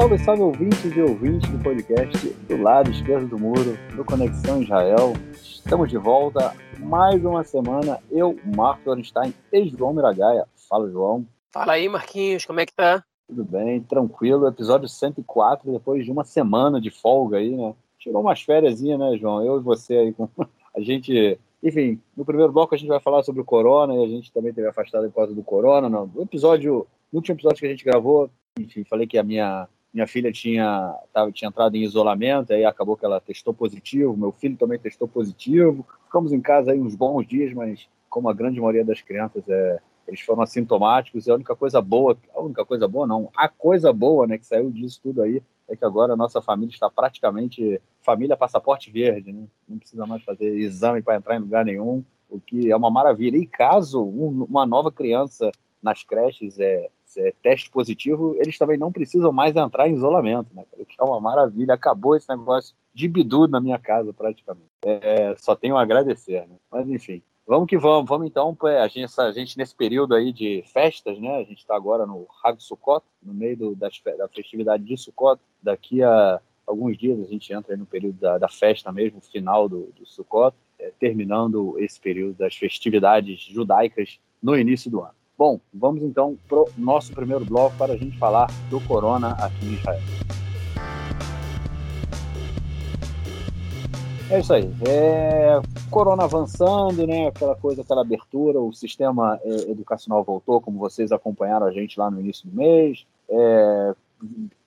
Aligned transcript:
Salve, 0.00 0.18
salve 0.18 0.42
ouvintes 0.42 0.96
e 0.96 1.02
ouvintes 1.02 1.50
do 1.50 1.58
podcast 1.62 2.30
do 2.48 2.56
lado 2.56 2.90
esquerdo 2.90 3.28
do 3.28 3.38
muro, 3.38 3.76
do 3.94 4.02
Conexão 4.02 4.62
Israel. 4.62 5.12
Estamos 5.34 5.90
de 5.90 5.98
volta, 5.98 6.56
mais 6.78 7.22
uma 7.22 7.44
semana. 7.44 8.00
Eu, 8.10 8.34
Marco 8.56 8.88
Ornstein 8.88 9.34
e 9.52 9.68
João 9.68 9.92
Miragaia. 9.92 10.46
Fala, 10.70 10.90
João. 10.90 11.26
Fala 11.52 11.74
aí, 11.74 11.86
Marquinhos, 11.86 12.46
como 12.46 12.60
é 12.60 12.64
que 12.64 12.72
tá? 12.72 13.04
Tudo 13.28 13.44
bem, 13.44 13.82
tranquilo. 13.82 14.48
Episódio 14.48 14.88
104, 14.88 15.70
depois 15.70 16.02
de 16.02 16.10
uma 16.10 16.24
semana 16.24 16.80
de 16.80 16.90
folga 16.90 17.36
aí, 17.36 17.54
né? 17.54 17.74
Tirou 17.98 18.22
umas 18.22 18.40
férias, 18.40 18.80
né, 18.80 19.18
João? 19.18 19.44
Eu 19.44 19.60
e 19.60 19.62
você 19.62 19.96
aí 19.96 20.12
com 20.14 20.26
a 20.74 20.80
gente 20.80 21.38
enfim, 21.62 22.00
no 22.16 22.24
primeiro 22.24 22.50
bloco 22.50 22.74
a 22.74 22.78
gente 22.78 22.88
vai 22.88 23.00
falar 23.00 23.22
sobre 23.22 23.42
o 23.42 23.44
corona 23.44 23.94
e 23.94 24.02
a 24.02 24.08
gente 24.08 24.32
também 24.32 24.54
teve 24.54 24.66
afastado 24.66 25.06
por 25.10 25.16
causa 25.16 25.34
do 25.34 25.42
corona. 25.42 25.90
No 25.90 26.22
episódio, 26.22 26.86
no 27.12 27.18
último 27.18 27.36
episódio 27.36 27.58
que 27.58 27.66
a 27.66 27.70
gente 27.70 27.84
gravou, 27.84 28.30
enfim, 28.58 28.82
falei 28.84 29.06
que 29.06 29.18
a 29.18 29.22
minha, 29.22 29.68
minha 29.92 30.06
filha 30.06 30.30
tinha, 30.30 30.94
tava, 31.12 31.32
tinha 31.32 31.48
entrado 31.48 31.76
em 31.76 31.82
isolamento, 31.82 32.52
aí 32.52 32.64
acabou 32.64 32.96
que 32.96 33.04
ela 33.04 33.20
testou 33.20 33.52
positivo, 33.52 34.16
meu 34.16 34.32
filho 34.32 34.56
também 34.56 34.78
testou 34.78 35.08
positivo. 35.08 35.86
Ficamos 36.04 36.32
em 36.32 36.40
casa 36.40 36.72
aí 36.72 36.80
uns 36.80 36.94
bons 36.94 37.26
dias, 37.26 37.52
mas 37.52 37.88
como 38.08 38.28
a 38.28 38.32
grande 38.32 38.60
maioria 38.60 38.84
das 38.84 39.00
crianças 39.00 39.42
é, 39.48 39.80
eles 40.06 40.20
foram 40.20 40.42
assintomáticos, 40.42 41.26
e 41.26 41.30
a 41.30 41.34
única 41.34 41.54
coisa 41.54 41.80
boa, 41.80 42.16
a 42.34 42.40
única 42.40 42.64
coisa 42.64 42.86
boa 42.88 43.06
não, 43.06 43.30
a 43.36 43.48
coisa 43.48 43.92
boa, 43.92 44.26
né, 44.26 44.38
que 44.38 44.46
saiu 44.46 44.70
disso 44.70 45.00
tudo 45.02 45.22
aí, 45.22 45.42
é 45.68 45.76
que 45.76 45.84
agora 45.84 46.12
a 46.14 46.16
nossa 46.16 46.42
família 46.42 46.72
está 46.72 46.90
praticamente 46.90 47.80
família 48.02 48.36
passaporte 48.36 48.90
verde, 48.90 49.32
né? 49.32 49.46
Não 49.68 49.78
precisa 49.78 50.04
mais 50.04 50.22
fazer 50.24 50.52
exame 50.58 51.00
para 51.00 51.16
entrar 51.16 51.36
em 51.36 51.40
lugar 51.40 51.64
nenhum, 51.64 52.04
o 52.28 52.40
que 52.40 52.70
é 52.70 52.76
uma 52.76 52.90
maravilha. 52.90 53.36
E 53.36 53.46
caso 53.46 54.02
um, 54.02 54.44
uma 54.48 54.66
nova 54.66 54.90
criança 54.90 55.52
nas 55.80 56.02
creches 56.02 56.58
é, 56.58 56.90
é, 57.16 57.32
teste 57.42 57.70
positivo, 57.70 58.36
eles 58.38 58.58
também 58.58 58.78
não 58.78 58.92
precisam 58.92 59.32
mais 59.32 59.56
entrar 59.56 59.88
em 59.88 59.94
isolamento, 59.94 60.48
né? 60.54 60.64
Que 60.76 60.96
é 60.98 61.04
uma 61.04 61.20
maravilha. 61.20 61.74
Acabou 61.74 62.16
esse 62.16 62.28
negócio 62.28 62.74
de 62.94 63.08
bidu 63.08 63.46
na 63.48 63.60
minha 63.60 63.78
casa, 63.78 64.12
praticamente. 64.12 64.68
É, 64.84 65.34
só 65.38 65.54
tenho 65.54 65.76
a 65.76 65.82
agradecer, 65.82 66.46
né? 66.46 66.56
Mas 66.70 66.88
enfim. 66.88 67.22
Vamos 67.46 67.68
que 67.68 67.76
vamos, 67.76 68.08
vamos 68.08 68.28
então, 68.28 68.56
a 68.62 68.86
gente, 68.86 69.20
a 69.20 69.32
gente 69.32 69.58
nesse 69.58 69.74
período 69.74 70.14
aí 70.14 70.32
de 70.32 70.62
festas, 70.72 71.18
né? 71.18 71.38
A 71.38 71.42
gente 71.42 71.58
está 71.58 71.74
agora 71.74 72.06
no 72.06 72.26
Hag 72.44 72.62
Sukkot, 72.62 73.04
no 73.20 73.34
meio 73.34 73.56
do, 73.56 73.74
da 73.74 73.90
festividade 74.32 74.84
de 74.84 74.96
Sukkot. 74.96 75.40
Daqui 75.60 76.00
a 76.00 76.40
alguns 76.64 76.96
dias 76.96 77.18
a 77.20 77.24
gente 77.24 77.52
entra 77.52 77.76
no 77.76 77.84
período 77.84 78.20
da, 78.20 78.38
da, 78.38 78.48
festa 78.48 78.92
mesmo, 78.92 79.20
final 79.20 79.68
do, 79.68 79.92
do 79.98 80.06
Sukkot, 80.06 80.54
é, 80.78 80.92
terminando 81.00 81.76
esse 81.78 82.00
período 82.00 82.34
das 82.34 82.54
festividades 82.54 83.40
judaicas 83.40 84.20
no 84.40 84.56
início 84.56 84.88
do 84.88 85.00
ano. 85.00 85.19
Bom, 85.40 85.58
vamos 85.72 86.02
então 86.02 86.36
para 86.46 86.58
o 86.58 86.68
nosso 86.76 87.14
primeiro 87.14 87.46
bloco 87.46 87.74
para 87.78 87.94
a 87.94 87.96
gente 87.96 88.18
falar 88.18 88.48
do 88.68 88.78
corona 88.78 89.30
aqui 89.42 89.64
em 89.64 89.72
Israel. 89.72 90.00
É 94.30 94.38
isso 94.38 94.52
aí. 94.52 94.70
É, 94.86 95.58
corona 95.90 96.24
avançando, 96.24 97.06
né? 97.06 97.28
Aquela 97.28 97.56
coisa, 97.56 97.80
aquela 97.80 98.02
abertura, 98.02 98.60
o 98.60 98.70
sistema 98.74 99.40
é, 99.42 99.70
educacional 99.70 100.22
voltou, 100.22 100.60
como 100.60 100.78
vocês 100.78 101.10
acompanharam 101.10 101.66
a 101.66 101.72
gente 101.72 101.98
lá 101.98 102.10
no 102.10 102.20
início 102.20 102.46
do 102.46 102.54
mês. 102.54 103.06
É, 103.30 103.94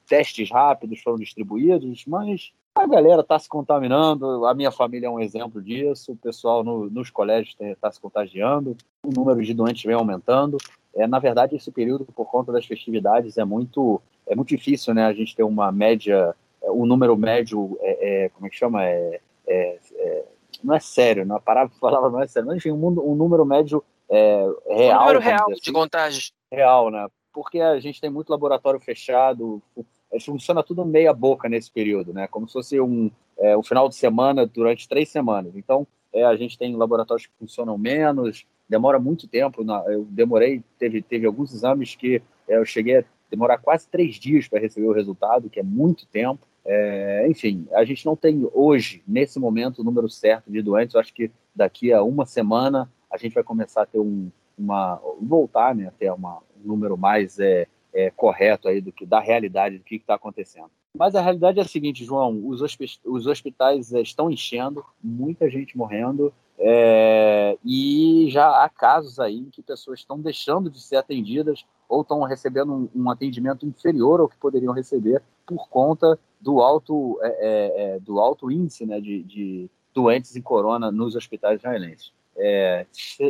testes 0.07 0.49
rápidos 0.49 1.01
foram 1.01 1.19
distribuídos, 1.19 2.03
mas 2.07 2.51
a 2.75 2.87
galera 2.87 3.21
está 3.21 3.37
se 3.37 3.47
contaminando. 3.47 4.45
A 4.45 4.53
minha 4.53 4.71
família 4.71 5.07
é 5.07 5.09
um 5.09 5.19
exemplo 5.19 5.61
disso. 5.61 6.13
O 6.13 6.17
pessoal 6.17 6.63
no, 6.63 6.89
nos 6.89 7.09
colégios 7.09 7.55
está 7.59 7.91
se 7.91 7.99
contagiando. 7.99 8.75
O 9.03 9.11
número 9.11 9.43
de 9.43 9.53
doentes 9.53 9.83
vem 9.83 9.95
aumentando. 9.95 10.57
É, 10.95 11.07
na 11.07 11.19
verdade, 11.19 11.55
esse 11.55 11.71
período, 11.71 12.05
por 12.05 12.25
conta 12.25 12.51
das 12.51 12.65
festividades, 12.65 13.37
é 13.37 13.45
muito, 13.45 14.01
é 14.27 14.35
muito 14.35 14.49
difícil, 14.49 14.93
né? 14.93 15.05
A 15.05 15.13
gente 15.13 15.35
ter 15.35 15.43
uma 15.43 15.71
média, 15.71 16.35
o 16.61 16.83
um 16.83 16.85
número 16.85 17.15
médio, 17.17 17.77
é, 17.81 18.25
é, 18.25 18.29
como 18.29 18.47
é 18.47 18.49
que 18.49 18.55
chama? 18.55 18.83
É, 18.83 19.19
é, 19.47 19.79
é, 19.95 20.25
não 20.63 20.75
é 20.75 20.79
sério, 20.79 21.25
não, 21.25 21.35
a 21.37 21.39
palavra 21.39 22.09
não 22.09 22.21
é 22.21 22.27
sério, 22.27 22.47
mas 22.47 22.57
enfim, 22.57 22.71
um, 22.71 22.87
um 22.87 23.15
número 23.15 23.45
médio 23.45 23.83
é, 24.09 24.45
real. 24.69 24.97
Um 24.97 25.05
número 25.05 25.19
real 25.19 25.51
assim, 25.51 25.61
de 25.61 25.71
contágios. 25.71 26.33
Real, 26.51 26.91
né? 26.91 27.07
Porque 27.33 27.59
a 27.59 27.79
gente 27.79 27.99
tem 27.99 28.11
muito 28.11 28.29
laboratório 28.29 28.79
fechado, 28.79 29.61
é, 29.75 29.81
funciona 30.19 30.63
tudo 30.63 30.85
meia 30.85 31.13
boca 31.13 31.49
nesse 31.49 31.71
período, 31.71 32.13
né? 32.13 32.27
Como 32.27 32.47
se 32.47 32.53
fosse 32.53 32.79
um, 32.79 33.09
é, 33.37 33.57
um 33.57 33.63
final 33.63 33.89
de 33.89 33.95
semana 33.95 34.45
durante 34.45 34.87
três 34.87 35.09
semanas. 35.09 35.55
Então, 35.55 35.87
é, 36.13 36.23
a 36.23 36.35
gente 36.35 36.57
tem 36.57 36.75
laboratórios 36.75 37.25
que 37.25 37.33
funcionam 37.39 37.77
menos, 37.77 38.45
demora 38.69 38.99
muito 38.99 39.27
tempo. 39.27 39.63
Na, 39.63 39.83
eu 39.87 40.05
demorei, 40.09 40.63
teve, 40.77 41.01
teve 41.01 41.25
alguns 41.25 41.53
exames 41.53 41.95
que 41.95 42.21
é, 42.47 42.57
eu 42.57 42.65
cheguei 42.65 42.99
a 42.99 43.03
demorar 43.29 43.57
quase 43.57 43.87
três 43.87 44.15
dias 44.15 44.47
para 44.47 44.59
receber 44.59 44.87
o 44.87 44.93
resultado, 44.93 45.49
que 45.49 45.59
é 45.59 45.63
muito 45.63 46.05
tempo. 46.05 46.47
É, 46.65 47.27
enfim, 47.27 47.67
a 47.73 47.83
gente 47.83 48.05
não 48.05 48.15
tem 48.15 48.47
hoje, 48.53 49.03
nesse 49.07 49.39
momento, 49.39 49.79
o 49.79 49.83
número 49.83 50.07
certo 50.07 50.51
de 50.51 50.61
doentes. 50.61 50.93
Eu 50.93 51.01
acho 51.01 51.13
que 51.13 51.31
daqui 51.55 51.91
a 51.91 52.03
uma 52.03 52.25
semana 52.25 52.89
a 53.11 53.17
gente 53.17 53.33
vai 53.33 53.43
começar 53.43 53.83
a 53.83 53.85
ter 53.85 53.99
um, 53.99 54.31
uma. 54.57 55.01
voltar 55.21 55.75
né, 55.75 55.87
a 55.87 55.91
ter 55.91 56.11
uma, 56.11 56.37
um 56.63 56.67
número 56.67 56.97
mais 56.97 57.39
é, 57.39 57.67
é, 57.93 58.09
correto 58.09 58.67
aí 58.67 58.81
do 58.81 58.91
que 58.91 59.05
da 59.05 59.19
realidade 59.19 59.77
do 59.77 59.83
que 59.83 59.95
está 59.95 60.15
acontecendo. 60.15 60.71
Mas 60.97 61.15
a 61.15 61.21
realidade 61.21 61.59
é 61.59 61.61
a 61.61 61.67
seguinte, 61.67 62.05
João: 62.05 62.41
os, 62.45 62.61
os 63.05 63.27
hospitais 63.27 63.91
estão 63.93 64.29
enchendo, 64.29 64.85
muita 65.03 65.49
gente 65.49 65.77
morrendo, 65.77 66.33
é, 66.57 67.57
e 67.65 68.27
já 68.29 68.63
há 68.63 68.69
casos 68.69 69.19
aí 69.19 69.37
em 69.37 69.49
que 69.49 69.61
pessoas 69.61 69.99
estão 69.99 70.19
deixando 70.19 70.69
de 70.69 70.81
ser 70.81 70.97
atendidas 70.97 71.65
ou 71.89 72.01
estão 72.01 72.21
recebendo 72.23 72.73
um, 72.73 72.89
um 72.95 73.09
atendimento 73.09 73.65
inferior 73.65 74.19
ao 74.19 74.29
que 74.29 74.37
poderiam 74.37 74.73
receber 74.73 75.21
por 75.45 75.67
conta 75.67 76.17
do 76.39 76.61
alto, 76.61 77.19
é, 77.21 77.27
é, 77.27 77.95
é, 77.95 77.99
do 77.99 78.19
alto 78.19 78.51
índice 78.51 78.85
né, 78.85 78.99
de, 78.99 79.23
de, 79.23 79.69
doentes 79.93 80.35
em 80.35 80.41
corona 80.41 80.91
nos 80.91 81.15
hospitais 81.15 81.59
israelenses. 81.59 82.11
É, 82.35 82.85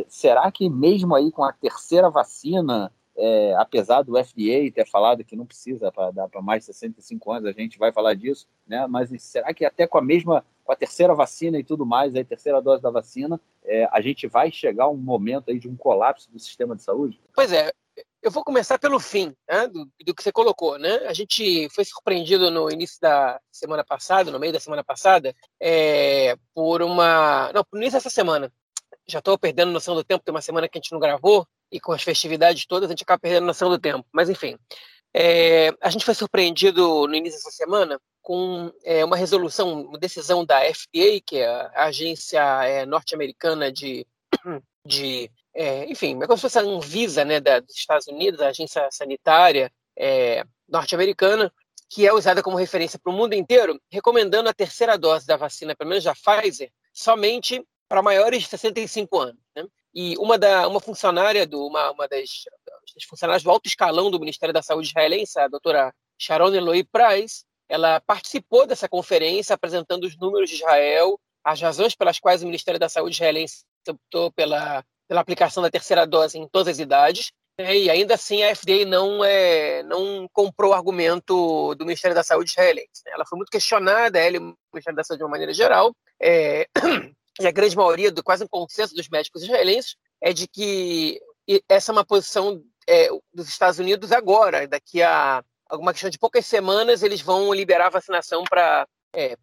será 0.08 0.50
que 0.50 0.70
mesmo 0.70 1.14
aí 1.14 1.30
com 1.30 1.44
a 1.44 1.52
terceira 1.52 2.08
vacina, 2.08 2.90
é, 3.16 3.54
apesar 3.56 4.02
do 4.02 4.16
FDA 4.22 4.70
ter 4.74 4.86
falado 4.86 5.24
que 5.24 5.36
não 5.36 5.46
precisa 5.46 5.92
para 5.92 6.10
dar 6.10 6.28
para 6.28 6.42
mais 6.42 6.62
de 6.62 6.66
65 6.66 7.32
anos, 7.32 7.48
a 7.48 7.52
gente 7.52 7.78
vai 7.78 7.92
falar 7.92 8.14
disso, 8.14 8.48
né? 8.66 8.86
Mas 8.86 9.10
será 9.22 9.54
que 9.54 9.64
até 9.64 9.86
com 9.86 9.98
a 9.98 10.02
mesma, 10.02 10.44
com 10.64 10.72
a 10.72 10.76
terceira 10.76 11.14
vacina 11.14 11.58
e 11.58 11.64
tudo 11.64 11.86
mais, 11.86 12.14
a 12.14 12.24
terceira 12.24 12.60
dose 12.60 12.82
da 12.82 12.90
vacina, 12.90 13.40
é, 13.64 13.88
a 13.92 14.00
gente 14.00 14.26
vai 14.26 14.50
chegar 14.50 14.84
a 14.84 14.90
um 14.90 14.96
momento 14.96 15.50
aí 15.50 15.58
de 15.58 15.68
um 15.68 15.76
colapso 15.76 16.30
do 16.30 16.38
sistema 16.38 16.74
de 16.74 16.82
saúde? 16.82 17.20
Pois 17.34 17.52
é, 17.52 17.72
eu 18.22 18.30
vou 18.30 18.42
começar 18.42 18.78
pelo 18.78 18.98
fim 18.98 19.34
né, 19.48 19.68
do, 19.68 19.84
do, 20.04 20.14
que 20.14 20.22
você 20.22 20.32
colocou. 20.32 20.78
Né? 20.78 20.96
A 21.06 21.12
gente 21.12 21.68
foi 21.68 21.84
surpreendido 21.84 22.50
no 22.50 22.70
início 22.70 23.00
da 23.00 23.38
semana 23.52 23.84
passada, 23.84 24.30
no 24.30 24.40
meio 24.40 24.52
da 24.52 24.58
semana 24.58 24.82
passada, 24.82 25.34
é, 25.60 26.34
por 26.54 26.82
uma. 26.82 27.52
Não, 27.52 27.64
no 27.72 27.78
início 27.78 27.98
dessa 27.98 28.10
semana. 28.10 28.50
Já 29.06 29.18
estou 29.18 29.38
perdendo 29.38 29.72
noção 29.72 29.94
do 29.94 30.04
tempo, 30.04 30.24
tem 30.24 30.34
uma 30.34 30.40
semana 30.40 30.68
que 30.68 30.78
a 30.78 30.80
gente 30.80 30.92
não 30.92 30.98
gravou, 30.98 31.46
e 31.70 31.80
com 31.80 31.92
as 31.92 32.02
festividades 32.02 32.66
todas 32.66 32.88
a 32.88 32.92
gente 32.92 33.02
acaba 33.02 33.18
perdendo 33.18 33.46
noção 33.46 33.68
do 33.68 33.78
tempo. 33.78 34.06
Mas, 34.12 34.30
enfim, 34.30 34.56
é, 35.12 35.70
a 35.80 35.90
gente 35.90 36.04
foi 36.04 36.14
surpreendido 36.14 37.06
no 37.06 37.14
início 37.14 37.38
dessa 37.38 37.50
semana 37.50 38.00
com 38.20 38.72
é, 38.82 39.04
uma 39.04 39.16
resolução, 39.16 39.82
uma 39.82 39.98
decisão 39.98 40.44
da 40.44 40.60
FDA, 40.60 41.20
que 41.24 41.36
é 41.38 41.46
a 41.46 41.84
agência 41.84 42.40
é, 42.64 42.86
norte-americana 42.86 43.70
de, 43.70 44.06
de 44.86 45.30
é, 45.54 45.84
enfim, 45.90 46.18
é 46.20 46.26
como 46.26 46.36
se 46.36 46.42
fosse 46.42 46.58
a 46.58 46.62
Anvisa 46.62 47.24
né, 47.24 47.38
da, 47.38 47.60
dos 47.60 47.76
Estados 47.76 48.08
Unidos, 48.08 48.40
a 48.40 48.48
agência 48.48 48.88
sanitária 48.90 49.70
é, 49.96 50.44
norte-americana, 50.68 51.52
que 51.88 52.06
é 52.06 52.12
usada 52.12 52.42
como 52.42 52.56
referência 52.56 52.98
para 52.98 53.12
o 53.12 53.14
mundo 53.14 53.34
inteiro, 53.34 53.80
recomendando 53.90 54.48
a 54.48 54.54
terceira 54.54 54.98
dose 54.98 55.26
da 55.26 55.36
vacina, 55.36 55.76
pelo 55.76 55.90
menos 55.90 56.02
da 56.02 56.14
Pfizer, 56.14 56.72
somente 56.92 57.64
para 57.88 58.02
maiores 58.02 58.42
de 58.42 58.48
65 58.48 59.18
anos. 59.18 59.40
Né? 59.56 59.66
E 59.94 60.16
uma, 60.18 60.38
da, 60.38 60.66
uma 60.66 60.80
funcionária, 60.80 61.46
do, 61.46 61.66
uma, 61.66 61.90
uma 61.92 62.08
das, 62.08 62.28
das 62.94 63.04
funcionárias 63.08 63.42
do 63.42 63.50
alto 63.50 63.66
escalão 63.66 64.10
do 64.10 64.20
Ministério 64.20 64.52
da 64.52 64.62
Saúde 64.62 64.88
israelense, 64.88 65.38
a 65.38 65.48
doutora 65.48 65.94
Sharon 66.18 66.54
Eloy 66.54 66.84
Price, 66.84 67.44
ela 67.68 68.00
participou 68.00 68.66
dessa 68.66 68.88
conferência 68.88 69.54
apresentando 69.54 70.04
os 70.04 70.16
números 70.16 70.50
de 70.50 70.56
Israel, 70.56 71.18
as 71.42 71.60
razões 71.60 71.94
pelas 71.94 72.18
quais 72.18 72.42
o 72.42 72.46
Ministério 72.46 72.80
da 72.80 72.88
Saúde 72.88 73.14
israelense 73.14 73.64
optou 73.86 74.32
pela 74.32 74.84
pela 75.08 75.20
aplicação 75.20 75.62
da 75.62 75.70
terceira 75.70 76.06
dose 76.06 76.38
em 76.38 76.48
todas 76.48 76.68
as 76.68 76.78
idades. 76.78 77.32
Né, 77.58 77.76
e 77.76 77.90
ainda 77.90 78.14
assim 78.14 78.42
a 78.42 78.54
FDA 78.54 78.84
não, 78.84 79.24
é, 79.24 79.82
não 79.84 80.28
comprou 80.32 80.72
o 80.72 80.74
argumento 80.74 81.74
do 81.76 81.84
Ministério 81.84 82.14
da 82.14 82.24
Saúde 82.24 82.50
israelense. 82.50 83.02
Né. 83.06 83.12
Ela 83.12 83.24
foi 83.24 83.36
muito 83.36 83.50
questionada, 83.50 84.18
ela 84.18 84.36
e 84.36 84.40
o 84.40 84.56
Ministério 84.72 84.96
da 84.96 85.04
Saúde 85.04 85.18
de 85.18 85.24
uma 85.24 85.30
maneira 85.30 85.52
geral, 85.52 85.94
é, 86.20 86.66
e 87.40 87.46
a 87.46 87.50
grande 87.50 87.76
maioria, 87.76 88.12
do 88.12 88.22
quase 88.22 88.44
um 88.44 88.48
consenso 88.48 88.94
dos 88.94 89.08
médicos 89.08 89.42
israelenses, 89.42 89.96
é 90.20 90.32
de 90.32 90.46
que 90.46 91.20
essa 91.68 91.90
é 91.90 91.92
uma 91.92 92.04
posição 92.04 92.62
é, 92.88 93.08
dos 93.32 93.48
Estados 93.48 93.78
Unidos 93.78 94.12
agora, 94.12 94.66
daqui 94.66 95.02
a 95.02 95.42
alguma 95.68 95.92
questão 95.92 96.10
de 96.10 96.18
poucas 96.18 96.46
semanas, 96.46 97.02
eles 97.02 97.20
vão 97.20 97.52
liberar 97.52 97.86
a 97.86 97.90
vacinação 97.90 98.44
para 98.44 98.86
é, 99.14 99.36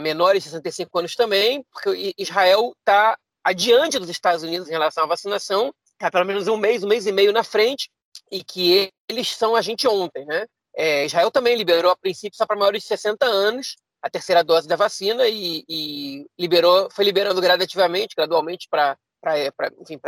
menores 0.00 0.42
de 0.42 0.50
65 0.50 0.98
anos 0.98 1.14
também, 1.14 1.64
porque 1.72 2.14
Israel 2.18 2.72
está 2.78 3.16
adiante 3.44 3.98
dos 3.98 4.10
Estados 4.10 4.42
Unidos 4.42 4.68
em 4.68 4.72
relação 4.72 5.04
à 5.04 5.06
vacinação, 5.06 5.72
há 6.00 6.10
pelo 6.10 6.26
menos 6.26 6.48
um 6.48 6.56
mês, 6.56 6.82
um 6.82 6.88
mês 6.88 7.06
e 7.06 7.12
meio 7.12 7.32
na 7.32 7.42
frente, 7.42 7.90
e 8.30 8.42
que 8.42 8.90
eles 9.08 9.34
são 9.34 9.56
a 9.56 9.62
gente 9.62 9.86
ontem, 9.88 10.24
né? 10.26 10.46
É, 10.76 11.06
Israel 11.06 11.30
também 11.30 11.56
liberou, 11.56 11.90
a 11.90 11.96
princípio, 11.96 12.36
só 12.36 12.46
para 12.46 12.56
maiores 12.56 12.82
de 12.82 12.88
60 12.88 13.26
anos, 13.26 13.76
a 14.02 14.10
terceira 14.10 14.44
dose 14.44 14.68
da 14.68 14.76
vacina 14.76 15.26
e, 15.26 15.64
e 15.68 16.26
liberou, 16.38 16.88
foi 16.90 17.04
liberando 17.04 17.40
gradativamente, 17.40 18.14
gradualmente, 18.16 18.68
para 18.70 18.96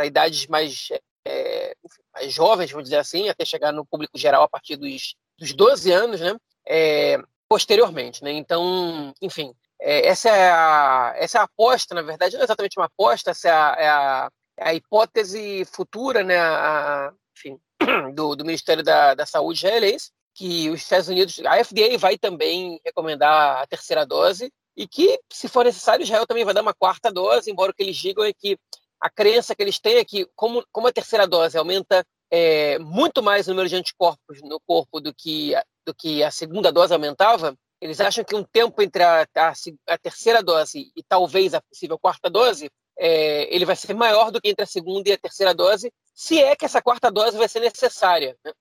idades 0.05 0.47
mais, 0.47 0.89
é, 1.25 1.75
mais 2.13 2.33
jovens, 2.33 2.71
vamos 2.71 2.85
dizer 2.85 2.97
assim, 2.97 3.29
até 3.29 3.43
chegar 3.45 3.71
no 3.71 3.85
público 3.85 4.17
geral 4.17 4.43
a 4.43 4.49
partir 4.49 4.77
dos, 4.77 5.15
dos 5.37 5.53
12 5.53 5.91
anos, 5.91 6.21
né? 6.21 6.35
É, 6.67 7.17
posteriormente, 7.49 8.23
né? 8.23 8.31
Então, 8.31 9.13
enfim, 9.21 9.53
é, 9.81 10.07
essa, 10.07 10.29
é 10.29 10.51
a, 10.51 11.13
essa 11.17 11.39
é 11.39 11.41
a 11.41 11.43
aposta, 11.43 11.93
na 11.93 12.01
verdade, 12.01 12.35
não 12.35 12.41
é 12.41 12.45
exatamente 12.45 12.79
uma 12.79 12.85
aposta, 12.85 13.31
essa 13.31 13.49
é 13.49 13.51
a, 13.51 13.75
é 13.77 13.89
a, 13.89 14.31
é 14.57 14.69
a 14.69 14.73
hipótese 14.73 15.65
futura, 15.65 16.23
né? 16.23 16.39
A, 16.39 17.11
enfim, 17.35 17.59
do, 18.13 18.35
do 18.35 18.45
Ministério 18.45 18.83
da, 18.83 19.15
da 19.15 19.25
Saúde 19.25 19.59
israelense, 19.59 20.11
que 20.33 20.69
os 20.69 20.81
Estados 20.81 21.07
Unidos, 21.07 21.39
a 21.45 21.63
FDA 21.63 21.97
vai 21.97 22.17
também 22.17 22.79
recomendar 22.85 23.61
a 23.61 23.67
terceira 23.67 24.05
dose 24.05 24.51
e 24.75 24.87
que, 24.87 25.19
se 25.31 25.47
for 25.47 25.65
necessário, 25.65 26.03
Israel 26.03 26.25
também 26.25 26.45
vai 26.45 26.53
dar 26.53 26.61
uma 26.61 26.73
quarta 26.73 27.11
dose, 27.11 27.51
embora 27.51 27.71
o 27.71 27.73
que 27.73 27.83
eles 27.83 27.97
digam 27.97 28.23
é 28.23 28.31
que 28.33 28.57
a 28.99 29.09
crença 29.09 29.55
que 29.55 29.61
eles 29.61 29.79
têm 29.79 29.95
é 29.95 30.05
que, 30.05 30.27
como, 30.35 30.63
como 30.71 30.87
a 30.87 30.91
terceira 30.91 31.27
dose 31.27 31.57
aumenta 31.57 32.05
é, 32.29 32.79
muito 32.79 33.21
mais 33.21 33.47
o 33.47 33.51
número 33.51 33.67
de 33.67 33.75
anticorpos 33.75 34.41
no 34.43 34.59
corpo 34.61 35.01
do 35.01 35.13
que, 35.13 35.53
do 35.85 35.93
que 35.93 36.23
a 36.23 36.31
segunda 36.31 36.71
dose 36.71 36.93
aumentava, 36.93 37.55
eles 37.81 37.99
acham 37.99 38.23
que 38.23 38.35
um 38.35 38.43
tempo 38.43 38.81
entre 38.81 39.03
a, 39.03 39.27
a, 39.35 39.53
a 39.87 39.97
terceira 39.97 40.43
dose 40.43 40.91
e 40.95 41.03
talvez 41.03 41.53
a 41.53 41.61
possível 41.61 41.97
quarta 41.99 42.29
dose, 42.29 42.69
é, 42.97 43.53
ele 43.53 43.65
vai 43.65 43.75
ser 43.75 43.95
maior 43.95 44.31
do 44.31 44.39
que 44.39 44.49
entre 44.49 44.63
a 44.63 44.67
segunda 44.67 45.09
e 45.09 45.13
a 45.13 45.17
terceira 45.17 45.53
dose, 45.53 45.91
se 46.13 46.39
é 46.39 46.55
que 46.55 46.63
essa 46.63 46.81
quarta 46.81 47.11
dose 47.11 47.37
vai 47.37 47.49
ser 47.49 47.59
necessária. 47.59 48.37
Né? 48.45 48.53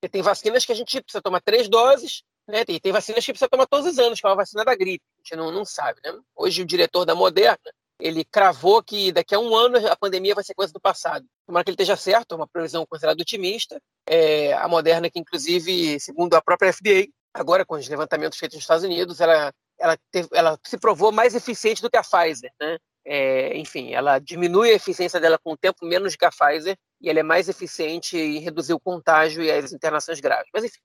Porque 0.00 0.10
tem 0.10 0.22
vacinas 0.22 0.64
que 0.64 0.72
a 0.72 0.74
gente 0.74 1.00
precisa 1.00 1.22
tomar 1.22 1.40
três 1.40 1.68
doses, 1.68 2.22
né? 2.46 2.64
Tem, 2.64 2.78
tem 2.78 2.92
vacinas 2.92 3.24
que 3.24 3.32
precisa 3.32 3.48
tomar 3.48 3.66
todos 3.66 3.86
os 3.86 3.98
anos, 3.98 4.20
que 4.20 4.26
é 4.26 4.30
uma 4.30 4.36
vacina 4.36 4.64
da 4.64 4.74
gripe. 4.74 5.04
A 5.16 5.22
gente 5.22 5.36
não, 5.36 5.50
não 5.50 5.64
sabe, 5.64 6.00
né? 6.04 6.12
Hoje 6.34 6.62
o 6.62 6.66
diretor 6.66 7.04
da 7.04 7.14
Moderna, 7.14 7.72
ele 7.98 8.24
cravou 8.24 8.82
que 8.82 9.10
daqui 9.10 9.34
a 9.34 9.38
um 9.38 9.54
ano 9.56 9.78
a 9.88 9.96
pandemia 9.96 10.34
vai 10.34 10.44
ser 10.44 10.54
coisa 10.54 10.72
do 10.72 10.80
passado. 10.80 11.26
Tomara 11.46 11.64
que 11.64 11.70
ele 11.70 11.74
esteja 11.74 11.96
certo, 11.96 12.32
é 12.32 12.36
uma 12.36 12.46
previsão 12.46 12.86
considerada 12.86 13.20
otimista. 13.20 13.80
É, 14.06 14.52
a 14.52 14.68
Moderna, 14.68 15.10
que 15.10 15.18
inclusive, 15.18 15.98
segundo 15.98 16.34
a 16.34 16.42
própria 16.42 16.72
FDA, 16.72 17.08
agora 17.32 17.64
com 17.64 17.74
os 17.74 17.88
levantamentos 17.88 18.38
feitos 18.38 18.56
nos 18.56 18.64
Estados 18.64 18.84
Unidos, 18.84 19.20
ela, 19.20 19.52
ela, 19.78 19.96
teve, 20.10 20.28
ela 20.32 20.58
se 20.64 20.78
provou 20.78 21.10
mais 21.10 21.34
eficiente 21.34 21.80
do 21.80 21.90
que 21.90 21.96
a 21.96 22.02
Pfizer, 22.02 22.52
né? 22.60 22.78
É, 23.08 23.56
enfim, 23.56 23.94
ela 23.94 24.18
diminui 24.18 24.70
a 24.70 24.74
eficiência 24.74 25.20
dela 25.20 25.38
com 25.38 25.52
o 25.52 25.56
tempo 25.56 25.86
menos 25.86 26.16
que 26.16 26.24
a 26.24 26.30
Pfizer 26.30 26.76
e 27.00 27.08
ela 27.08 27.20
é 27.20 27.22
mais 27.22 27.48
eficiente 27.48 28.18
em 28.18 28.40
reduzir 28.40 28.74
o 28.74 28.80
contágio 28.80 29.44
e 29.44 29.50
as 29.50 29.72
internações 29.72 30.18
graves. 30.18 30.48
Mas 30.52 30.64
enfim, 30.64 30.80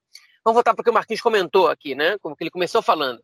vamos 0.45 0.55
voltar 0.55 0.75
para 0.75 0.81
o 0.81 0.83
que 0.83 0.89
o 0.91 0.93
Marquinhos 0.93 1.21
comentou 1.21 1.67
aqui, 1.67 1.95
né? 1.95 2.19
Como 2.19 2.35
que 2.35 2.43
ele 2.43 2.51
começou 2.51 2.79
falando. 2.83 3.23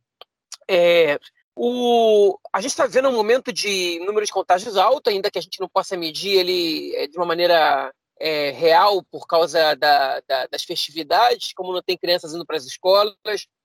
É, 0.67 1.19
o, 1.55 2.39
a 2.51 2.59
gente 2.59 2.71
está 2.71 2.87
vendo 2.87 3.09
um 3.09 3.13
momento 3.13 3.53
de 3.53 3.99
número 3.99 4.25
de 4.25 4.31
contágios 4.31 4.75
alto, 4.77 5.11
ainda 5.11 5.29
que 5.29 5.37
a 5.37 5.41
gente 5.41 5.59
não 5.59 5.69
possa 5.69 5.95
medir 5.95 6.33
ele 6.33 6.95
é, 6.95 7.07
de 7.07 7.17
uma 7.17 7.25
maneira 7.25 7.93
é, 8.19 8.49
real 8.49 9.03
por 9.11 9.27
causa 9.27 9.75
da, 9.75 10.19
da, 10.27 10.47
das 10.47 10.63
festividades, 10.63 11.53
como 11.53 11.71
não 11.71 11.83
tem 11.83 11.95
crianças 11.95 12.33
indo 12.33 12.45
para 12.47 12.57
as 12.57 12.65
escolas, 12.65 13.15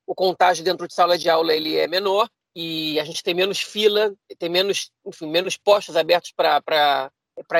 o 0.06 0.14
contágio 0.14 0.62
dentro 0.62 0.86
de 0.86 0.94
sala 0.94 1.16
de 1.16 1.30
aula 1.30 1.54
ele 1.54 1.76
é 1.76 1.86
menor 1.86 2.28
e 2.54 3.00
a 3.00 3.04
gente 3.04 3.22
tem 3.22 3.34
menos 3.34 3.60
fila, 3.60 4.14
tem 4.38 4.48
menos, 4.48 4.90
enfim, 5.06 5.26
menos 5.26 5.56
postos 5.56 5.96
abertos 5.96 6.32
para 6.32 7.10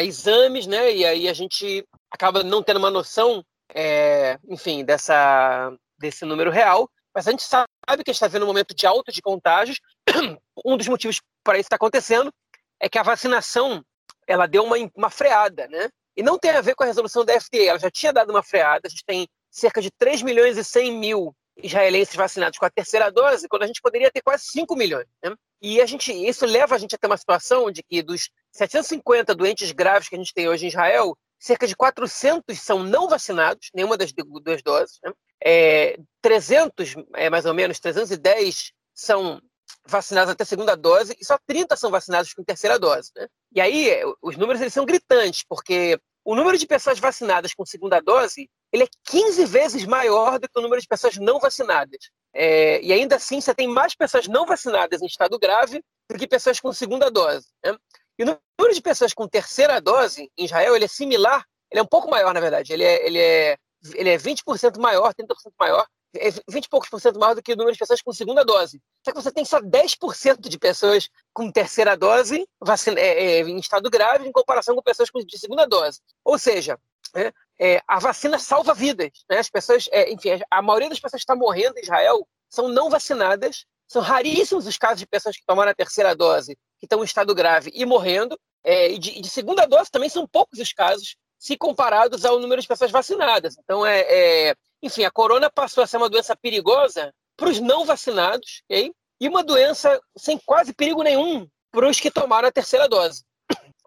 exames, 0.03 0.67
né? 0.67 0.95
E 0.95 1.05
aí 1.05 1.29
a 1.29 1.33
gente 1.33 1.87
acaba 2.11 2.43
não 2.43 2.63
tendo 2.63 2.79
uma 2.79 2.91
noção, 2.91 3.45
é, 3.75 4.39
enfim, 4.49 4.85
dessa, 4.85 5.73
desse 5.99 6.25
número 6.25 6.51
real. 6.51 6.91
Mas 7.15 7.27
a 7.27 7.31
gente 7.31 7.43
sabe 7.43 7.69
que 8.05 8.11
está 8.11 8.27
vendo 8.29 8.45
um 8.45 8.47
momento 8.47 8.75
de 8.75 8.87
alta 8.87 9.13
de 9.13 9.23
contágios. 9.23 9.81
Um 10.65 10.77
dos 10.77 10.87
motivos 10.87 11.21
para 11.43 11.55
isso 11.55 11.67
estar 11.67 11.79
tá 11.79 11.85
acontecendo 11.85 12.31
é 12.79 12.89
que 12.89 12.99
a 12.99 13.03
vacinação 13.03 13.83
ela 14.27 14.47
deu 14.47 14.65
uma, 14.65 14.77
uma 14.95 15.11
freada, 15.11 15.67
né? 15.69 15.89
E 16.17 16.23
não 16.23 16.39
tem 16.39 16.51
a 16.51 16.61
ver 16.61 16.75
com 16.75 16.85
a 16.85 16.87
resolução 16.87 17.25
da 17.25 17.41
FDA, 17.41 17.65
ela 17.69 17.79
já 17.79 17.91
tinha 17.91 18.13
dado 18.13 18.31
uma 18.31 18.43
freada. 18.43 18.83
A 18.85 18.89
gente 18.89 19.05
tem 19.05 19.27
cerca 19.51 19.81
de 19.81 19.91
3 19.91 20.23
milhões 20.23 20.59
e 20.59 20.65
100 20.65 20.93
mil 20.93 21.35
israelenses 21.57 22.15
vacinados 22.15 22.59
com 22.59 22.65
a 22.65 22.71
terceira 22.71 23.11
dose, 23.11 23.49
quando 23.49 23.65
a 23.65 23.67
gente 23.67 23.81
poderia 23.81 24.11
ter 24.11 24.23
quase 24.23 24.45
5 24.47 24.75
milhões. 24.77 25.07
Né? 25.23 25.35
E 25.61 25.81
a 25.81 25.87
gente, 25.87 26.13
isso 26.13 26.47
leva 26.47 26.75
a 26.75 26.79
gente 26.79 26.95
a 26.95 26.99
ter 26.99 27.07
uma 27.07 27.17
situação 27.17 27.71
de 27.71 27.83
que 27.83 28.03
dos 28.03 28.31
750 28.53 29.35
doentes 29.35 29.71
graves 29.73 30.09
que 30.09 30.15
a 30.15 30.19
gente 30.19 30.35
tem 30.35 30.49
hoje 30.49 30.65
em 30.65 30.69
Israel, 30.69 31.17
cerca 31.39 31.67
de 31.67 31.77
400 31.77 32.59
são 32.61 32.83
não 32.83 33.09
vacinados, 33.09 33.71
nenhuma 33.75 33.97
das 33.97 34.13
duas 34.13 34.63
doses. 34.63 34.99
Né? 35.05 35.13
É, 35.45 35.99
300, 36.21 36.95
é, 37.15 37.29
mais 37.29 37.45
ou 37.45 37.55
menos, 37.55 37.81
310 37.81 38.73
são 38.95 39.41
vacinados 39.87 40.33
até 40.33 40.45
segunda 40.45 40.77
dose 40.77 41.17
e 41.21 41.25
só 41.25 41.37
30 41.47 41.77
são 41.77 41.91
vacinados 41.91 42.33
com 42.33 42.45
terceira 42.45 42.79
dose. 42.79 43.11
Né? 43.17 43.27
E 43.55 43.61
aí 43.61 44.03
os 44.21 44.37
números 44.37 44.61
eles 44.61 44.73
são 44.73 44.85
gritantes, 44.85 45.45
porque 45.49 45.99
o 46.25 46.35
número 46.35 46.57
de 46.57 46.67
pessoas 46.67 46.99
vacinadas 46.99 47.53
com 47.55 47.67
segunda 47.67 48.01
dose 48.01 48.49
ele 48.73 48.85
é 48.85 48.89
15 49.05 49.45
vezes 49.45 49.85
maior 49.85 50.39
do 50.39 50.49
que 50.49 50.59
o 50.59 50.63
número 50.63 50.81
de 50.81 50.89
pessoas 50.89 51.17
não 51.17 51.39
vacinadas. 51.39 52.11
É, 52.35 52.81
e 52.83 52.93
ainda 52.93 53.17
assim, 53.17 53.41
você 53.41 53.55
tem 53.55 53.69
mais 53.69 53.95
pessoas 53.95 54.27
não 54.27 54.47
vacinadas 54.47 55.03
em 55.03 55.07
estado 55.07 55.39
grave 55.39 55.85
do 56.09 56.19
que 56.19 56.27
pessoas 56.27 56.59
com 56.59 56.73
segunda 56.73 57.11
dose. 57.11 57.47
Né? 57.65 57.77
E 58.19 58.23
o 58.25 58.27
número 58.59 58.75
de 58.75 58.81
pessoas 58.81 59.13
com 59.13 59.29
terceira 59.29 59.81
dose 59.81 60.31
em 60.37 60.45
Israel 60.45 60.75
ele 60.75 60.87
é 60.87 60.89
similar, 60.89 61.45
ele 61.71 61.81
é 61.81 61.83
um 61.83 61.87
pouco 61.87 62.11
maior, 62.11 62.33
na 62.33 62.41
verdade. 62.41 62.73
Ele 62.73 62.85
é, 62.85 63.07
ele 63.07 63.19
é, 63.19 63.57
ele 63.95 64.09
é 64.09 64.17
20% 64.17 64.79
maior, 64.79 65.13
30% 65.15 65.53
maior, 65.59 65.87
é 66.17 66.31
20 66.49 66.65
e 66.65 66.69
poucos 66.69 66.91
por 66.91 67.01
cento 67.01 67.19
maior 67.19 67.35
do 67.35 67.43
que 67.43 67.53
o 67.53 67.57
número 67.57 67.73
de 67.73 67.79
pessoas 67.79 68.03
com 68.03 68.13
segunda 68.13 68.45
dose. 68.45 68.81
Só 69.05 69.13
que 69.13 69.23
você 69.23 69.33
tem 69.33 69.45
só 69.45 69.61
10% 69.61 70.49
de 70.49 70.59
pessoas 70.59 71.09
com 71.33 71.51
terceira 71.51 71.97
dose 71.97 72.47
vacina, 72.61 73.01
é, 73.01 73.39
é, 73.39 73.41
em 73.41 73.59
estado 73.59 73.89
grave 73.89 74.29
em 74.29 74.33
comparação 74.33 74.75
com 74.75 74.83
pessoas 74.83 75.11
com, 75.11 75.21
de 75.21 75.39
segunda 75.39 75.67
dose. 75.67 76.01
Ou 76.25 76.39
seja, 76.39 76.79
é, 77.15 77.33
é, 77.61 77.81
a 77.87 77.99
vacina 77.99 78.39
salva 78.39 78.75
vidas. 78.75 79.11
Né? 79.31 79.39
As 79.39 79.49
pessoas, 79.49 79.89
é, 79.93 80.11
enfim, 80.13 80.41
a 80.51 80.63
maioria 80.63 80.89
das 80.89 81.01
pessoas 81.01 81.21
que 81.21 81.25
está 81.25 81.37
morrendo 81.37 81.79
em 81.79 81.83
Israel 81.83 82.27
são 82.49 82.69
não 82.69 82.91
vacinadas. 82.91 83.65
São 83.89 84.01
raríssimos 84.01 84.67
os 84.67 84.79
casos 84.79 84.99
de 84.99 85.07
pessoas 85.07 85.37
que 85.37 85.45
tomaram 85.47 85.71
a 85.71 85.75
terceira 85.75 86.15
dose 86.15 86.57
que 86.79 86.87
estão 86.87 87.01
em 87.01 87.05
estado 87.05 87.35
grave 87.35 87.71
e 87.75 87.85
morrendo. 87.85 88.39
É, 88.65 88.91
e 88.91 88.99
de, 88.99 89.21
de, 89.21 89.29
segunda 89.29 89.67
dose 89.67 89.91
também 89.91 90.09
são 90.09 90.27
poucos 90.27 90.59
os 90.59 90.73
casos 90.73 91.17
se 91.39 91.57
comparados 91.57 92.25
ao 92.25 92.39
número 92.39 92.63
de 92.63 92.69
pessoas 92.69 92.91
vacinadas. 92.91 93.57
Então, 93.59 93.85
é, 93.85 94.01
é 94.01 94.55
enfim, 94.83 95.05
a 95.05 95.11
corona 95.11 95.51
passou 95.51 95.83
a 95.83 95.87
ser 95.87 95.97
uma 95.97 96.09
doença 96.09 96.37
perigosa 96.37 97.13
para 97.37 97.49
os 97.49 97.61
não 97.61 97.85
vacinados, 97.85 98.63
okay? 98.65 98.93
e 99.21 99.29
uma 99.29 99.45
doença 99.45 100.01
sem 100.17 100.39
quase 100.45 100.73
perigo 100.73 101.03
nenhum 101.03 101.47
para 101.71 101.89
os 101.89 102.01
que 102.01 102.11
tomaram 102.11 102.49
a 102.49 102.53
terceira 102.53 102.89
dose. 102.89 103.25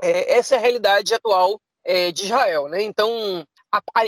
É, 0.01 0.37
essa 0.37 0.55
é 0.55 0.57
a 0.57 0.61
realidade 0.61 1.13
atual 1.13 1.59
é, 1.83 2.11
de 2.11 2.23
Israel. 2.23 2.67
Né? 2.67 2.81
Então, 2.83 3.45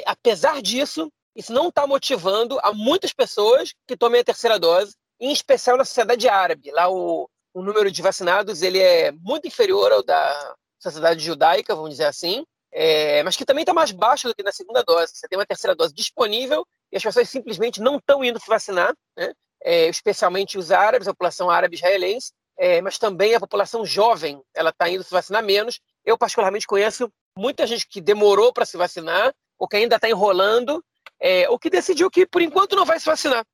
apesar 0.06 0.62
disso, 0.62 1.12
isso 1.36 1.54
não 1.54 1.70
está 1.70 1.86
motivando 1.86 2.60
a 2.64 2.74
muitas 2.74 3.14
pessoas 3.14 3.74
que 3.88 3.98
tomem 3.98 4.22
a 4.22 4.24
terceira 4.24 4.60
dose, 4.60 4.96
em 5.20 5.32
especial 5.32 5.78
na 5.78 5.86
sociedade 5.86 6.28
árabe. 6.28 6.72
Lá 6.72 6.90
o, 6.90 7.30
o 7.54 7.62
número 7.62 7.92
de 7.92 8.02
vacinados 8.02 8.62
ele 8.62 8.80
é 8.80 9.12
muito 9.12 9.48
inferior 9.48 9.92
ao 9.92 10.04
da 10.04 10.56
sociedade 10.80 11.24
judaica, 11.24 11.76
vamos 11.76 11.92
dizer 11.92 12.06
assim, 12.06 12.46
é, 12.72 13.24
mas 13.24 13.36
que 13.36 13.46
também 13.46 13.64
está 13.64 13.74
mais 13.74 13.92
baixo 13.92 14.28
do 14.28 14.36
que 14.36 14.44
na 14.44 14.52
segunda 14.52 14.84
dose. 14.84 15.14
Você 15.16 15.28
tem 15.28 15.38
uma 15.38 15.46
terceira 15.46 15.76
dose 15.76 15.94
disponível 15.94 16.66
e 16.92 16.98
as 16.98 17.04
pessoas 17.04 17.30
simplesmente 17.30 17.82
não 17.82 17.98
estão 17.98 18.24
indo 18.24 18.40
se 18.40 18.48
vacinar, 18.48 18.94
né? 19.18 19.34
é, 19.64 19.88
especialmente 19.88 20.58
os 20.58 20.72
árabes, 20.72 21.08
a 21.08 21.14
população 21.14 21.50
árabe 21.50 21.76
israelense, 21.76 22.32
é, 22.58 22.82
mas 22.82 22.98
também 22.98 23.36
a 23.36 23.40
população 23.40 23.86
jovem, 23.86 24.42
ela 24.56 24.70
está 24.70 24.90
indo 24.90 25.04
se 25.04 25.12
vacinar 25.12 25.44
menos. 25.44 25.80
Eu, 26.04 26.18
particularmente, 26.18 26.66
conheço 26.66 27.12
muita 27.38 27.68
gente 27.68 27.88
que 27.88 28.02
demorou 28.02 28.52
para 28.52 28.66
se 28.66 28.78
vacinar, 28.78 29.34
ou 29.58 29.68
que 29.68 29.78
ainda 29.78 29.96
está 29.96 30.10
enrolando, 30.10 30.84
é, 31.20 31.50
ou 31.50 31.58
que 31.58 31.70
decidiu 31.70 32.10
que, 32.10 32.26
por 32.26 32.42
enquanto, 32.42 32.76
não 32.76 32.86
vai 32.86 33.00
se 33.00 33.06
vacinar. 33.06 33.46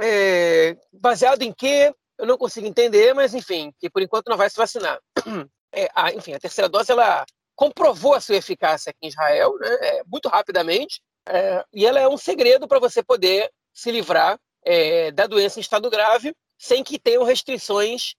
É, 0.00 0.76
baseado 0.92 1.42
em 1.42 1.52
quê? 1.52 1.92
Eu 2.18 2.26
não 2.26 2.36
consigo 2.36 2.66
entender, 2.66 3.14
mas, 3.14 3.34
enfim, 3.34 3.72
que 3.78 3.90
por 3.90 4.02
enquanto 4.02 4.28
não 4.28 4.36
vai 4.36 4.48
se 4.50 4.56
vacinar. 4.56 4.98
É, 5.72 5.90
a, 5.94 6.10
enfim, 6.12 6.32
a 6.32 6.38
terceira 6.38 6.70
dose, 6.70 6.90
ela 6.90 7.26
comprovou 7.54 8.14
a 8.14 8.20
sua 8.20 8.36
eficácia 8.36 8.90
aqui 8.90 8.98
em 9.02 9.08
Israel, 9.08 9.54
né, 9.58 9.68
é, 9.82 10.02
muito 10.06 10.26
rapidamente, 10.26 11.02
é, 11.28 11.64
e 11.74 11.84
ela 11.84 12.00
é 12.00 12.08
um 12.08 12.16
segredo 12.16 12.66
para 12.66 12.78
você 12.78 13.02
poder 13.02 13.50
se 13.74 13.90
livrar 13.90 14.38
é, 14.64 15.10
da 15.10 15.26
doença 15.26 15.58
em 15.58 15.60
estado 15.60 15.90
grave 15.90 16.34
sem 16.56 16.82
que 16.82 16.98
tenham 16.98 17.24
restrições, 17.24 18.14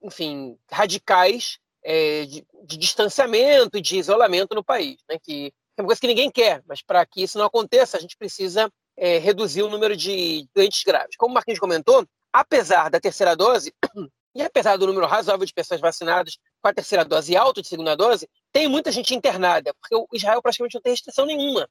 enfim, 0.00 0.56
radicais 0.70 1.58
é, 1.88 2.24
de, 2.24 2.44
de, 2.64 2.76
distanciamento 2.76 3.78
e 3.78 3.80
de 3.80 3.96
isolamento 3.96 4.56
no 4.56 4.64
país, 4.64 4.96
né, 5.08 5.18
que 5.22 5.52
é 5.76 5.80
uma 5.80 5.86
coisa 5.86 6.00
que 6.00 6.08
ninguém 6.08 6.28
quer, 6.28 6.60
mas 6.66 6.82
para 6.82 7.06
que 7.06 7.22
isso 7.22 7.38
não 7.38 7.46
aconteça, 7.46 7.96
a 7.96 8.00
gente 8.00 8.16
precisa 8.16 8.68
é, 8.96 9.18
reduzir 9.18 9.62
o 9.62 9.70
número 9.70 9.96
de 9.96 10.48
doentes 10.52 10.82
graves. 10.82 11.16
Como 11.16 11.30
o 11.30 11.34
Marquinhos 11.34 11.60
comentou, 11.60 12.04
apesar 12.32 12.90
da 12.90 12.98
terceira 12.98 13.36
dose, 13.36 13.72
e 14.34 14.42
apesar 14.42 14.76
do 14.76 14.86
número 14.86 15.06
razoável 15.06 15.46
de 15.46 15.52
pessoas 15.52 15.80
vacinadas 15.80 16.38
com 16.60 16.68
a 16.68 16.74
terceira 16.74 17.04
dose 17.04 17.32
e 17.32 17.36
alto 17.36 17.62
de 17.62 17.68
segunda 17.68 17.94
dose, 17.94 18.28
tem 18.52 18.66
muita 18.66 18.90
gente 18.90 19.14
internada, 19.14 19.72
porque 19.74 19.94
o 19.94 20.08
Israel 20.12 20.42
praticamente 20.42 20.74
não 20.74 20.82
tem 20.82 20.92
restrição 20.92 21.24
nenhuma 21.24 21.68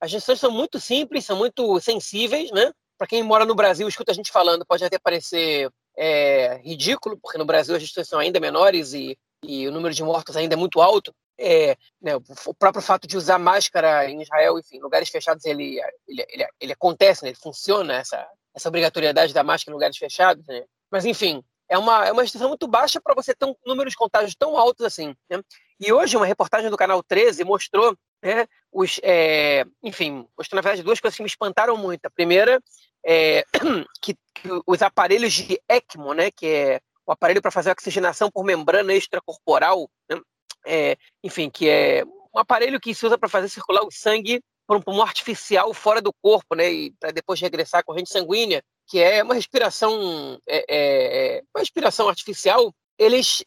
As 0.00 0.12
restrições 0.12 0.40
são 0.40 0.50
muito 0.50 0.80
simples, 0.80 1.24
são 1.24 1.36
muito 1.36 1.78
sensíveis, 1.78 2.50
né? 2.50 2.72
Para 2.98 3.06
quem 3.06 3.22
mora 3.22 3.44
no 3.44 3.54
Brasil, 3.54 3.86
escuta 3.86 4.10
a 4.10 4.14
gente 4.14 4.32
falando, 4.32 4.66
pode 4.66 4.84
até 4.84 4.98
parecer 4.98 5.70
é, 5.96 6.60
ridículo, 6.64 7.16
porque 7.16 7.38
no 7.38 7.44
Brasil 7.44 7.76
as 7.76 7.80
restrições 7.80 8.08
são 8.08 8.18
ainda 8.18 8.40
menores 8.40 8.92
e, 8.92 9.16
e 9.42 9.66
o 9.66 9.72
número 9.72 9.94
de 9.94 10.02
mortos 10.02 10.36
ainda 10.36 10.54
é 10.54 10.56
muito 10.56 10.80
alto. 10.80 11.14
É, 11.38 11.76
né, 12.00 12.14
o 12.46 12.54
próprio 12.54 12.82
fato 12.82 13.06
de 13.06 13.16
usar 13.16 13.38
máscara 13.38 14.08
em 14.08 14.22
Israel, 14.22 14.58
enfim, 14.58 14.78
lugares 14.80 15.08
fechados, 15.08 15.44
ele, 15.44 15.80
ele, 16.06 16.24
ele, 16.28 16.46
ele 16.60 16.72
acontece, 16.72 17.24
né, 17.24 17.30
ele 17.30 17.38
funciona, 17.38 17.94
essa, 17.94 18.24
essa 18.54 18.68
obrigatoriedade 18.68 19.34
da 19.34 19.42
máscara 19.42 19.72
em 19.72 19.74
lugares 19.74 19.96
fechados. 19.96 20.46
Né? 20.46 20.64
Mas, 20.90 21.04
enfim, 21.04 21.42
é 21.68 21.76
uma, 21.76 22.06
é 22.06 22.12
uma 22.12 22.22
restrição 22.22 22.48
muito 22.48 22.68
baixa 22.68 23.00
para 23.00 23.14
você 23.14 23.34
ter 23.34 23.46
um 23.46 23.54
número 23.66 23.88
de 23.88 23.96
contágios 23.96 24.34
tão 24.34 24.56
altos 24.56 24.84
assim. 24.84 25.16
Né? 25.28 25.42
E 25.80 25.92
hoje, 25.92 26.16
uma 26.16 26.26
reportagem 26.26 26.70
do 26.70 26.76
canal 26.76 27.02
13 27.02 27.44
mostrou, 27.44 27.96
né, 28.22 28.46
os, 28.70 29.00
é, 29.02 29.64
enfim, 29.82 30.26
mostrou, 30.36 30.56
na 30.56 30.62
verdade, 30.62 30.84
duas 30.84 31.00
coisas 31.00 31.16
que 31.16 31.22
me 31.22 31.28
espantaram 31.28 31.76
muito. 31.76 32.06
A 32.06 32.10
primeira 32.10 32.62
é 33.04 33.44
que, 34.00 34.14
que 34.34 34.48
os 34.66 34.82
aparelhos 34.82 35.32
de 35.32 35.60
ECMO, 35.68 36.12
né, 36.12 36.30
que 36.30 36.46
é 36.46 36.80
o 37.06 37.12
aparelho 37.12 37.42
para 37.42 37.50
fazer 37.50 37.70
oxigenação 37.70 38.30
por 38.30 38.44
membrana 38.44 38.94
extracorporal, 38.94 39.90
né, 40.08 40.20
é, 40.66 40.96
enfim, 41.22 41.50
que 41.50 41.68
é 41.68 42.04
um 42.34 42.38
aparelho 42.38 42.80
que 42.80 42.94
se 42.94 43.04
usa 43.04 43.18
para 43.18 43.28
fazer 43.28 43.48
circular 43.48 43.82
o 43.82 43.90
sangue 43.90 44.42
por 44.66 44.76
um 44.76 44.80
pulmão 44.80 45.02
artificial 45.02 45.72
fora 45.74 46.00
do 46.00 46.12
corpo, 46.22 46.54
né, 46.54 46.70
e 46.70 46.92
para 46.92 47.10
depois 47.10 47.40
regressar 47.40 47.80
à 47.80 47.84
corrente 47.84 48.10
sanguínea, 48.10 48.62
que 48.86 49.00
é 49.00 49.22
uma 49.22 49.34
respiração, 49.34 50.38
é, 50.46 50.64
é, 50.68 51.36
é 51.38 51.42
uma 51.54 51.60
respiração 51.60 52.08
artificial. 52.08 52.72
Eles 52.98 53.44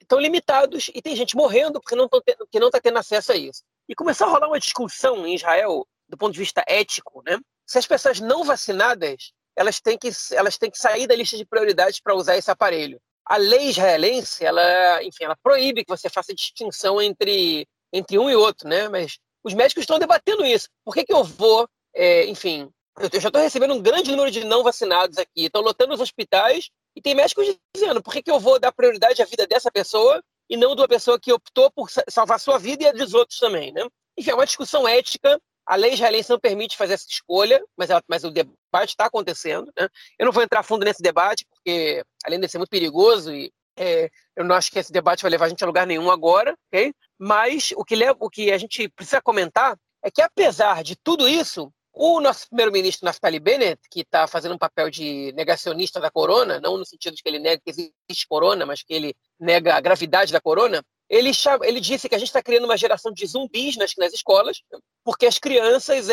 estão 0.00 0.18
é, 0.18 0.22
limitados 0.22 0.90
e 0.94 1.00
tem 1.00 1.14
gente 1.14 1.36
morrendo 1.36 1.80
porque 1.80 1.94
não, 1.94 2.66
está 2.66 2.80
tendo 2.80 2.98
acesso 2.98 3.32
a 3.32 3.36
isso. 3.36 3.62
E 3.88 3.94
começou 3.94 4.26
a 4.26 4.30
rolar 4.30 4.48
uma 4.48 4.58
discussão 4.58 5.26
em 5.26 5.34
Israel, 5.34 5.86
do 6.08 6.16
ponto 6.16 6.32
de 6.32 6.40
vista 6.40 6.64
ético, 6.66 7.22
né? 7.24 7.38
se 7.66 7.78
as 7.78 7.86
pessoas 7.86 8.20
não 8.20 8.44
vacinadas 8.44 9.32
elas 9.56 9.80
têm 9.80 9.96
que, 9.98 10.10
elas 10.32 10.58
têm 10.58 10.70
que 10.70 10.78
sair 10.78 11.06
da 11.06 11.16
lista 11.16 11.36
de 11.36 11.44
prioridades 11.44 12.00
para 12.00 12.14
usar 12.14 12.36
esse 12.36 12.50
aparelho. 12.50 13.00
A 13.24 13.36
lei 13.36 13.70
israelense, 13.70 14.44
ela, 14.44 15.02
enfim, 15.02 15.24
ela 15.24 15.36
proíbe 15.42 15.84
que 15.84 15.90
você 15.90 16.08
faça 16.08 16.34
distinção 16.34 17.02
entre, 17.02 17.66
entre 17.92 18.18
um 18.18 18.30
e 18.30 18.36
outro, 18.36 18.68
né? 18.68 18.88
Mas 18.88 19.18
os 19.42 19.54
médicos 19.54 19.82
estão 19.82 19.98
debatendo 19.98 20.44
isso. 20.44 20.68
Por 20.84 20.94
que, 20.94 21.04
que 21.04 21.12
eu 21.12 21.24
vou, 21.24 21.68
é, 21.94 22.26
enfim, 22.26 22.70
eu 22.98 23.20
já 23.20 23.28
estou 23.28 23.42
recebendo 23.42 23.74
um 23.74 23.82
grande 23.82 24.10
número 24.10 24.30
de 24.30 24.44
não 24.44 24.62
vacinados 24.62 25.18
aqui, 25.18 25.46
estão 25.46 25.62
lotando 25.62 25.94
os 25.94 26.00
hospitais 26.00 26.70
e 26.94 27.02
tem 27.02 27.14
médicos 27.14 27.46
dizendo 27.74 28.02
por 28.02 28.12
que, 28.12 28.22
que 28.22 28.30
eu 28.30 28.40
vou 28.40 28.58
dar 28.58 28.72
prioridade 28.72 29.20
à 29.20 29.24
vida 29.26 29.46
dessa 29.46 29.70
pessoa 29.70 30.22
e 30.48 30.56
não 30.56 30.74
de 30.74 30.80
uma 30.80 30.88
pessoa 30.88 31.20
que 31.20 31.32
optou 31.32 31.70
por 31.70 31.88
salvar 32.08 32.40
sua 32.40 32.58
vida 32.58 32.84
e 32.84 32.86
a 32.86 32.92
dos 32.92 33.12
outros 33.12 33.38
também, 33.38 33.72
né? 33.72 33.86
Enfim, 34.16 34.30
é 34.30 34.34
uma 34.34 34.46
discussão 34.46 34.88
ética. 34.88 35.38
A 35.66 35.76
lei 35.76 35.92
israelense 35.92 36.30
não 36.30 36.38
permite 36.38 36.76
fazer 36.76 36.94
essa 36.94 37.06
escolha, 37.08 37.62
mas, 37.76 37.90
ela, 37.90 38.02
mas 38.08 38.24
o 38.24 38.30
debate 38.30 38.56
está 38.84 39.06
acontecendo. 39.06 39.72
Né? 39.78 39.88
Eu 40.18 40.26
não 40.26 40.32
vou 40.32 40.42
entrar 40.42 40.62
fundo 40.62 40.84
nesse 40.84 41.02
debate, 41.02 41.46
porque 41.48 42.02
além 42.24 42.40
de 42.40 42.48
ser 42.48 42.58
muito 42.58 42.70
perigoso 42.70 43.32
e 43.32 43.52
é, 43.78 44.10
eu 44.34 44.44
não 44.44 44.54
acho 44.54 44.70
que 44.70 44.78
esse 44.78 44.92
debate 44.92 45.22
vai 45.22 45.30
levar 45.30 45.46
a 45.46 45.48
gente 45.48 45.62
a 45.62 45.66
lugar 45.66 45.86
nenhum 45.86 46.10
agora, 46.10 46.56
ok? 46.72 46.94
Mas 47.18 47.72
o 47.76 47.84
que, 47.84 47.94
leva, 47.94 48.16
o 48.20 48.30
que 48.30 48.50
a 48.50 48.58
gente 48.58 48.88
precisa 48.88 49.20
comentar 49.20 49.76
é 50.02 50.10
que, 50.10 50.22
apesar 50.22 50.82
de 50.82 50.96
tudo 50.96 51.28
isso, 51.28 51.70
o 51.92 52.20
nosso 52.20 52.46
primeiro-ministro 52.48 53.06
Naftali 53.06 53.40
Bennett, 53.40 53.80
que 53.90 54.00
está 54.00 54.26
fazendo 54.26 54.54
um 54.54 54.58
papel 54.58 54.90
de 54.90 55.32
negacionista 55.32 55.98
da 55.98 56.10
corona, 56.10 56.60
não 56.60 56.76
no 56.76 56.84
sentido 56.84 57.16
de 57.16 57.22
que 57.22 57.28
ele 57.28 57.38
nega 57.38 57.60
que 57.64 57.70
existe 57.70 58.28
corona, 58.28 58.66
mas 58.66 58.82
que 58.82 58.92
ele 58.92 59.14
nega 59.40 59.74
a 59.74 59.80
gravidade 59.80 60.32
da 60.32 60.40
corona, 60.40 60.82
ele, 61.08 61.32
chama, 61.32 61.66
ele 61.66 61.80
disse 61.80 62.08
que 62.08 62.14
a 62.14 62.18
gente 62.18 62.28
está 62.28 62.42
criando 62.42 62.64
uma 62.64 62.76
geração 62.76 63.12
de 63.12 63.26
zumbis 63.26 63.76
nas, 63.76 63.94
nas 63.96 64.12
escolas, 64.12 64.60
porque 65.04 65.26
as 65.26 65.38
crianças 65.38 66.08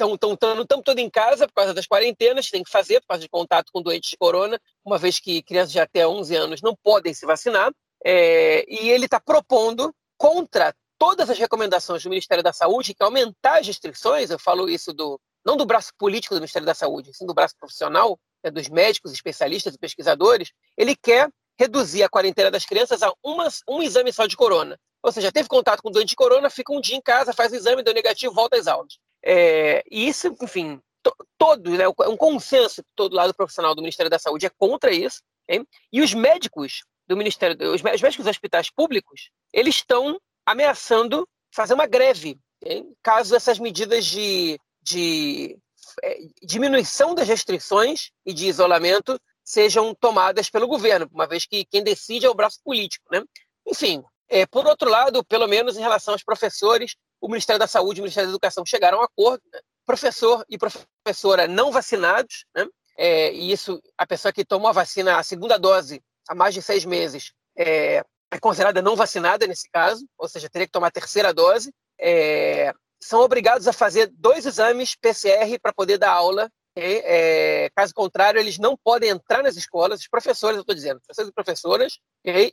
estão 0.00 0.14
é, 0.14 0.66
tão 0.66 0.82
todo 0.82 0.98
em 0.98 1.08
casa 1.08 1.46
por 1.46 1.54
causa 1.54 1.72
das 1.72 1.86
quarentenas, 1.86 2.50
tem 2.50 2.62
que 2.62 2.70
fazer 2.70 3.00
por 3.00 3.08
causa 3.08 3.22
de 3.22 3.28
contato 3.28 3.70
com 3.72 3.82
doentes 3.82 4.10
de 4.10 4.16
corona, 4.16 4.60
uma 4.84 4.98
vez 4.98 5.18
que 5.18 5.42
crianças 5.42 5.72
de 5.72 5.80
até 5.80 6.06
11 6.06 6.36
anos 6.36 6.62
não 6.62 6.76
podem 6.82 7.14
se 7.14 7.24
vacinar. 7.24 7.72
É, 8.04 8.64
e 8.68 8.90
ele 8.90 9.06
está 9.06 9.18
propondo 9.18 9.94
contra 10.18 10.74
todas 10.98 11.30
as 11.30 11.38
recomendações 11.38 12.02
do 12.02 12.10
Ministério 12.10 12.44
da 12.44 12.52
Saúde, 12.52 12.94
que 12.94 13.02
aumentar 13.02 13.60
as 13.60 13.66
restrições, 13.66 14.30
eu 14.30 14.38
falo 14.38 14.68
isso 14.68 14.92
do 14.92 15.18
não 15.44 15.56
do 15.56 15.66
braço 15.66 15.90
político 15.98 16.34
do 16.34 16.40
Ministério 16.40 16.64
da 16.64 16.74
Saúde, 16.74 17.12
sim 17.12 17.26
do 17.26 17.34
braço 17.34 17.54
profissional, 17.58 18.18
né, 18.42 18.50
dos 18.50 18.68
médicos, 18.68 19.12
especialistas 19.12 19.74
e 19.74 19.78
pesquisadores, 19.78 20.52
ele 20.76 20.96
quer 20.96 21.28
reduzir 21.58 22.02
a 22.02 22.08
quarentena 22.08 22.50
das 22.50 22.64
crianças 22.64 23.02
a 23.02 23.12
uma, 23.22 23.48
um 23.68 23.82
exame 23.82 24.12
só 24.12 24.26
de 24.26 24.36
corona. 24.36 24.78
Ou 25.02 25.12
seja, 25.12 25.30
teve 25.30 25.48
contato 25.48 25.82
com 25.82 25.90
doente 25.90 26.08
de 26.08 26.16
corona, 26.16 26.48
fica 26.48 26.72
um 26.72 26.80
dia 26.80 26.96
em 26.96 27.02
casa, 27.02 27.32
faz 27.32 27.52
o 27.52 27.56
exame, 27.56 27.82
deu 27.82 27.92
negativo, 27.92 28.32
volta 28.32 28.56
às 28.56 28.66
aulas. 28.66 28.98
É, 29.24 29.82
e 29.90 30.06
isso, 30.06 30.36
enfim, 30.42 30.80
to, 31.02 31.14
todo, 31.38 31.70
né, 31.70 31.88
um 31.88 32.16
consenso 32.16 32.82
todo 32.94 33.16
lado 33.16 33.34
profissional 33.34 33.74
do 33.74 33.80
Ministério 33.80 34.10
da 34.10 34.18
Saúde 34.18 34.46
é 34.46 34.50
contra 34.50 34.92
isso. 34.92 35.22
Hein? 35.48 35.66
E 35.92 36.02
os 36.02 36.12
médicos 36.12 36.82
do 37.06 37.16
Ministério, 37.16 37.72
os 37.72 37.82
médicos 37.82 38.16
dos 38.16 38.26
hospitais 38.26 38.70
públicos, 38.70 39.30
eles 39.52 39.76
estão 39.76 40.18
ameaçando 40.46 41.28
fazer 41.54 41.74
uma 41.74 41.86
greve, 41.86 42.38
hein? 42.64 42.92
caso 43.02 43.34
essas 43.34 43.58
medidas 43.58 44.04
de, 44.04 44.58
de 44.82 45.56
é, 46.02 46.18
diminuição 46.42 47.14
das 47.14 47.28
restrições 47.28 48.10
e 48.26 48.32
de 48.32 48.46
isolamento 48.46 49.18
sejam 49.44 49.94
tomadas 49.94 50.48
pelo 50.50 50.66
governo, 50.66 51.08
uma 51.12 51.26
vez 51.26 51.46
que 51.46 51.64
quem 51.66 51.82
decide 51.82 52.26
é 52.26 52.30
o 52.30 52.34
braço 52.34 52.58
político. 52.64 53.04
Né? 53.12 53.22
Enfim, 53.66 54.02
é, 54.28 54.46
por 54.46 54.66
outro 54.66 54.88
lado, 54.88 55.22
pelo 55.24 55.46
menos 55.46 55.76
em 55.76 55.80
relação 55.80 56.14
aos 56.14 56.24
professores, 56.24 56.96
o 57.24 57.28
Ministério 57.28 57.58
da 57.58 57.66
Saúde 57.66 58.00
e 58.00 58.02
o 58.02 58.04
Ministério 58.04 58.28
da 58.28 58.32
Educação 58.32 58.66
chegaram 58.66 58.98
a 58.98 59.00
um 59.00 59.04
acordo. 59.04 59.42
Né? 59.50 59.58
Professor 59.86 60.44
e 60.48 60.58
professora 60.58 61.48
não 61.48 61.72
vacinados, 61.72 62.44
né? 62.54 62.66
é, 62.98 63.32
e 63.32 63.50
isso, 63.50 63.80
a 63.96 64.06
pessoa 64.06 64.30
que 64.30 64.44
tomou 64.44 64.68
a 64.68 64.72
vacina, 64.72 65.18
a 65.18 65.22
segunda 65.22 65.58
dose, 65.58 66.02
há 66.28 66.34
mais 66.34 66.52
de 66.52 66.60
seis 66.60 66.84
meses, 66.84 67.32
é, 67.56 68.04
é 68.30 68.38
considerada 68.38 68.82
não 68.82 68.94
vacinada 68.94 69.46
nesse 69.46 69.70
caso, 69.70 70.06
ou 70.18 70.28
seja, 70.28 70.50
teria 70.50 70.66
que 70.66 70.72
tomar 70.72 70.88
a 70.88 70.90
terceira 70.90 71.32
dose, 71.32 71.72
é, 71.98 72.74
são 73.02 73.20
obrigados 73.20 73.66
a 73.66 73.72
fazer 73.72 74.10
dois 74.18 74.44
exames 74.44 74.94
PCR 74.94 75.58
para 75.62 75.72
poder 75.72 75.96
dar 75.96 76.12
aula. 76.12 76.50
É, 76.76 77.70
caso 77.74 77.94
contrário, 77.94 78.38
eles 78.38 78.58
não 78.58 78.76
podem 78.76 79.08
entrar 79.08 79.42
nas 79.42 79.56
escolas, 79.56 80.00
os 80.00 80.08
professores, 80.08 80.56
eu 80.56 80.62
estou 80.62 80.74
dizendo, 80.74 81.00
professores 81.00 81.30
e 81.30 81.32
professoras, 81.32 81.98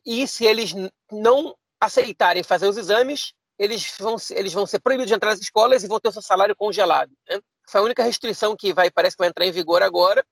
e 0.06 0.28
se 0.28 0.46
eles 0.46 0.74
não 1.12 1.56
aceitarem 1.82 2.44
fazer 2.44 2.68
os 2.68 2.78
exames, 2.78 3.34
eles 3.62 3.94
vão, 4.00 4.16
eles 4.32 4.52
vão 4.52 4.66
ser 4.66 4.80
proibidos 4.80 5.08
de 5.08 5.14
entrar 5.14 5.30
nas 5.30 5.40
escolas 5.40 5.84
e 5.84 5.88
vão 5.88 6.00
ter 6.00 6.10
o 6.10 6.12
seu 6.12 6.22
salário 6.22 6.56
congelado. 6.56 7.12
Né? 7.30 7.40
Foi 7.70 7.80
a 7.80 7.84
única 7.84 8.04
restrição 8.04 8.56
que 8.56 8.74
vai, 8.74 8.90
parece 8.90 9.16
que 9.16 9.22
vai 9.22 9.30
entrar 9.30 9.46
em 9.46 9.52
vigor 9.52 9.84
agora. 9.84 10.26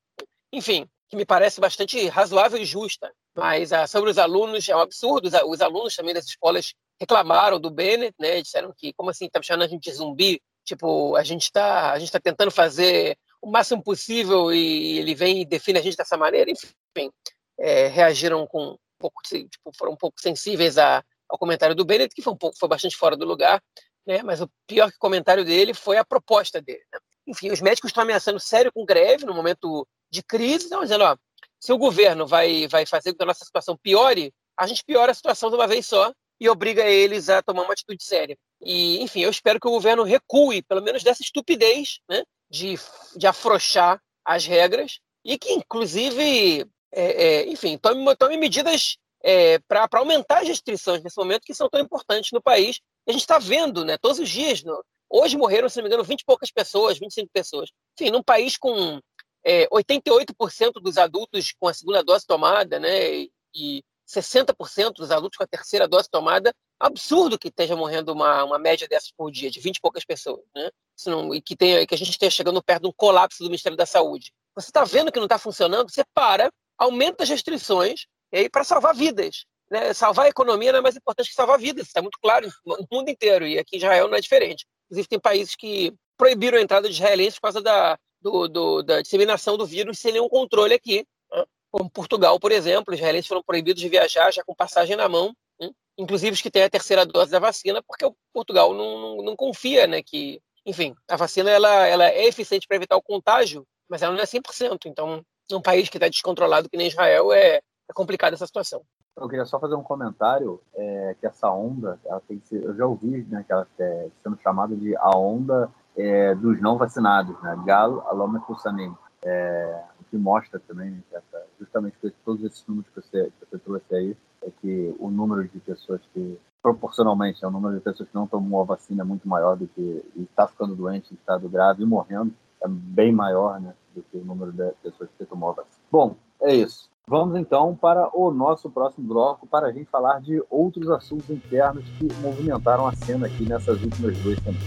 Enfim, 0.52 0.90
que 1.08 1.16
me 1.16 1.24
parece 1.26 1.62
bastante 1.62 2.08
razoável 2.08 2.60
e 2.60 2.66
justa. 2.66 3.14
Mas 3.36 3.72
ah, 3.72 3.86
sobre 3.86 4.10
os 4.10 4.18
alunos, 4.18 4.68
é 4.68 4.76
um 4.76 4.80
absurdo. 4.80 5.28
Os, 5.28 5.34
os, 5.46 5.62
alunos 5.62 5.96
também 5.96 6.12
das 6.12 6.26
escolas 6.26 6.74
reclamaram 7.00 7.60
do 7.60 7.70
Bennett, 7.70 8.16
né? 8.20 8.42
Disseram 8.42 8.74
que, 8.76 8.94
como 8.94 9.12
assim, 9.12 9.28
está 9.28 9.40
chamando 9.44 9.66
a 9.66 9.68
gente 9.68 9.84
de 9.84 9.96
zumbi? 9.96 10.42
Tipo, 10.66 11.16
a 11.16 11.24
gente 11.24 11.44
está 11.44 12.00
tá 12.00 12.20
tentando 12.20 12.50
fazer 12.50 13.16
o 13.40 13.52
máximo 13.52 13.84
possível 13.84 14.52
e 14.52 14.98
ele 14.98 15.14
vem 15.14 15.42
e 15.42 15.46
define 15.46 15.78
a 15.78 15.84
gente 15.84 15.96
dessa 15.96 16.18
maneira. 16.18 16.50
Enfim, 16.50 17.12
é, 17.60 17.86
reagiram 17.88 18.48
com 18.48 18.72
um 18.72 18.78
pouco, 18.98 19.22
tipo, 19.22 19.72
foram 19.78 19.94
um 19.94 19.98
pouco 19.98 20.20
sensíveis 20.20 20.80
a, 20.80 21.04
ao 21.30 21.38
comentário 21.38 21.76
do 21.76 21.86
Bennett, 21.86 22.14
que 22.14 22.22
foi 22.22 22.34
um 22.34 22.38
pouco, 22.38 22.58
foi 22.58 22.68
bastante 22.68 22.98
fora 22.98 23.16
do 23.16 23.26
lugar, 23.26 23.62
né? 24.06 24.24
Mas 24.24 24.42
o 24.42 24.50
pior 24.68 24.90
que 24.90 24.98
o 24.98 25.00
comentário 25.00 25.46
dele 25.46 25.74
foi 25.74 25.98
a 25.98 26.06
proposta 26.06 26.62
dele. 26.62 26.84
Né? 26.92 27.00
Enfim, 27.28 27.52
os 27.52 27.62
médicos 27.62 27.90
estão 27.90 28.04
ameaçando 28.04 28.40
sério 28.40 28.72
com 28.72 28.86
greve 28.86 29.26
no 29.26 29.34
momento 29.34 29.88
de 30.12 30.24
crise, 30.24 30.66
estão 30.66 30.82
dizendo, 30.82 31.04
ó, 31.04 31.16
se 31.60 31.72
o 31.72 31.78
governo 31.78 32.26
vai, 32.26 32.68
vai 32.68 32.86
fazer 32.86 33.12
com 33.12 33.18
que 33.18 33.24
a 33.24 33.28
nossa 33.28 33.46
situação 33.46 33.78
piore, 33.78 34.34
a 34.58 34.66
gente 34.66 34.84
piora 34.84 35.12
a 35.12 35.16
situação 35.16 35.50
de 35.50 35.56
uma 35.56 35.68
vez 35.68 35.86
só 35.86 36.12
e 36.40 36.50
obriga 36.50 36.86
eles 36.86 37.30
a 37.30 37.42
tomar 37.42 37.64
uma 37.64 37.74
atitude 37.74 38.04
séria. 38.04 38.38
E, 38.62 39.02
enfim, 39.02 39.22
eu 39.22 39.30
espero 39.30 39.60
que 39.60 39.68
o 39.68 39.72
governo 39.72 40.04
recue, 40.04 40.62
pelo 40.62 40.82
menos 40.82 41.04
dessa 41.04 41.22
estupidez, 41.22 42.00
né, 42.10 42.24
de, 42.50 42.76
de 43.16 43.28
afrouxar 43.28 44.02
as 44.26 44.46
regras 44.46 45.00
e 45.24 45.38
que, 45.38 45.52
inclusive, 45.52 46.66
é, 46.92 47.24
é, 47.24 47.48
enfim, 47.48 47.78
tome, 47.78 48.16
tome 48.16 48.38
medidas 48.38 48.98
é, 49.24 49.60
para 49.60 49.88
aumentar 49.94 50.40
as 50.42 50.48
restrições 50.48 51.04
nesse 51.04 51.18
momento 51.18 51.44
que 51.46 51.54
são 51.54 51.70
tão 51.70 51.80
importantes 51.80 52.32
no 52.32 52.42
país. 52.42 52.80
A 53.08 53.12
gente 53.12 53.22
está 53.22 53.40
vendo, 53.40 53.84
né, 53.84 53.98
todos 53.98 54.20
os 54.20 54.30
dias. 54.30 54.64
No, 54.64 54.84
hoje 55.10 55.38
morreram, 55.38 55.70
se 55.70 55.78
não 55.78 55.84
me 55.84 55.90
engano, 55.90 56.04
20 56.04 56.22
e 56.22 56.26
poucas 56.26 56.52
pessoas, 56.52 57.00
25 57.00 57.30
pessoas. 57.32 57.70
Enfim, 58.00 58.12
num 58.12 58.24
país 58.24 58.58
com 58.58 59.00
é, 59.44 59.68
88% 59.68 60.74
dos 60.82 60.98
adultos 60.98 61.54
com 61.60 61.68
a 61.68 61.74
segunda 61.74 62.04
dose 62.04 62.26
tomada, 62.26 62.80
né, 62.80 63.28
e 63.54 63.84
60% 64.08 64.94
dos 64.94 65.12
adultos 65.12 65.38
com 65.38 65.44
a 65.44 65.48
terceira 65.48 65.88
dose 65.88 66.10
tomada, 66.10 66.54
absurdo 66.80 67.38
que 67.38 67.50
esteja 67.50 67.76
morrendo 67.76 68.12
uma, 68.12 68.44
uma 68.44 68.58
média 68.58 68.88
dessas 68.88 69.12
por 69.12 69.32
dia, 69.32 69.52
de 69.52 69.60
20 69.60 69.78
e 69.78 69.82
poucas 69.82 70.04
pessoas, 70.04 70.42
né? 70.56 70.70
Não, 71.06 71.34
e 71.34 71.42
que, 71.42 71.56
tenha, 71.56 71.86
que 71.86 71.94
a 71.94 71.98
gente 71.98 72.10
esteja 72.10 72.32
chegando 72.32 72.64
perto 72.64 72.84
de 72.84 72.88
um 72.88 72.94
colapso 72.94 73.44
do 73.44 73.50
Ministério 73.50 73.78
da 73.78 73.86
Saúde. 73.86 74.34
Você 74.56 74.70
está 74.70 74.84
vendo 74.84 75.12
que 75.12 75.20
não 75.20 75.26
está 75.26 75.38
funcionando, 75.38 75.90
você 75.90 76.04
para, 76.14 76.52
aumenta 76.78 77.24
as 77.24 77.30
restrições 77.30 78.06
para 78.52 78.64
salvar 78.64 78.96
vidas. 78.96 79.46
Né? 79.70 79.94
Salvar 79.94 80.26
a 80.26 80.30
economia 80.30 80.72
não 80.72 80.80
é 80.80 80.82
mais 80.82 80.96
importante 80.96 81.30
que 81.30 81.36
salvar 81.36 81.60
vidas, 81.60 81.88
está 81.88 82.02
muito 82.02 82.18
claro 82.22 82.50
no 82.66 82.88
mundo 82.92 83.10
inteiro, 83.10 83.46
e 83.46 83.60
aqui 83.60 83.76
em 83.76 83.78
Israel 83.78 84.08
não 84.08 84.18
é 84.18 84.22
diferente. 84.22 84.66
Inclusive, 84.86 85.08
tem 85.08 85.20
países 85.20 85.56
que 85.56 85.94
proibiram 86.18 86.58
a 86.58 86.62
entrada 86.62 86.88
de 86.90 86.96
israelenses 86.96 87.36
por 87.36 87.44
causa 87.44 87.62
da, 87.62 87.98
do, 88.22 88.48
do, 88.48 88.84
da 88.84 89.02
disseminação 89.02 89.58
do 89.58 89.66
vírus 89.66 90.00
sem 90.00 90.12
nenhum 90.12 90.28
controle 90.28 90.74
aqui. 90.74 91.06
Né? 91.32 91.46
Como 91.72 91.90
Portugal, 91.90 92.40
por 92.40 92.52
exemplo, 92.52 92.94
os 92.94 93.00
israelenses 93.00 93.28
foram 93.28 93.44
proibidos 93.44 93.82
de 93.82 93.90
viajar 93.90 94.32
já 94.32 94.44
com 94.44 94.56
passagem 94.56 94.96
na 94.96 95.08
mão, 95.08 95.34
né? 95.60 95.70
inclusive 95.98 96.34
os 96.34 96.42
que 96.42 96.52
têm 96.52 96.64
a 96.64 96.70
terceira 96.70 97.06
dose 97.06 97.32
da 97.32 97.40
vacina, 97.40 97.82
porque 97.84 98.06
o 98.06 98.16
Portugal 98.34 98.74
não, 98.74 99.00
não, 99.00 99.24
não 99.24 99.36
confia 99.36 99.86
né, 99.86 100.02
que, 100.02 100.42
enfim, 100.66 100.96
a 101.08 101.16
vacina 101.16 101.50
ela, 101.50 101.88
ela 101.88 102.10
é 102.10 102.26
eficiente 102.26 102.68
para 102.68 102.78
evitar 102.78 102.98
o 102.98 103.04
contágio, 103.04 103.66
mas 103.88 104.02
ela 104.02 104.14
não 104.14 104.22
é 104.22 104.26
100%. 104.26 104.86
Então, 104.86 105.24
num 105.50 105.62
país 105.62 105.90
que 105.90 105.98
está 105.98 106.08
descontrolado 106.08 106.70
que 106.70 106.78
nem 106.78 106.88
Israel, 106.88 107.32
é, 107.32 107.62
é 107.90 107.94
complicada 107.94 108.36
essa 108.36 108.46
situação. 108.46 108.82
Eu 109.18 109.28
queria 109.28 109.46
só 109.46 109.60
fazer 109.60 109.76
um 109.76 109.84
comentário 109.84 110.62
é, 110.76 111.16
que 111.20 111.26
essa 111.26 111.52
onda, 111.52 112.00
ela 112.06 112.22
tem 112.22 112.40
ser, 112.46 112.64
eu 112.64 112.76
já 112.76 112.86
ouvi 112.86 113.26
né, 113.30 113.44
que 113.44 113.52
ela 113.52 113.68
é 113.80 114.08
sendo 114.24 114.38
chamada 114.42 114.76
de 114.76 114.96
a 114.96 115.18
onda 115.18 115.70
é, 115.98 116.36
dos 116.36 116.62
não 116.62 116.78
vacinados, 116.78 117.42
né? 117.42 117.62
Galo 117.66 118.02
Aloma 118.08 118.40
Kussanim. 118.42 118.96
É, 119.22 119.84
o 120.00 120.04
que 120.06 120.18
mostra 120.18 120.62
também, 120.66 120.92
né, 120.92 121.02
essa, 121.12 121.46
justamente 121.60 121.98
todos 122.24 122.44
esses 122.46 122.66
números 122.66 122.90
que 122.94 123.02
você, 123.02 123.26
que 123.26 123.46
você 123.46 123.58
trouxe 123.58 123.96
aí, 123.96 124.18
é 124.44 124.52
que 124.62 124.96
o 124.98 125.10
número 125.10 125.46
de 125.46 125.60
pessoas 125.60 126.00
que, 126.14 126.40
proporcionalmente, 126.62 127.44
é 127.44 127.48
o 127.48 127.52
número 127.52 127.76
de 127.76 127.82
pessoas 127.82 128.08
que 128.08 128.16
não 128.16 128.28
tomou 128.28 128.62
a 128.62 128.66
vacina 128.66 129.02
é 129.02 129.06
muito 129.06 129.28
maior 129.28 129.58
do 129.58 129.68
que 129.68 130.06
está 130.16 130.48
ficando 130.48 130.76
doente, 130.76 131.12
em 131.12 131.16
estado 131.16 131.50
grave 131.50 131.84
e 131.84 131.86
morrendo, 131.86 132.34
é 132.64 132.68
bem 132.70 133.12
maior 133.12 133.60
né, 133.60 133.74
do 133.94 134.02
que 134.04 134.18
o 134.18 134.24
número 134.24 134.54
de 134.54 134.72
pessoas 134.82 135.10
que 135.18 135.26
tomou 135.26 135.50
a 135.50 135.54
vacina. 135.54 135.84
Bom, 135.92 136.16
é 136.42 136.56
isso. 136.56 136.90
Vamos 137.10 137.40
então 137.40 137.76
para 137.76 138.08
o 138.16 138.32
nosso 138.32 138.70
próximo 138.70 139.08
bloco 139.08 139.48
para 139.48 139.66
a 139.66 139.72
gente 139.72 139.90
falar 139.90 140.22
de 140.22 140.44
outros 140.48 140.92
assuntos 140.92 141.28
internos 141.32 141.84
que 141.98 142.08
movimentaram 142.22 142.86
a 142.86 142.94
cena 142.94 143.26
aqui 143.26 143.50
nessas 143.50 143.82
últimas 143.82 144.16
duas 144.20 144.38
semanas. 144.38 144.62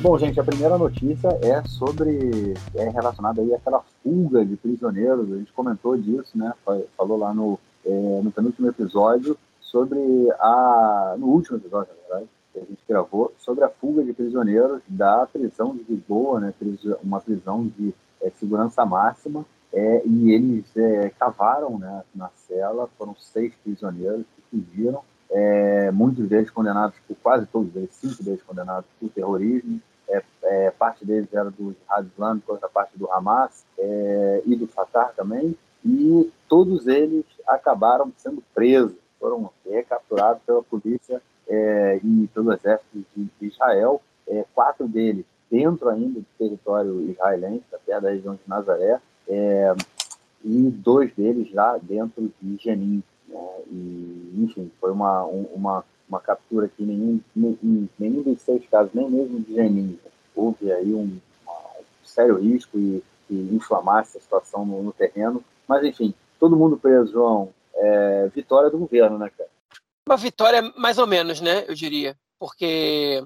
Bom, 0.00 0.16
gente, 0.18 0.38
a 0.38 0.44
primeira 0.44 0.78
notícia 0.78 1.36
é 1.42 1.64
sobre 1.64 2.54
é 2.76 2.88
relacionada 2.90 3.42
aí 3.42 3.52
àquela 3.52 3.82
fuga 4.04 4.46
de 4.46 4.54
prisioneiros. 4.54 5.32
A 5.32 5.38
gente 5.38 5.52
comentou 5.52 5.96
disso, 5.96 6.38
né? 6.38 6.54
Falou 6.96 7.18
lá 7.18 7.34
no, 7.34 7.58
é, 7.84 8.20
no 8.22 8.30
penúltimo 8.30 8.68
episódio 8.68 9.36
sobre 9.60 9.98
a 10.38 11.16
no 11.18 11.26
último 11.26 11.56
episódio, 11.56 11.92
na 11.92 12.08
verdade, 12.08 12.30
que 12.52 12.58
a 12.60 12.64
gente 12.64 12.84
gravou 12.88 13.32
sobre 13.36 13.64
a 13.64 13.68
fuga 13.68 14.04
de 14.04 14.12
prisioneiros 14.12 14.80
da 14.86 15.26
prisão 15.26 15.74
de 15.74 15.82
Lisboa, 15.92 16.38
né? 16.38 16.54
Uma 17.02 17.20
prisão 17.20 17.66
de 17.66 17.92
é, 18.22 18.30
segurança 18.38 18.84
máxima. 18.84 19.44
É, 19.72 20.02
e 20.04 20.32
eles 20.32 20.66
é, 20.76 21.10
cavaram 21.18 21.78
né, 21.78 22.02
na 22.14 22.28
cela, 22.46 22.88
foram 22.98 23.16
seis 23.16 23.54
prisioneiros 23.64 24.26
que 24.36 24.42
fugiram, 24.50 25.02
é, 25.30 25.90
muitos 25.90 26.28
deles 26.28 26.50
condenados 26.50 26.94
por 27.08 27.16
quase 27.22 27.46
todos 27.46 27.74
eles, 27.74 27.88
cinco 27.94 28.22
deles 28.22 28.42
condenados 28.42 28.84
por 29.00 29.08
terrorismo, 29.08 29.80
é, 30.06 30.22
é, 30.42 30.70
parte 30.70 31.06
deles 31.06 31.32
era 31.32 31.50
do 31.50 31.72
Jihad 31.72 32.06
Islâmico, 32.06 32.52
outra 32.52 32.68
parte 32.68 32.98
do 32.98 33.10
Hamas 33.10 33.64
é, 33.78 34.42
e 34.44 34.54
do 34.54 34.66
Fatah 34.66 35.10
também, 35.16 35.56
e 35.82 36.30
todos 36.46 36.86
eles 36.86 37.24
acabaram 37.48 38.12
sendo 38.18 38.42
presos, 38.54 38.94
foram 39.18 39.50
recapturados 39.66 40.42
pela 40.44 40.62
polícia 40.62 41.22
é, 41.48 41.98
e 42.04 42.28
pelo 42.34 42.52
exército 42.52 43.04
de 43.16 43.30
Israel, 43.40 44.02
quatro 44.54 44.86
deles 44.86 45.26
dentro 45.52 45.88
ainda 45.90 46.20
do 46.20 46.26
território 46.38 47.10
israelense, 47.10 47.64
até 47.72 48.00
da 48.00 48.10
região 48.10 48.34
de 48.34 48.40
Nazaré, 48.48 48.98
é, 49.28 49.74
e 50.42 50.70
dois 50.70 51.14
deles 51.14 51.52
lá 51.52 51.78
dentro 51.78 52.32
de 52.40 52.56
Jenin. 52.56 53.02
Né? 53.28 53.48
E, 53.70 54.32
enfim, 54.38 54.72
foi 54.80 54.90
uma, 54.90 55.22
uma 55.24 55.84
uma 56.12 56.20
captura 56.20 56.68
que 56.68 56.82
nenhum, 56.82 57.20
nenhum, 57.34 57.88
nenhum 57.98 58.22
dos 58.22 58.42
seis 58.42 58.62
casos, 58.70 58.92
nem 58.92 59.10
mesmo 59.10 59.40
de 59.40 59.54
Genin, 59.54 59.98
houve 60.36 60.70
aí 60.70 60.92
um, 60.92 61.06
um 61.06 61.84
sério 62.04 62.36
risco 62.36 62.78
e, 62.78 63.02
e 63.30 63.54
inflamasse 63.54 64.18
a 64.18 64.20
situação 64.20 64.66
no, 64.66 64.82
no, 64.82 64.92
terreno. 64.92 65.42
Mas, 65.66 65.82
enfim, 65.84 66.14
todo 66.38 66.56
mundo 66.56 66.76
preso, 66.76 67.12
João. 67.12 67.48
É, 67.74 68.28
vitória 68.34 68.68
do 68.68 68.76
governo, 68.76 69.16
né, 69.16 69.30
cara? 69.36 69.48
Uma 70.06 70.18
vitória 70.18 70.60
mais 70.76 70.98
ou 70.98 71.06
menos, 71.06 71.40
né, 71.40 71.64
eu 71.66 71.74
diria. 71.74 72.14
Porque 72.38 73.24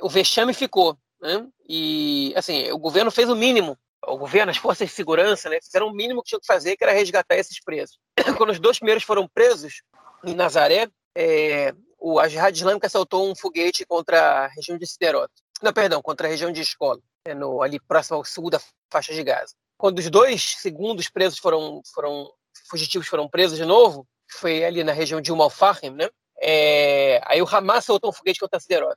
o 0.00 0.08
vexame 0.08 0.54
ficou, 0.54 0.96
né? 1.20 1.46
E, 1.68 2.32
assim, 2.36 2.70
o 2.70 2.78
governo 2.78 3.10
fez 3.10 3.28
o 3.28 3.36
mínimo. 3.36 3.78
O 4.06 4.18
governo, 4.18 4.50
as 4.50 4.58
forças 4.58 4.88
de 4.88 4.94
segurança, 4.94 5.48
né, 5.48 5.58
fizeram 5.62 5.86
o 5.88 5.94
mínimo 5.94 6.22
que 6.22 6.28
tinham 6.28 6.40
que 6.40 6.46
fazer, 6.46 6.76
que 6.76 6.84
era 6.84 6.92
resgatar 6.92 7.36
esses 7.36 7.58
presos. 7.62 7.98
Quando 8.36 8.50
os 8.50 8.60
dois 8.60 8.78
primeiros 8.78 9.02
foram 9.02 9.26
presos, 9.26 9.82
em 10.22 10.34
Nazaré, 10.34 10.88
é, 11.16 11.74
o, 11.98 12.18
a 12.18 12.28
Jihad 12.28 12.54
Islâmica 12.54 12.88
soltou 12.88 13.30
um 13.30 13.34
foguete 13.34 13.86
contra 13.86 14.44
a 14.44 14.46
região 14.48 14.76
de 14.76 14.86
Siderot. 14.86 15.30
Não, 15.62 15.72
perdão, 15.72 16.02
contra 16.02 16.26
a 16.26 16.30
região 16.30 16.52
de 16.52 16.60
Escola, 16.60 17.00
é 17.24 17.34
no, 17.34 17.62
ali 17.62 17.80
próximo 17.80 18.18
ao 18.18 18.24
sul 18.24 18.50
da 18.50 18.60
faixa 18.92 19.14
de 19.14 19.22
Gaza. 19.22 19.54
Quando 19.78 19.98
os 19.98 20.10
dois 20.10 20.56
segundos 20.58 21.08
presos 21.08 21.38
foram, 21.38 21.80
foram 21.94 22.30
fugitivos 22.68 23.08
foram 23.08 23.28
presos 23.28 23.56
de 23.56 23.64
novo, 23.64 24.06
foi 24.30 24.64
ali 24.64 24.84
na 24.84 24.92
região 24.92 25.20
de 25.20 25.30
al-Fahim, 25.30 25.90
né? 25.90 26.08
É, 26.40 27.20
aí 27.24 27.40
o 27.40 27.48
Hamas 27.48 27.84
soltou 27.84 28.10
um 28.10 28.12
foguete 28.12 28.40
contra 28.40 28.60
Siderot. 28.60 28.96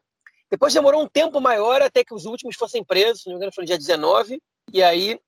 Depois 0.50 0.74
demorou 0.74 1.02
um 1.02 1.08
tempo 1.08 1.42
maior 1.42 1.82
até 1.82 2.04
que 2.04 2.14
os 2.14 2.26
últimos 2.26 2.56
fossem 2.56 2.84
presos, 2.84 3.24
se 3.24 3.28
não 3.28 3.34
me 3.34 3.38
engano 3.38 3.54
foi 3.54 3.64
no 3.64 3.68
dia 3.68 3.78
19, 3.78 4.42
e 4.72 4.82
aí 4.82 5.20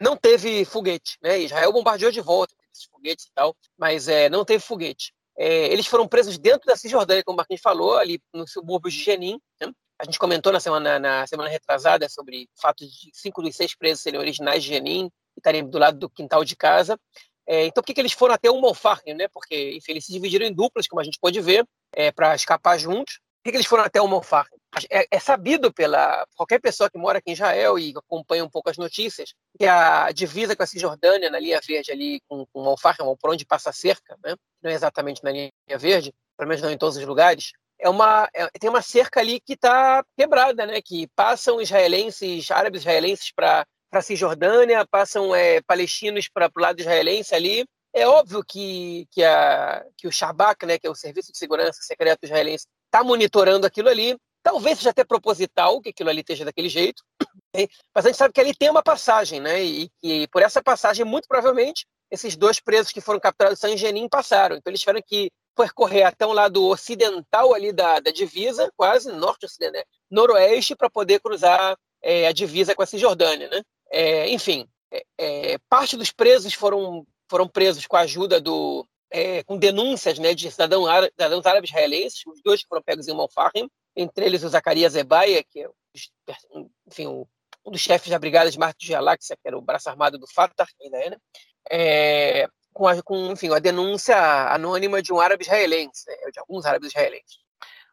não 0.00 0.16
teve 0.16 0.64
foguete, 0.64 1.18
né? 1.22 1.38
Israel 1.38 1.72
bombardeou 1.72 2.10
de 2.10 2.20
volta 2.20 2.54
esses 2.72 2.84
foguetes 2.90 3.26
e 3.26 3.32
tal, 3.34 3.56
mas 3.76 4.08
é, 4.08 4.28
não 4.28 4.44
teve 4.44 4.62
foguete. 4.62 5.12
É, 5.38 5.66
eles 5.66 5.86
foram 5.86 6.08
presos 6.08 6.38
dentro 6.38 6.66
da 6.66 6.76
Cisjordânia, 6.76 7.22
como 7.24 7.34
o 7.34 7.38
Marquinhos 7.38 7.60
falou, 7.60 7.96
ali 7.96 8.20
no 8.32 8.46
subúrbio 8.46 8.90
de 8.90 8.98
Jenin. 8.98 9.40
Né? 9.60 9.70
A 9.98 10.04
gente 10.04 10.18
comentou 10.18 10.52
na 10.52 10.60
semana, 10.60 10.98
na 10.98 11.26
semana 11.26 11.48
retrasada 11.48 12.08
sobre 12.08 12.44
o 12.44 12.60
fato 12.60 12.86
de 12.86 13.10
cinco 13.12 13.42
dos 13.42 13.54
seis 13.54 13.74
presos 13.74 14.02
serem 14.02 14.20
originais 14.20 14.62
de 14.62 14.70
Jenin 14.70 15.06
e 15.06 15.40
estarem 15.40 15.68
do 15.68 15.78
lado 15.78 15.98
do 15.98 16.08
quintal 16.08 16.44
de 16.44 16.56
casa. 16.56 16.98
É, 17.46 17.66
então, 17.66 17.82
por 17.82 17.86
que, 17.86 17.94
que 17.94 18.00
eles 18.00 18.12
foram 18.12 18.34
até 18.34 18.50
o 18.50 18.60
Monfarne? 18.60 19.14
Né? 19.14 19.28
Porque, 19.28 19.72
enfim, 19.76 19.92
eles 19.92 20.04
se 20.04 20.12
dividiram 20.12 20.46
em 20.46 20.52
duplas, 20.52 20.88
como 20.88 21.00
a 21.00 21.04
gente 21.04 21.18
pôde 21.20 21.40
ver, 21.40 21.66
é, 21.94 22.10
para 22.10 22.34
escapar 22.34 22.78
juntos. 22.78 23.20
Que, 23.50 23.56
eles 23.56 23.66
foram 23.66 23.84
até 23.84 24.00
o 24.00 24.08
Monfarne? 24.08 24.56
É, 24.90 25.06
é, 25.10 25.18
sabido 25.18 25.72
pela 25.72 26.26
qualquer 26.36 26.60
pessoa 26.60 26.90
que 26.90 26.98
mora 26.98 27.18
aqui 27.18 27.30
em 27.30 27.32
Israel 27.32 27.78
e 27.78 27.94
acompanha 27.96 28.44
um 28.44 28.50
pouco 28.50 28.68
as 28.68 28.76
notícias 28.76 29.32
que 29.58 29.64
a 29.64 30.12
divisa 30.12 30.54
com 30.54 30.62
a 30.62 30.66
Cisjordânia, 30.66 31.30
na 31.30 31.38
linha 31.38 31.60
verde 31.66 31.90
ali, 31.90 32.20
com, 32.28 32.44
com 32.52 32.60
o 32.60 32.64
Monfarne, 32.64 33.16
por 33.18 33.30
onde 33.30 33.46
passa 33.46 33.70
a 33.70 33.72
cerca, 33.72 34.18
né? 34.22 34.34
não 34.62 34.70
é 34.70 34.74
exatamente 34.74 35.24
na 35.24 35.30
linha 35.30 35.50
verde, 35.78 36.12
pelo 36.36 36.48
menos 36.48 36.62
não 36.62 36.70
em 36.70 36.76
todos 36.76 36.96
os 36.98 37.06
lugares, 37.06 37.52
é 37.78 37.88
uma, 37.88 38.28
é, 38.34 38.48
tem 38.58 38.70
uma 38.70 38.82
cerca 38.82 39.20
ali 39.20 39.40
que 39.40 39.52
está 39.52 40.04
quebrada, 40.16 40.66
né? 40.66 40.80
Que 40.82 41.06
passam 41.14 41.60
israelenses, 41.60 42.50
árabes 42.50 42.82
israelenses 42.82 43.32
para 43.32 43.66
a 43.92 44.02
Cisjordânia, 44.02 44.86
passam 44.86 45.34
é, 45.34 45.60
palestinos 45.62 46.28
para 46.28 46.50
o 46.54 46.60
lado 46.60 46.80
israelense 46.80 47.34
ali. 47.34 47.66
É 47.94 48.06
óbvio 48.06 48.44
que, 48.44 49.06
que, 49.10 49.22
a, 49.24 49.84
que 49.96 50.06
o 50.06 50.12
Shabak, 50.12 50.66
né, 50.66 50.78
que 50.78 50.86
é 50.86 50.90
o 50.90 50.94
Serviço 50.94 51.32
de 51.32 51.38
Segurança 51.38 51.80
Secreto 51.82 52.24
Israelense, 52.24 52.66
está 52.86 53.04
monitorando 53.04 53.66
aquilo 53.66 53.88
ali. 53.88 54.16
Talvez 54.42 54.78
seja 54.78 54.90
até 54.90 55.04
proposital 55.04 55.80
que 55.80 55.90
aquilo 55.90 56.08
ali 56.08 56.20
esteja 56.20 56.44
daquele 56.44 56.68
jeito, 56.68 57.02
mas 57.94 58.04
a 58.06 58.08
gente 58.08 58.16
sabe 58.16 58.32
que 58.32 58.40
ali 58.40 58.54
tem 58.54 58.70
uma 58.70 58.82
passagem, 58.82 59.40
né? 59.40 59.62
E 59.62 59.90
que 60.00 60.28
por 60.28 60.42
essa 60.42 60.62
passagem, 60.62 61.04
muito 61.04 61.26
provavelmente, 61.26 61.84
esses 62.10 62.36
dois 62.36 62.60
presos 62.60 62.92
que 62.92 63.00
foram 63.00 63.18
capturados 63.18 63.62
em 63.64 63.76
Genin 63.76 64.08
passaram. 64.08 64.56
Então 64.56 64.70
eles 64.70 64.80
tiveram 64.80 65.00
que 65.04 65.30
percorrer 65.56 66.04
até 66.04 66.26
um 66.26 66.32
lado 66.32 66.64
ocidental 66.66 67.54
ali 67.54 67.72
da, 67.72 67.98
da 67.98 68.10
divisa, 68.10 68.70
quase 68.76 69.10
norte-ocidente, 69.10 69.72
né? 69.72 69.82
noroeste, 70.10 70.76
para 70.76 70.90
poder 70.90 71.20
cruzar 71.20 71.76
é, 72.02 72.28
a 72.28 72.32
divisa 72.32 72.74
com 72.74 72.82
a 72.82 72.86
Cisjordânia. 72.86 73.48
Né? 73.48 73.62
É, 73.90 74.28
enfim, 74.28 74.68
é, 74.92 75.02
é 75.18 75.58
parte 75.68 75.96
dos 75.96 76.12
presos 76.12 76.52
foram, 76.54 77.06
foram 77.28 77.48
presos 77.48 77.86
com 77.86 77.96
a 77.96 78.00
ajuda 78.00 78.40
do. 78.40 78.86
É, 79.10 79.42
com 79.44 79.56
denúncias 79.56 80.18
né, 80.18 80.34
de 80.34 80.50
cidadão 80.50 80.86
árabe, 80.86 81.12
cidadãos 81.12 81.46
árabes 81.46 81.70
israelenses, 81.70 82.22
os 82.26 82.42
dois 82.42 82.62
que 82.62 82.68
foram 82.68 82.82
pegos 82.82 83.06
em 83.06 83.14
Malfahim, 83.14 83.70
entre 83.94 84.26
eles 84.26 84.42
o 84.42 84.48
Zacarias 84.48 84.96
Ebaia, 84.96 85.42
que 85.44 85.60
é 85.60 85.68
enfim, 86.86 87.06
um 87.06 87.70
dos 87.70 87.80
chefes 87.80 88.10
da 88.10 88.18
Brigada 88.18 88.50
de 88.50 88.58
Marte 88.58 88.84
de 88.84 88.92
Galáxia, 88.92 89.36
que 89.36 89.46
era 89.46 89.56
o 89.56 89.62
braço 89.62 89.88
armado 89.88 90.18
do 90.18 90.26
Fatah, 90.26 90.66
ainda 90.82 90.98
é, 90.98 91.10
né? 91.10 91.16
é, 91.70 92.48
com, 92.72 92.86
a, 92.86 93.02
com 93.02 93.32
enfim, 93.32 93.52
a 93.52 93.58
denúncia 93.58 94.16
anônima 94.52 95.02
de 95.02 95.12
um 95.12 95.20
árabe 95.20 95.44
israelense, 95.44 96.04
né, 96.06 96.30
de 96.32 96.38
alguns 96.38 96.66
árabes 96.66 96.88
israelenses. 96.88 97.38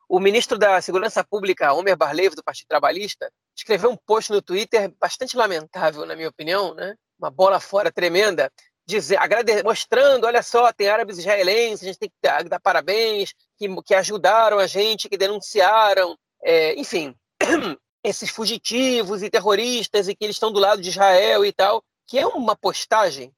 O 0.08 0.20
ministro 0.20 0.58
da 0.58 0.82
Segurança 0.82 1.24
Pública, 1.24 1.74
Omer 1.74 1.96
Barlev, 1.96 2.36
do 2.36 2.44
Partido 2.44 2.68
Trabalhista, 2.68 3.32
escreveu 3.56 3.90
um 3.90 3.98
post 3.98 4.32
no 4.32 4.42
Twitter 4.42 4.94
bastante 5.00 5.36
lamentável, 5.36 6.06
na 6.06 6.16
minha 6.16 6.30
opinião, 6.30 6.74
né? 6.76 6.96
uma 7.18 7.32
bola 7.32 7.60
fora 7.60 7.92
tremenda, 7.92 8.52
dizer, 8.86 9.18
agrade, 9.18 9.64
mostrando, 9.64 10.26
olha 10.26 10.44
só, 10.44 10.72
tem 10.74 10.90
árabes 10.90 11.18
israelenses, 11.18 11.84
a 11.84 11.88
gente 11.88 12.00
tem 12.00 12.10
que 12.10 12.16
dar, 12.22 12.44
dar 12.44 12.60
parabéns, 12.60 13.34
que, 13.58 13.68
que, 13.84 13.96
ajudaram 13.96 14.60
a 14.60 14.68
gente, 14.68 15.10
que 15.10 15.18
denunciaram, 15.18 16.18
é, 16.44 16.74
enfim, 16.80 17.16
esses 18.04 18.30
fugitivos 18.30 19.24
e 19.24 19.30
terroristas 19.30 20.08
e 20.08 20.16
que 20.16 20.26
eles 20.26 20.36
estão 20.36 20.52
do 20.52 20.60
lado 20.60 20.82
de 20.82 20.90
Israel 20.90 21.46
e 21.46 21.54
tal, 21.54 21.84
que 22.06 22.20
é 22.20 22.28
uma 22.28 22.56
postagem 22.56 23.34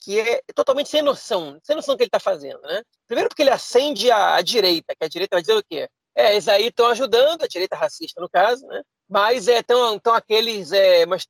que 0.00 0.18
é 0.18 0.42
totalmente 0.54 0.88
sem 0.88 1.02
noção, 1.02 1.58
sem 1.62 1.76
noção 1.76 1.94
do 1.94 1.98
que 1.98 2.04
ele 2.04 2.08
está 2.08 2.20
fazendo, 2.20 2.60
né? 2.62 2.82
Primeiro 3.06 3.28
porque 3.28 3.42
ele 3.42 3.50
acende 3.50 4.10
a, 4.10 4.36
a, 4.36 4.42
direita, 4.42 4.94
que 4.96 5.04
a 5.04 5.08
direita 5.08 5.36
vai 5.36 5.42
dizer 5.42 5.54
o 5.54 5.62
quê? 5.62 5.88
É, 6.14 6.32
eles 6.32 6.48
aí 6.48 6.68
estão 6.68 6.86
ajudando, 6.86 7.42
a 7.42 7.46
direita 7.46 7.76
racista 7.76 8.20
no 8.20 8.28
caso, 8.28 8.66
né? 8.66 8.82
Mas 9.10 9.48
estão 9.48 9.96
é, 9.96 10.16
aqueles. 10.16 10.70
É, 10.70 11.04
mas 11.04 11.26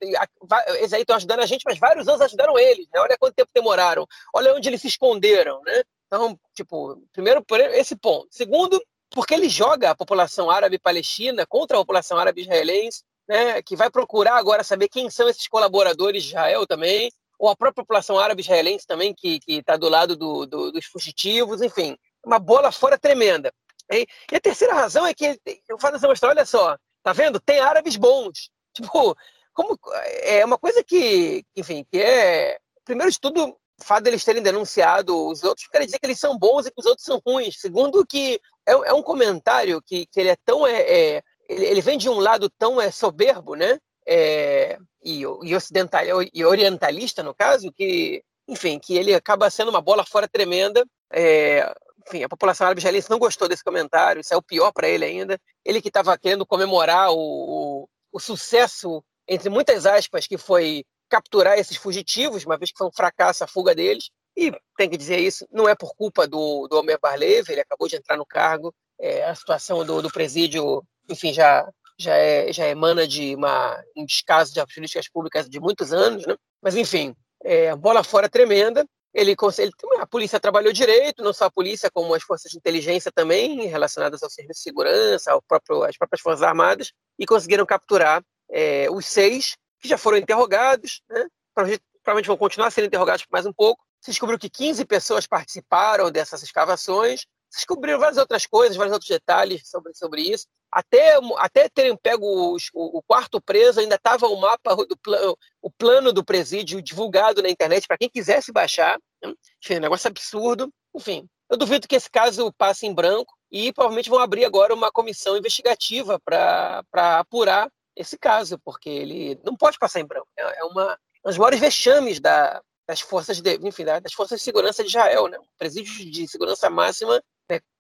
a, 0.51 0.75
eles 0.77 0.93
aí 0.93 1.01
estão 1.01 1.17
ajudando 1.17 1.41
a 1.41 1.47
gente, 1.47 1.63
mas 1.65 1.79
vários 1.79 2.07
anos 2.07 2.21
ajudaram 2.21 2.59
eles, 2.59 2.87
né? 2.93 3.01
Olha 3.01 3.17
quanto 3.19 3.35
tempo 3.35 3.51
demoraram, 3.55 4.07
olha 4.35 4.55
onde 4.55 4.69
eles 4.69 4.83
se 4.83 4.89
esconderam, 4.89 5.63
né? 5.63 5.83
Então, 6.07 6.39
tipo, 6.55 7.03
primeiro 7.13 7.43
esse 7.73 7.97
ponto. 7.97 8.29
Segundo, 8.31 8.79
porque 9.11 9.33
ele 9.33 9.49
joga 9.49 9.91
a 9.91 9.95
população 9.95 10.51
árabe 10.51 10.79
palestina 10.79 11.47
contra 11.47 11.77
a 11.77 11.81
população 11.81 12.19
árabe 12.19 12.43
israelense, 12.43 13.03
né, 13.27 13.63
que 13.63 13.77
vai 13.77 13.89
procurar 13.89 14.37
agora 14.37 14.65
saber 14.65 14.89
quem 14.89 15.09
são 15.09 15.29
esses 15.29 15.47
colaboradores 15.47 16.25
de 16.25 16.31
Israel 16.31 16.67
também, 16.67 17.11
ou 17.39 17.49
a 17.49 17.57
própria 17.57 17.83
população 17.85 18.19
árabe 18.19 18.43
israelense 18.43 18.87
também, 18.87 19.15
que 19.15 19.41
está 19.47 19.77
do 19.77 19.89
lado 19.89 20.17
do, 20.17 20.47
do, 20.47 20.73
dos 20.73 20.85
fugitivos, 20.85 21.63
enfim, 21.63 21.97
uma 22.25 22.39
bola 22.39 22.71
fora 22.71 22.99
tremenda. 22.99 23.53
E, 23.91 24.07
a 24.35 24.41
terceira 24.41 24.75
razão 24.75 25.07
é 25.07 25.15
que 25.15 25.41
eu 25.69 25.79
falo 25.79 25.97
essa 25.97 26.13
história, 26.13 26.35
olha 26.35 26.47
só, 26.47 26.77
tá 27.03 27.13
vendo? 27.13 27.41
Tem 27.41 27.61
árabes 27.61 27.97
bons. 27.97 28.51
Tipo, 28.73 29.17
como 29.53 29.79
é 30.23 30.45
uma 30.45 30.59
coisa 30.59 30.83
que, 30.83 31.45
enfim, 31.57 31.85
que 31.91 31.99
é 31.99 32.59
primeiro 32.85 33.11
de 33.11 33.21
tudo, 33.21 33.57
o 33.81 33.85
fato 33.85 34.05
deles 34.05 34.25
terem 34.25 34.43
denunciado 34.43 35.29
os 35.29 35.43
outros 35.43 35.67
quer 35.69 35.85
dizer 35.85 35.99
que 35.99 36.07
eles 36.07 36.19
são 36.19 36.39
bons 36.39 36.67
e 36.67 36.71
que 36.71 36.81
os 36.81 36.87
outros 36.87 37.05
são 37.05 37.21
ruins. 37.25 37.61
Segundo, 37.61 38.07
que 38.07 38.41
é, 38.67 38.73
é 38.73 38.93
um 38.93 39.03
comentário 39.03 39.81
que, 39.83 40.07
que 40.07 40.21
ele 40.21 40.31
é 40.31 40.37
tão 40.45 40.67
é, 40.67 40.81
é 40.81 41.23
ele, 41.49 41.67
ele, 41.67 41.81
vem 41.81 41.99
de 41.99 42.09
um 42.09 42.21
lado 42.21 42.49
tão 42.51 42.81
é, 42.81 42.91
soberbo, 42.91 43.55
né? 43.55 43.79
É, 44.07 44.79
e, 45.03 45.23
e, 45.23 45.57
ocidental, 45.57 46.03
e 46.33 46.45
orientalista, 46.45 47.23
no 47.23 47.35
caso, 47.35 47.73
que, 47.73 48.23
enfim, 48.47 48.79
que 48.79 48.97
ele 48.97 49.15
acaba 49.15 49.51
sendo 49.51 49.69
uma 49.69 49.81
bola 49.81 50.05
fora 50.05 50.29
tremenda. 50.29 50.85
É, 51.13 51.75
enfim, 52.11 52.25
a 52.25 52.29
população 52.29 52.67
árabe 52.67 52.81
israelense 52.81 53.09
não 53.09 53.19
gostou 53.19 53.49
desse 53.49 53.63
comentário, 53.63 54.21
isso 54.21 54.35
é 54.35 54.37
o 54.37 54.43
pior 54.43 54.73
para 54.73 54.89
ele 54.89 55.05
ainda. 55.05 55.39
Ele 55.65 55.81
que 55.81 55.89
estava 55.89 56.17
querendo 56.19 56.45
comemorar 56.45 57.11
o, 57.13 57.17
o, 57.17 57.89
o, 58.13 58.21
sucesso, 58.21 59.03
entre 59.29 59.49
muitas 59.49 59.87
aspas, 59.87 60.27
que 60.27 60.37
foi 60.37 60.85
capturar 61.09 61.59
esses 61.59 61.77
fugitivos, 61.77 62.45
uma 62.45 62.59
vez 62.59 62.71
que 62.73 62.79
foi 62.79 62.87
um 62.87 62.93
fracasso 62.93 63.45
a 63.45 63.47
fuga 63.47 63.75
deles. 63.75 64.11
E 64.37 64.53
tem 64.77 64.89
que 64.89 64.97
dizer 64.97 65.19
isso, 65.19 65.47
não 65.51 65.69
é 65.69 65.75
por 65.75 65.95
culpa 65.95 66.27
do, 66.27 66.67
do 66.69 66.79
Omer 66.79 66.99
Barlev, 67.01 67.49
ele 67.49 67.61
acabou 67.61 67.89
de 67.89 67.97
entrar 67.97 68.17
no 68.17 68.27
cargo. 68.27 68.75
É, 68.99 69.25
a 69.25 69.35
situação 69.35 69.85
do, 69.85 70.03
do 70.03 70.11
presídio, 70.11 70.85
enfim, 71.09 71.33
já 71.33 71.67
já, 72.01 72.17
é, 72.17 72.51
já 72.51 72.67
emana 72.67 73.07
de 73.07 73.35
uma, 73.37 73.79
um 73.95 74.07
descaso 74.07 74.55
de 74.55 74.65
políticas 74.75 75.07
públicas 75.09 75.49
de 75.49 75.61
muitos 75.61 75.93
anos, 75.93 76.27
né? 76.27 76.35
Mas, 76.63 76.75
enfim, 76.75 77.15
é, 77.45 77.77
bola 77.77 78.03
fora 78.03 78.29
tremenda. 78.29 78.87
Ele, 79.13 79.35
ele, 79.59 79.73
a 79.99 80.07
polícia 80.07 80.39
trabalhou 80.39 80.73
direito, 80.73 81.23
não 81.23 81.33
só 81.33 81.47
a 81.47 81.51
polícia, 81.51 81.91
como 81.91 82.15
as 82.15 82.23
forças 82.23 82.51
de 82.51 82.57
inteligência 82.57 83.11
também, 83.11 83.67
relacionadas 83.67 84.23
ao 84.23 84.31
serviço 84.31 84.59
de 84.59 84.63
segurança, 84.63 85.33
ao 85.33 85.43
próprio, 85.43 85.83
às 85.83 85.97
próprias 85.97 86.21
forças 86.21 86.43
armadas, 86.43 86.93
e 87.19 87.27
conseguiram 87.27 87.67
capturar 87.67 88.23
é, 88.51 88.89
os 88.91 89.07
seis 89.07 89.57
que 89.81 89.89
já 89.89 89.99
foram 89.99 90.19
interrogados, 90.19 91.03
né? 91.09 91.27
provavelmente 91.55 92.27
vão 92.27 92.37
continuar 92.37 92.71
sendo 92.71 92.87
interrogados 92.87 93.25
por 93.25 93.33
mais 93.33 93.47
um 93.47 93.53
pouco. 93.53 93.85
Se 94.01 94.11
descobriu 94.11 94.39
que 94.39 94.49
15 94.49 94.85
pessoas 94.85 95.27
participaram 95.27 96.11
dessas 96.11 96.43
escavações, 96.43 97.27
descobriram 97.51 97.99
várias 97.99 98.19
outras 98.19 98.47
coisas, 98.47 98.77
vários 98.77 98.93
outros 98.93 99.09
detalhes 99.09 99.69
sobre, 99.69 99.95
sobre 99.95 100.23
isso. 100.23 100.47
Até, 100.71 101.19
até 101.37 101.69
terem 101.69 101.97
pego 101.97 102.55
os, 102.55 102.71
o, 102.73 102.99
o, 102.99 103.03
quarto 103.03 103.41
preso, 103.41 103.81
ainda 103.81 103.97
estava 103.97 104.27
o 104.29 104.41
mapa 104.41 104.77
do 104.77 104.97
plano, 104.97 105.37
o 105.61 105.71
plano 105.71 106.13
do 106.13 106.25
presídio 106.25 106.81
divulgado 106.81 107.43
na 107.43 107.51
internet 107.51 107.89
para 107.89 107.99
quem 107.99 108.09
quisesse 108.09 108.53
baixar. 108.53 108.99
Né? 109.23 109.35
Enfim, 109.63 109.77
um 109.77 109.81
negócio 109.81 110.07
absurdo. 110.09 110.73
Enfim, 110.95 111.29
eu 111.51 111.57
duvido 111.57 111.89
que 111.89 111.97
esse 111.97 112.09
caso 112.09 112.53
passe 112.53 112.87
em 112.87 112.95
branco 112.95 113.35
e 113.51 113.73
provavelmente 113.73 114.09
vão 114.09 114.21
abrir 114.21 114.45
agora 114.45 114.73
uma 114.73 114.93
comissão 114.93 115.37
investigativa 115.37 116.21
para 116.21 116.85
apurar 117.19 117.69
esse 117.97 118.17
caso, 118.17 118.59
porque 118.65 118.89
ele 118.89 119.41
não 119.45 119.57
pode 119.57 119.77
passar 119.77 120.01
em 120.01 120.07
branco. 120.07 120.29
É, 120.37 120.61
é 120.61 120.65
uma, 120.65 120.97
um 121.25 121.29
dos 121.29 121.39
maiores 121.39 121.59
vexames 121.59 122.21
da, 122.21 122.63
das 122.91 123.01
forças 123.01 123.41
de, 123.41 123.55
enfim, 123.63 123.85
das 123.85 124.13
forças 124.13 124.41
de 124.41 124.45
segurança 124.45 124.83
de 124.83 124.89
Israel, 124.89 125.29
né? 125.29 125.39
Um 125.39 125.57
presídio 125.57 126.11
de 126.11 126.27
segurança 126.27 126.69
máxima 126.69 127.23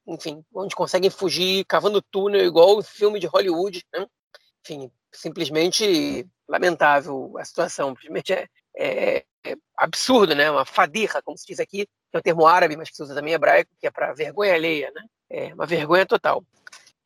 enfim, 0.06 0.44
onde 0.54 0.74
conseguem 0.74 1.10
fugir 1.10 1.64
cavando 1.64 2.02
túnel 2.02 2.44
igual 2.44 2.78
o 2.78 2.82
filme 2.82 3.20
de 3.20 3.26
Hollywood, 3.26 3.84
né? 3.92 4.06
Enfim, 4.64 4.90
simplesmente 5.12 6.26
lamentável 6.48 7.32
a 7.38 7.44
situação, 7.44 7.90
simplesmente 7.90 8.32
é, 8.32 8.48
é, 8.76 9.24
é, 9.44 9.56
absurdo, 9.76 10.34
né? 10.34 10.50
Uma 10.50 10.64
fadirra, 10.64 11.22
como 11.22 11.38
se 11.38 11.46
diz 11.46 11.60
aqui, 11.60 11.86
que 11.86 12.16
é 12.16 12.18
um 12.18 12.22
termo 12.22 12.46
árabe, 12.46 12.76
mas 12.76 12.90
que 12.90 12.96
se 12.96 13.02
usa 13.02 13.14
também 13.14 13.34
hebraico, 13.34 13.70
que 13.78 13.86
é 13.86 13.90
para 13.90 14.12
vergonha 14.12 14.54
alheia, 14.54 14.90
né? 14.94 15.04
É 15.30 15.54
uma 15.54 15.66
vergonha 15.66 16.04
total. 16.04 16.44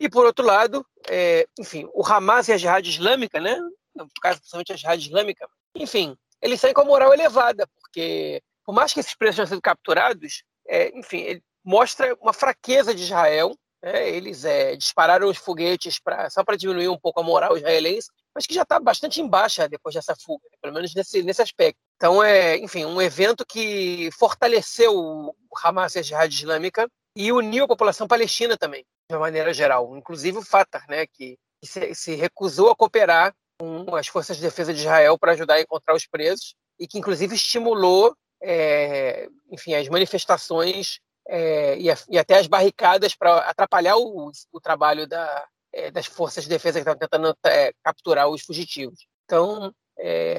E 0.01 0.09
por 0.09 0.25
outro 0.25 0.45
lado, 0.45 0.85
é, 1.09 1.47
enfim, 1.59 1.89
o 1.93 2.05
Hamas 2.05 2.49
e 2.49 2.53
a 2.53 2.57
Jihad 2.57 2.87
Islâmica, 2.87 3.41
né? 3.41 3.59
No 3.95 4.09
caso, 4.21 4.39
principalmente 4.39 4.73
a 4.73 4.77
Jihad 4.77 5.01
Islâmica, 5.01 5.49
enfim, 5.75 6.17
eles 6.41 6.61
saem 6.61 6.75
com 6.75 6.81
a 6.81 6.85
moral 6.85 7.13
elevada, 7.13 7.69
porque 7.95 8.43
por 8.65 8.75
mais 8.75 8.93
que 8.93 8.99
esses 8.99 9.15
presos 9.15 9.37
tenham 9.37 9.47
sido 9.47 9.63
capturados, 9.63 10.43
é, 10.67 10.97
enfim, 10.99 11.21
ele, 11.21 11.43
mostra 11.65 12.15
uma 12.21 12.33
fraqueza 12.33 12.95
de 12.95 13.03
Israel. 13.03 13.57
Né? 13.83 14.11
Eles 14.11 14.45
é, 14.45 14.75
dispararam 14.75 15.29
os 15.29 15.39
foguetes 15.39 16.01
pra, 16.01 16.29
só 16.29 16.43
para 16.43 16.57
diminuir 16.57 16.89
um 16.89 16.99
pouco 16.99 17.21
a 17.21 17.23
moral 17.23 17.57
israelense, 17.57 18.09
mas 18.35 18.47
que 18.47 18.55
já 18.55 18.63
está 18.63 18.81
bastante 18.81 19.21
em 19.21 19.29
baixa 19.29 19.69
depois 19.69 19.95
dessa 19.95 20.17
fuga, 20.17 20.45
né? 20.51 20.59
pelo 20.61 20.75
menos 20.75 20.95
nesse, 20.95 21.23
nesse 21.23 21.41
aspecto. 21.41 21.79
Então, 21.97 22.23
é, 22.23 22.57
enfim, 22.57 22.85
um 22.85 23.01
evento 23.01 23.47
que 23.47 24.11
fortaleceu 24.19 24.93
o 24.95 25.35
Hamas 25.63 25.95
e 25.95 26.01
a 26.01 26.03
Jihad 26.03 26.35
Islâmica 26.35 26.89
e 27.17 27.31
uniu 27.31 27.65
a 27.65 27.69
população 27.69 28.09
palestina 28.09 28.57
também, 28.57 28.85
de 29.09 29.15
uma 29.15 29.21
maneira 29.21 29.55
geral. 29.55 29.97
Inclusive 29.97 30.39
o 30.39 30.43
Fatah, 30.43 30.85
né, 30.89 31.07
que, 31.07 31.39
que 31.61 31.67
se, 31.67 31.95
se 31.95 32.15
recusou 32.15 32.71
a 32.71 32.77
cooperar 32.77 33.33
com 33.61 33.95
as 33.95 34.09
forças 34.09 34.37
de 34.37 34.43
defesa 34.43 34.75
de 34.75 34.81
Israel 34.81 35.17
para 35.17 35.33
ajudar 35.33 35.55
a 35.55 35.61
encontrar 35.61 35.95
os 35.95 36.07
presos 36.07 36.57
e 36.79 36.87
que 36.87 36.99
inclusive 36.99 37.35
estimulou 37.35 38.15
é, 38.45 39.29
enfim, 39.51 39.75
as 39.75 39.89
manifestações 39.89 41.01
é, 41.27 41.79
e, 41.79 41.87
e, 42.11 42.19
até 42.19 42.39
as 42.39 42.47
barricadas 42.47 43.15
para 43.15 43.39
atrapalhar 43.39 43.97
o, 43.97 44.31
o 44.53 44.61
trabalho 44.61 45.07
da, 45.07 45.47
é, 45.73 45.91
das 45.91 46.07
forças 46.07 46.45
de 46.45 46.51
defesa 46.51 46.79
que 46.79 46.83
estavam 46.83 46.99
tentando 46.99 47.35
capturar 47.83 48.29
os 48.29 48.43
fugitivos. 48.43 49.07
Então, 49.25 49.73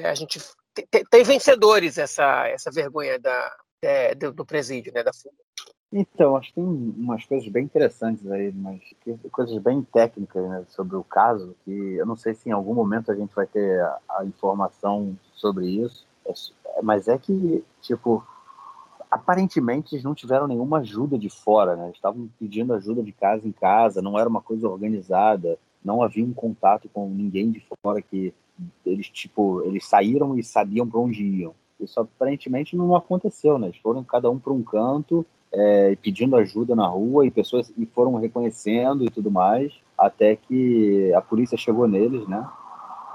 a 0.04 0.14
gente 0.14 0.40
tem, 0.88 1.04
tem, 1.10 1.24
vencedores 1.24 1.98
essa, 1.98 2.46
essa 2.46 2.70
vergonha 2.70 3.18
da, 3.18 3.56
do, 4.16 4.32
do, 4.32 4.46
presídio, 4.46 4.92
né, 4.92 5.02
da 5.02 5.12
fuga. 5.12 5.34
Então, 5.92 6.36
acho 6.36 6.48
que 6.48 6.54
tem 6.56 6.64
umas 6.64 7.24
coisas 7.24 7.48
bem 7.48 7.64
interessantes 7.64 8.30
aí, 8.30 8.52
mas 8.52 8.80
coisas 9.32 9.56
bem 9.58 9.82
técnicas 9.82 10.48
né, 10.48 10.64
sobre 10.68 10.94
o 10.94 11.02
caso, 11.02 11.56
que 11.64 11.70
eu 11.70 12.06
não 12.06 12.16
sei 12.16 12.34
se 12.34 12.48
em 12.48 12.52
algum 12.52 12.74
momento 12.74 13.10
a 13.10 13.14
gente 13.14 13.34
vai 13.34 13.46
ter 13.46 13.80
a, 13.80 13.98
a 14.18 14.24
informação 14.24 15.18
sobre 15.34 15.66
isso, 15.66 16.05
mas 16.82 17.08
é 17.08 17.18
que, 17.18 17.64
tipo, 17.80 18.22
aparentemente 19.10 19.94
eles 19.94 20.04
não 20.04 20.14
tiveram 20.14 20.46
nenhuma 20.46 20.78
ajuda 20.78 21.18
de 21.18 21.30
fora, 21.30 21.76
né? 21.76 21.90
Estavam 21.94 22.28
pedindo 22.38 22.74
ajuda 22.74 23.02
de 23.02 23.12
casa 23.12 23.46
em 23.46 23.52
casa, 23.52 24.02
não 24.02 24.18
era 24.18 24.28
uma 24.28 24.40
coisa 24.40 24.68
organizada, 24.68 25.58
não 25.84 26.02
havia 26.02 26.24
um 26.24 26.32
contato 26.32 26.88
com 26.92 27.08
ninguém 27.08 27.50
de 27.50 27.62
fora 27.82 28.02
que 28.02 28.34
eles 28.84 29.08
tipo 29.08 29.62
eles 29.62 29.86
saíram 29.86 30.38
e 30.38 30.42
sabiam 30.42 30.86
para 30.88 31.00
onde 31.00 31.22
iam. 31.22 31.54
Isso 31.78 32.00
aparentemente 32.00 32.76
não 32.76 32.94
aconteceu, 32.94 33.58
né? 33.58 33.68
Eles 33.68 33.78
foram 33.78 34.02
cada 34.02 34.30
um 34.30 34.38
para 34.38 34.52
um 34.52 34.62
canto 34.62 35.24
é, 35.52 35.96
pedindo 35.96 36.36
ajuda 36.36 36.74
na 36.74 36.86
rua 36.86 37.26
e 37.26 37.30
pessoas 37.30 37.72
e 37.76 37.86
foram 37.86 38.14
reconhecendo 38.16 39.04
e 39.04 39.10
tudo 39.10 39.30
mais 39.30 39.72
até 39.96 40.36
que 40.36 41.12
a 41.14 41.20
polícia 41.20 41.56
chegou 41.56 41.86
neles, 41.88 42.26
né? 42.28 42.46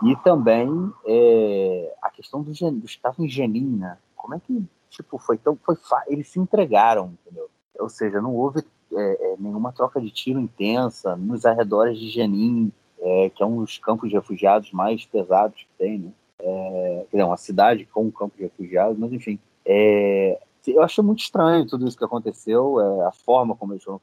E 0.03 0.15
também 0.17 0.91
é, 1.05 1.95
a 2.01 2.09
questão 2.09 2.41
do, 2.41 2.51
do 2.51 3.27
Jenin, 3.27 3.77
né? 3.77 3.97
Como 4.15 4.35
é 4.35 4.39
que 4.39 4.65
tipo, 4.91 5.17
foi 5.17 5.37
tão. 5.37 5.57
Foi 5.63 5.75
eles 6.07 6.27
se 6.27 6.39
entregaram, 6.39 7.13
entendeu? 7.23 7.49
Ou 7.79 7.89
seja, 7.89 8.21
não 8.21 8.35
houve 8.35 8.63
é, 8.93 9.33
é, 9.33 9.35
nenhuma 9.39 9.71
troca 9.71 9.99
de 9.99 10.11
tiro 10.11 10.39
intensa 10.39 11.15
nos 11.15 11.45
arredores 11.45 11.97
de 11.97 12.09
Jenin, 12.09 12.71
é, 12.99 13.29
que 13.29 13.41
é 13.41 13.45
um 13.45 13.61
dos 13.61 13.79
campos 13.79 14.09
de 14.09 14.15
refugiados 14.15 14.71
mais 14.71 15.05
pesados 15.05 15.61
que 15.61 15.77
tem, 15.77 15.97
né? 15.97 16.11
É, 16.39 17.05
uma 17.23 17.37
cidade 17.37 17.85
com 17.85 18.03
um 18.03 18.11
campo 18.11 18.35
de 18.35 18.43
refugiados, 18.43 18.97
mas 18.97 19.11
enfim. 19.13 19.39
É, 19.65 20.39
eu 20.67 20.83
achei 20.83 21.03
muito 21.03 21.21
estranho 21.21 21.65
tudo 21.65 21.87
isso 21.87 21.97
que 21.97 22.03
aconteceu, 22.03 22.79
é, 22.79 23.05
a 23.07 23.11
forma 23.11 23.55
como 23.55 23.73
eles 23.73 23.83
foram 23.83 23.99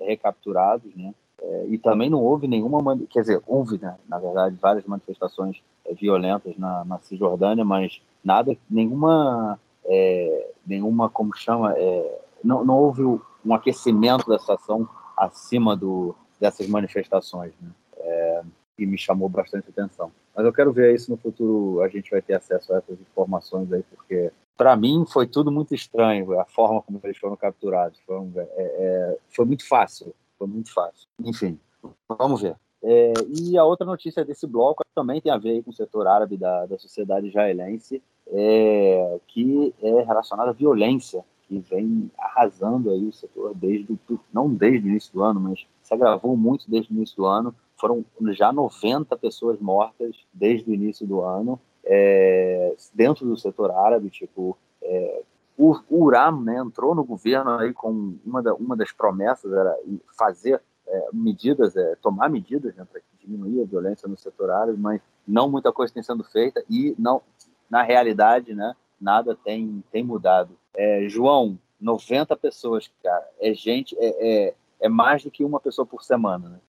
recapturados, 0.00 0.94
né? 0.94 1.12
É, 1.42 1.66
e 1.68 1.78
também 1.78 2.10
não 2.10 2.22
houve 2.22 2.46
nenhuma, 2.46 2.98
quer 3.08 3.20
dizer, 3.20 3.42
houve, 3.46 3.78
né, 3.78 3.96
na 4.08 4.18
verdade, 4.18 4.56
várias 4.60 4.84
manifestações 4.84 5.62
é, 5.86 5.94
violentas 5.94 6.56
na, 6.58 6.84
na 6.84 6.98
Cisjordânia, 6.98 7.64
mas 7.64 8.00
nada, 8.22 8.56
nenhuma 8.68 9.58
é, 9.84 10.50
nenhuma, 10.66 11.08
como 11.08 11.34
chama, 11.36 11.74
é, 11.76 12.20
não, 12.44 12.64
não 12.64 12.76
houve 12.76 13.02
um 13.02 13.54
aquecimento 13.54 14.28
da 14.28 14.38
situação 14.38 14.88
acima 15.16 15.76
do, 15.76 16.14
dessas 16.38 16.68
manifestações, 16.68 17.52
né? 17.60 17.70
É, 17.98 18.42
que 18.76 18.86
me 18.86 18.96
chamou 18.96 19.28
bastante 19.28 19.68
atenção. 19.68 20.10
Mas 20.34 20.46
eu 20.46 20.52
quero 20.52 20.72
ver 20.72 20.94
isso 20.94 21.10
no 21.10 21.16
futuro, 21.16 21.82
a 21.82 21.88
gente 21.88 22.10
vai 22.10 22.22
ter 22.22 22.34
acesso 22.34 22.72
a 22.72 22.78
essas 22.78 22.98
informações 23.00 23.70
aí, 23.72 23.82
porque 23.82 24.32
para 24.56 24.74
mim 24.76 25.04
foi 25.06 25.26
tudo 25.26 25.50
muito 25.50 25.74
estranho, 25.74 26.38
a 26.38 26.44
forma 26.46 26.80
como 26.80 27.00
eles 27.02 27.18
foram 27.18 27.36
capturados. 27.36 27.98
Foi, 28.06 28.16
é, 28.36 28.46
é, 28.56 29.18
foi 29.28 29.44
muito 29.44 29.66
fácil, 29.66 30.14
foi 30.40 30.48
muito 30.48 30.72
fácil. 30.72 31.06
Enfim, 31.22 31.60
vamos 32.08 32.40
ver. 32.40 32.56
É, 32.82 33.12
e 33.28 33.58
a 33.58 33.64
outra 33.64 33.84
notícia 33.84 34.24
desse 34.24 34.46
bloco 34.46 34.82
também 34.94 35.20
tem 35.20 35.30
a 35.30 35.36
ver 35.36 35.62
com 35.62 35.70
o 35.70 35.74
setor 35.74 36.06
árabe 36.06 36.38
da, 36.38 36.64
da 36.64 36.78
sociedade 36.78 37.28
israelense, 37.28 38.02
é, 38.26 39.20
que 39.28 39.74
é 39.82 40.02
relacionada 40.02 40.50
à 40.50 40.54
violência, 40.54 41.22
que 41.46 41.58
vem 41.58 42.10
arrasando 42.16 42.90
aí 42.90 43.06
o 43.06 43.12
setor 43.12 43.54
desde, 43.54 43.98
não 44.32 44.48
desde 44.48 44.88
o 44.88 44.90
início 44.90 45.12
do 45.12 45.22
ano, 45.22 45.40
mas 45.40 45.66
se 45.82 45.92
agravou 45.92 46.34
muito 46.36 46.70
desde 46.70 46.90
o 46.90 46.96
início 46.96 47.16
do 47.16 47.26
ano. 47.26 47.54
Foram 47.76 48.04
já 48.30 48.50
90 48.50 49.14
pessoas 49.18 49.60
mortas 49.60 50.16
desde 50.32 50.70
o 50.70 50.74
início 50.74 51.06
do 51.06 51.20
ano, 51.20 51.60
é, 51.84 52.74
dentro 52.94 53.26
do 53.26 53.36
setor 53.36 53.72
árabe, 53.72 54.08
tipo, 54.08 54.56
é, 54.82 55.22
o, 55.60 55.78
o 55.90 56.04
Uram 56.04 56.40
né, 56.40 56.56
entrou 56.56 56.94
no 56.94 57.04
governo 57.04 57.50
aí 57.58 57.74
com 57.74 58.16
uma, 58.24 58.42
da, 58.42 58.54
uma 58.54 58.74
das 58.74 58.92
promessas 58.92 59.52
era 59.52 59.76
fazer 60.16 60.62
é, 60.88 61.08
medidas, 61.12 61.76
é, 61.76 61.96
tomar 61.96 62.30
medidas 62.30 62.74
né, 62.74 62.86
para 62.90 63.02
diminuir 63.18 63.62
a 63.62 63.66
violência 63.66 64.08
no 64.08 64.16
setor 64.16 64.50
árabe, 64.50 64.78
mas 64.80 65.02
não 65.28 65.50
muita 65.50 65.70
coisa 65.70 65.92
tem 65.92 66.02
sendo 66.02 66.24
feita 66.24 66.64
e 66.68 66.94
não, 66.98 67.20
na 67.68 67.82
realidade, 67.82 68.54
né, 68.54 68.74
nada 68.98 69.36
tem, 69.36 69.84
tem 69.92 70.02
mudado. 70.02 70.56
É, 70.74 71.06
João, 71.08 71.58
90 71.78 72.34
pessoas, 72.38 72.90
cara, 73.02 73.28
é 73.38 73.52
gente, 73.52 73.94
é, 73.98 74.46
é, 74.48 74.54
é, 74.80 74.88
mais 74.88 75.22
do 75.22 75.30
que 75.30 75.44
uma 75.44 75.60
pessoa 75.60 75.84
por 75.84 76.02
semana, 76.02 76.48
né? 76.48 76.60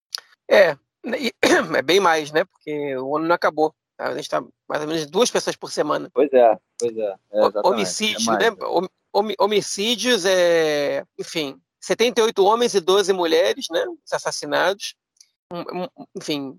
É, 0.50 0.78
é 1.78 1.82
bem 1.82 2.02
mais, 2.02 2.32
né? 2.32 2.44
Porque 2.44 2.98
o 2.98 3.16
ano 3.16 3.28
não 3.28 3.36
acabou. 3.36 3.74
A 3.98 4.14
gente 4.14 4.24
está 4.24 4.44
mais 4.68 4.82
ou 4.82 4.88
menos 4.88 5.06
duas 5.06 5.30
pessoas 5.30 5.56
por 5.56 5.72
semana. 5.72 6.10
Pois 6.14 6.32
é, 6.34 6.58
pois 6.82 6.98
é. 6.98 7.16
é 7.32 7.68
Homicídio, 7.68 8.34
é 8.34 8.52
né? 8.52 8.58
Homicídios, 9.40 10.26
é, 10.26 11.04
enfim, 11.20 11.60
78 11.80 12.44
homens 12.44 12.74
e 12.74 12.80
12 12.80 13.12
mulheres, 13.14 13.66
né? 13.70 13.84
Assassinados. 14.12 14.96
Enfim, 16.16 16.58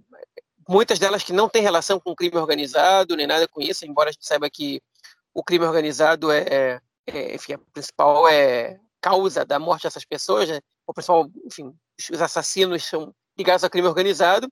muitas 0.68 0.98
delas 0.98 1.22
que 1.22 1.32
não 1.32 1.48
têm 1.48 1.62
relação 1.62 1.98
com 1.98 2.14
crime 2.14 2.36
organizado, 2.36 3.16
nem 3.16 3.26
nada 3.26 3.48
com 3.48 3.60
isso, 3.60 3.86
embora 3.86 4.10
a 4.10 4.12
gente 4.12 4.26
saiba 4.26 4.50
que 4.50 4.82
o 5.34 5.42
crime 5.42 5.64
organizado 5.64 6.30
é, 6.30 6.40
é, 6.40 6.80
é 7.06 7.34
enfim, 7.34 7.54
a 7.54 7.58
principal 7.72 8.28
é, 8.28 8.78
causa 9.00 9.44
da 9.44 9.58
morte 9.58 9.84
dessas 9.84 10.04
pessoas, 10.04 10.48
né? 10.48 10.60
o 10.86 10.92
principal, 10.92 11.28
enfim, 11.46 11.74
os 12.10 12.20
assassinos 12.20 12.84
são 12.84 13.14
ligados 13.36 13.64
ao 13.64 13.70
crime 13.70 13.88
organizado. 13.88 14.48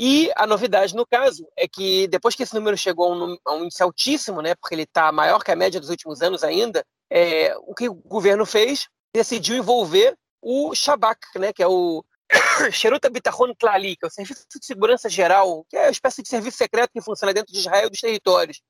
E 0.00 0.30
a 0.36 0.46
novidade 0.46 0.94
no 0.94 1.04
caso 1.04 1.44
é 1.56 1.66
que 1.66 2.06
depois 2.06 2.36
que 2.36 2.44
esse 2.44 2.54
número 2.54 2.76
chegou 2.76 3.12
a 3.12 3.16
um, 3.16 3.38
a 3.44 3.54
um 3.54 3.64
índice 3.64 3.82
altíssimo, 3.82 4.40
né, 4.40 4.54
porque 4.54 4.72
ele 4.72 4.84
está 4.84 5.10
maior 5.10 5.42
que 5.42 5.50
a 5.50 5.56
média 5.56 5.80
dos 5.80 5.90
últimos 5.90 6.22
anos 6.22 6.44
ainda, 6.44 6.86
é, 7.10 7.52
o 7.62 7.74
que 7.74 7.88
o 7.88 7.94
governo 7.94 8.46
fez 8.46 8.86
decidiu 9.12 9.56
envolver 9.56 10.16
o 10.40 10.72
Shabak, 10.72 11.20
né, 11.36 11.52
que 11.52 11.64
é 11.64 11.66
o 11.66 12.04
Sheruta 12.70 13.10
Bitachon 13.10 13.52
Klali, 13.58 13.96
que 13.96 14.04
é 14.04 14.08
o 14.08 14.10
Serviço 14.10 14.46
de 14.48 14.64
Segurança 14.64 15.08
Geral, 15.08 15.66
que 15.68 15.76
é 15.76 15.86
uma 15.86 15.90
espécie 15.90 16.22
de 16.22 16.28
serviço 16.28 16.58
secreto 16.58 16.92
que 16.92 17.00
funciona 17.00 17.34
dentro 17.34 17.52
de 17.52 17.58
Israel 17.58 17.88
e 17.88 17.90
dos 17.90 18.00
territórios, 18.00 18.60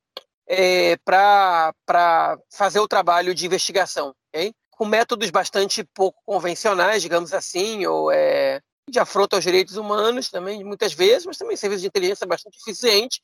é, 0.49 0.97
para 1.05 2.39
fazer 2.51 2.81
o 2.81 2.89
trabalho 2.89 3.35
de 3.35 3.45
investigação, 3.45 4.15
okay? 4.29 4.55
com 4.71 4.87
métodos 4.87 5.29
bastante 5.29 5.85
pouco 5.93 6.23
convencionais, 6.25 7.03
digamos 7.03 7.35
assim, 7.35 7.85
ou 7.85 8.11
é, 8.11 8.63
de 8.89 8.99
afronta 8.99 9.37
aos 9.37 9.45
direitos 9.45 9.77
humanos 9.77 10.31
também, 10.31 10.65
muitas 10.65 10.93
vezes, 10.93 11.27
mas 11.27 11.37
também 11.37 11.57
serviço 11.57 11.83
de 11.83 11.89
inteligência 11.89 12.27
bastante 12.27 12.59
eficiente. 12.59 13.21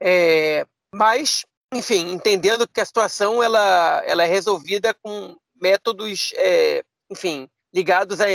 É, 0.00 0.66
mas, 0.94 1.44
enfim, 1.72 2.12
entendendo 2.12 2.66
que 2.66 2.80
a 2.80 2.84
situação 2.84 3.42
ela, 3.42 4.02
ela 4.04 4.24
é 4.24 4.26
resolvida 4.26 4.94
com 5.02 5.36
métodos, 5.60 6.32
é, 6.36 6.82
enfim, 7.10 7.48
ligados 7.72 8.20
à, 8.20 8.26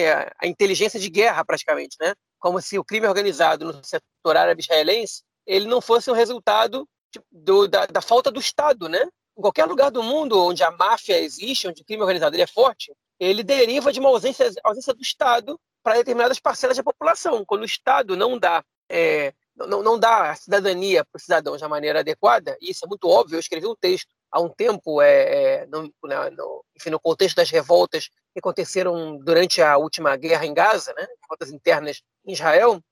inteligência 0.43 0.99
de 0.99 1.09
guerra, 1.09 1.45
praticamente, 1.45 1.97
né? 1.99 2.13
Como 2.39 2.61
se 2.61 2.79
o 2.79 2.83
crime 2.83 3.07
organizado 3.07 3.65
no 3.65 3.83
setor 3.83 4.37
árabe 4.37 4.61
israelense 4.61 5.23
ele 5.47 5.65
não 5.65 5.79
fosse 5.79 6.11
um 6.11 6.13
resultado 6.13 6.87
de, 7.11 7.21
do, 7.31 7.67
da, 7.67 7.85
da, 7.85 8.01
falta 8.01 8.29
do 8.29 8.39
Estado, 8.39 8.89
né? 8.89 9.07
Em 9.37 9.41
qualquer 9.41 9.65
lugar 9.65 9.89
do 9.89 10.03
mundo 10.03 10.43
onde 10.43 10.61
a 10.61 10.71
máfia 10.71 11.19
existe, 11.19 11.67
onde 11.67 11.81
o 11.81 11.85
crime 11.85 12.01
organizado 12.01 12.35
é 12.35 12.45
forte, 12.45 12.93
ele 13.19 13.43
deriva 13.43 13.93
de 13.93 13.99
uma 13.99 14.09
ausência, 14.09 14.51
ausência 14.63 14.93
do 14.93 15.01
Estado 15.01 15.59
para 15.87 15.99
determinadas 15.99 16.37
parcelas 16.37 16.75
da 16.75 16.83
população. 16.83 17.45
Quando 17.45 17.61
o 17.61 17.65
Estado 17.65 18.17
não 18.17 18.37
dá, 18.37 18.61
é, 18.89 19.33
não, 19.55 19.81
não 19.81 19.97
dá 19.97 20.31
a 20.31 20.35
cidadania 20.35 21.05
para 21.05 21.15
os 21.17 21.23
cidadãos 21.23 21.61
da 21.61 21.69
maneira 21.69 22.01
adequada, 22.01 22.57
e 22.59 22.71
isso 22.71 22.83
é 22.83 22.89
muito 22.89 23.07
óbvio, 23.07 23.37
eu 23.37 23.39
escrevi 23.39 23.65
um 23.65 23.75
texto 23.75 24.09
há 24.29 24.41
um 24.41 24.49
tempo, 24.49 25.01
é, 25.01 25.61
é 25.61 25.65
no, 25.67 25.83
né, 26.03 26.29
no, 26.31 26.61
enfim, 26.75 26.89
no 26.89 26.99
contexto 26.99 27.37
das 27.37 27.49
revoltas 27.49 28.09
que 28.33 28.39
aconteceram 28.39 29.17
durante 29.19 29.61
a 29.61 29.77
última 29.77 30.13
guerra 30.17 30.45
em 30.45 30.53
Gaza, 30.53 30.93
né, 30.93 31.07
revoltas 31.21 31.53
internas 31.53 32.01
em 32.25 32.33
Israel, 32.33 32.83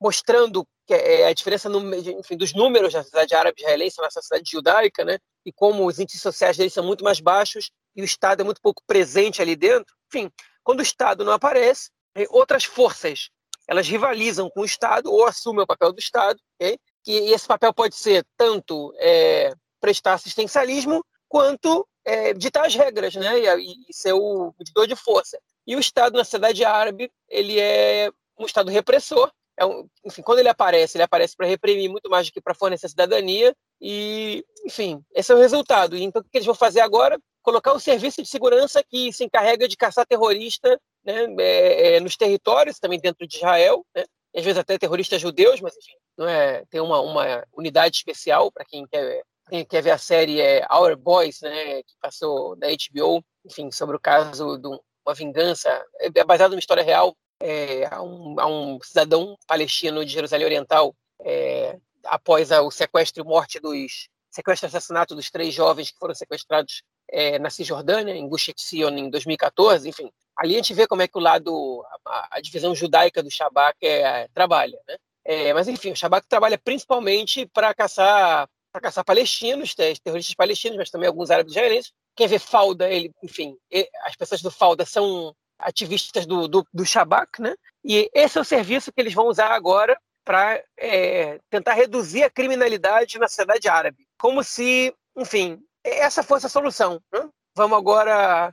mostrando 0.00 0.66
que 0.86 0.94
é 0.94 1.26
a 1.26 1.34
diferença 1.34 1.68
no, 1.68 1.94
enfim, 1.94 2.38
dos 2.38 2.54
números 2.54 2.94
da 2.94 3.02
sociedade 3.02 3.34
árabe 3.34 3.60
israelense 3.60 4.00
na 4.00 4.10
sociedade 4.10 4.50
judaica, 4.50 5.04
né, 5.04 5.18
e 5.44 5.52
como 5.52 5.86
os 5.86 5.98
índices 5.98 6.22
sociais 6.22 6.56
deles 6.56 6.72
são 6.72 6.86
muito 6.86 7.04
mais 7.04 7.20
baixos 7.20 7.70
e 7.94 8.00
o 8.00 8.04
Estado 8.06 8.40
é 8.40 8.44
muito 8.44 8.62
pouco 8.62 8.82
presente 8.86 9.42
ali 9.42 9.54
dentro. 9.54 9.94
Enfim, 10.08 10.30
quando 10.62 10.78
o 10.78 10.82
Estado 10.82 11.22
não 11.22 11.32
aparece, 11.34 11.90
outras 12.30 12.64
forças 12.64 13.30
elas 13.66 13.88
rivalizam 13.88 14.50
com 14.50 14.60
o 14.60 14.64
Estado 14.64 15.10
ou 15.10 15.26
assumem 15.26 15.62
o 15.62 15.66
papel 15.66 15.92
do 15.92 15.98
Estado, 15.98 16.38
okay? 16.56 16.78
que 17.02 17.12
esse 17.12 17.46
papel 17.46 17.72
pode 17.72 17.94
ser 17.94 18.24
tanto 18.36 18.92
é, 18.98 19.52
prestar 19.80 20.14
assistencialismo 20.14 21.04
quanto 21.28 21.86
é, 22.04 22.32
ditar 22.34 22.66
as 22.66 22.74
regras, 22.74 23.14
né, 23.14 23.58
e, 23.58 23.74
e 23.88 23.94
ser 23.94 24.12
o 24.12 24.54
medidor 24.58 24.86
de 24.86 24.94
força. 24.94 25.38
E 25.66 25.74
o 25.74 25.80
Estado 25.80 26.16
na 26.16 26.24
sociedade 26.24 26.64
árabe 26.64 27.10
ele 27.28 27.58
é 27.58 28.10
um 28.38 28.46
Estado 28.46 28.70
repressor. 28.70 29.30
É 29.56 29.64
um, 29.64 29.88
enfim, 30.04 30.20
quando 30.22 30.40
ele 30.40 30.48
aparece, 30.48 30.96
ele 30.96 31.04
aparece 31.04 31.36
para 31.36 31.46
reprimir 31.46 31.88
muito 31.88 32.10
mais 32.10 32.26
do 32.26 32.32
que 32.32 32.40
para 32.40 32.54
fornecer 32.54 32.88
cidadania. 32.88 33.54
E, 33.80 34.44
enfim, 34.64 35.02
esse 35.14 35.30
é 35.32 35.34
o 35.34 35.38
resultado. 35.38 35.96
Então, 35.96 36.20
o 36.20 36.24
que 36.24 36.38
eles 36.38 36.46
vão 36.46 36.54
fazer 36.54 36.80
agora? 36.80 37.18
Colocar 37.44 37.74
o 37.74 37.78
serviço 37.78 38.22
de 38.22 38.28
segurança 38.28 38.82
que 38.82 39.12
se 39.12 39.22
encarrega 39.22 39.68
de 39.68 39.76
caçar 39.76 40.06
terrorista 40.06 40.80
né, 41.04 41.26
é, 41.38 41.96
é, 41.96 42.00
nos 42.00 42.16
territórios, 42.16 42.78
também 42.78 42.98
dentro 42.98 43.26
de 43.28 43.36
Israel, 43.36 43.84
né, 43.94 44.04
às 44.34 44.42
vezes 44.42 44.58
até 44.58 44.78
terroristas 44.78 45.20
judeus, 45.20 45.60
mas 45.60 45.76
enfim, 45.76 45.92
não 46.16 46.26
é, 46.26 46.64
tem 46.70 46.80
uma, 46.80 47.00
uma 47.00 47.44
unidade 47.52 47.96
especial 47.98 48.50
para 48.50 48.64
quem 48.64 48.86
quer, 48.86 49.22
quem 49.50 49.62
quer 49.62 49.82
ver 49.82 49.90
a 49.90 49.98
série 49.98 50.40
é 50.40 50.66
Our 50.72 50.96
Boys, 50.96 51.42
né, 51.42 51.82
que 51.82 51.94
passou 52.00 52.56
da 52.56 52.68
HBO, 52.68 53.22
enfim, 53.44 53.70
sobre 53.70 53.94
o 53.94 54.00
caso 54.00 54.56
de 54.56 54.66
uma 55.06 55.14
vingança, 55.14 55.68
é, 56.00 56.08
é 56.14 56.24
baseado 56.24 56.52
numa 56.52 56.60
história 56.60 56.82
real, 56.82 57.14
é, 57.38 57.84
a, 57.90 58.02
um, 58.02 58.40
a 58.40 58.46
um 58.46 58.78
cidadão 58.82 59.36
palestino 59.46 60.02
de 60.02 60.14
Jerusalém 60.14 60.46
Oriental, 60.46 60.96
é, 61.20 61.78
após 62.04 62.50
a, 62.50 62.62
o 62.62 62.70
sequestro 62.70 63.22
e 63.22 63.26
morte 63.26 63.60
dos 63.60 64.08
sequestro 64.30 64.66
e 64.66 64.68
assassinato 64.68 65.14
dos 65.14 65.30
três 65.30 65.54
jovens 65.54 65.90
que 65.90 65.98
foram 65.98 66.14
sequestrados 66.14 66.82
é, 67.10 67.38
na 67.38 67.50
Cisjordânia, 67.50 68.14
em 68.14 68.28
Gush 68.28 68.48
Etzion, 68.48 68.90
em 68.96 69.10
2014, 69.10 69.88
enfim, 69.88 70.10
ali 70.36 70.54
a 70.54 70.56
gente 70.56 70.74
vê 70.74 70.86
como 70.86 71.02
é 71.02 71.08
que 71.08 71.18
o 71.18 71.20
lado, 71.20 71.84
a, 72.06 72.36
a 72.38 72.40
divisão 72.40 72.74
judaica 72.74 73.22
do 73.22 73.30
Shabak 73.30 73.78
é, 73.82 74.28
trabalha, 74.34 74.78
né? 74.88 74.96
É, 75.26 75.54
mas 75.54 75.68
enfim, 75.68 75.92
o 75.92 75.96
Shabak 75.96 76.28
trabalha 76.28 76.58
principalmente 76.58 77.46
para 77.46 77.72
caçar 77.72 78.48
para 78.70 78.80
caçar 78.80 79.04
palestinos, 79.04 79.72
terroristas 79.72 80.34
palestinos, 80.34 80.76
mas 80.76 80.90
também 80.90 81.06
alguns 81.06 81.30
árabes 81.30 81.52
israelenses. 81.52 81.92
Quem 82.16 82.26
vê 82.26 82.40
Falda, 82.40 82.90
ele, 82.90 83.12
enfim, 83.22 83.56
as 84.02 84.16
pessoas 84.16 84.42
do 84.42 84.50
Falda 84.50 84.84
são 84.84 85.32
ativistas 85.56 86.26
do, 86.26 86.48
do, 86.48 86.66
do 86.74 86.84
Shabak, 86.84 87.40
né? 87.40 87.54
E 87.84 88.10
esse 88.12 88.36
é 88.36 88.40
o 88.40 88.44
serviço 88.44 88.92
que 88.92 89.00
eles 89.00 89.14
vão 89.14 89.28
usar 89.28 89.50
agora 89.52 89.96
para 90.24 90.60
é, 90.76 91.38
tentar 91.50 91.74
reduzir 91.74 92.24
a 92.24 92.30
criminalidade 92.30 93.16
na 93.18 93.28
sociedade 93.28 93.68
árabe. 93.68 94.08
Como 94.18 94.42
se, 94.42 94.92
enfim, 95.16 95.62
essa 95.84 96.22
fosse 96.22 96.46
a 96.46 96.48
solução. 96.48 97.00
Né? 97.12 97.28
Vamos 97.54 97.78
agora 97.78 98.52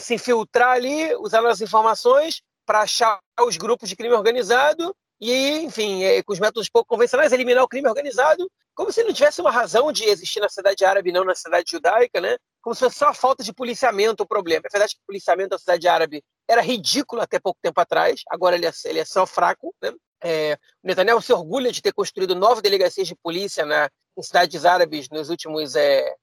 se 0.00 0.14
infiltrar 0.14 0.70
ali, 0.70 1.14
usar 1.16 1.44
as 1.46 1.60
informações 1.60 2.42
para 2.64 2.80
achar 2.80 3.20
os 3.40 3.56
grupos 3.56 3.88
de 3.88 3.96
crime 3.96 4.14
organizado 4.14 4.94
e, 5.20 5.58
enfim, 5.58 6.02
é, 6.02 6.22
com 6.22 6.32
os 6.32 6.40
métodos 6.40 6.68
pouco 6.68 6.88
convencionais, 6.88 7.32
eliminar 7.32 7.62
o 7.62 7.68
crime 7.68 7.88
organizado, 7.88 8.50
como 8.74 8.90
se 8.90 9.04
não 9.04 9.12
tivesse 9.12 9.40
uma 9.40 9.50
razão 9.50 9.92
de 9.92 10.04
existir 10.04 10.40
na 10.40 10.48
cidade 10.48 10.84
árabe 10.84 11.12
não 11.12 11.24
na 11.24 11.34
cidade 11.34 11.70
judaica, 11.70 12.20
né? 12.20 12.36
Como 12.60 12.74
se 12.74 12.80
fosse 12.80 12.96
só 12.96 13.08
a 13.08 13.14
falta 13.14 13.44
de 13.44 13.52
policiamento 13.52 14.22
o 14.22 14.26
problema. 14.26 14.62
É 14.64 14.70
verdade 14.70 14.94
que 14.94 15.00
o 15.02 15.06
policiamento 15.06 15.50
da 15.50 15.58
cidade 15.58 15.86
árabe 15.86 16.24
era 16.48 16.62
ridículo 16.62 17.20
até 17.20 17.38
pouco 17.38 17.58
tempo 17.62 17.80
atrás, 17.80 18.22
agora 18.28 18.56
ele 18.56 18.66
é, 18.66 18.72
ele 18.84 18.98
é 19.00 19.04
só 19.04 19.26
fraco, 19.26 19.74
né? 19.82 19.92
É, 20.24 20.54
o 20.82 20.86
Netanyahu 20.86 21.20
se 21.20 21.32
orgulha 21.32 21.72
de 21.72 21.82
ter 21.82 21.92
construído 21.92 22.34
nove 22.34 22.62
delegacias 22.62 23.08
de 23.08 23.16
polícia 23.16 23.66
na, 23.66 23.90
em 24.16 24.22
cidades 24.22 24.64
árabes 24.64 25.08
nos 25.10 25.28
últimos, 25.28 25.74
é, 25.74 26.14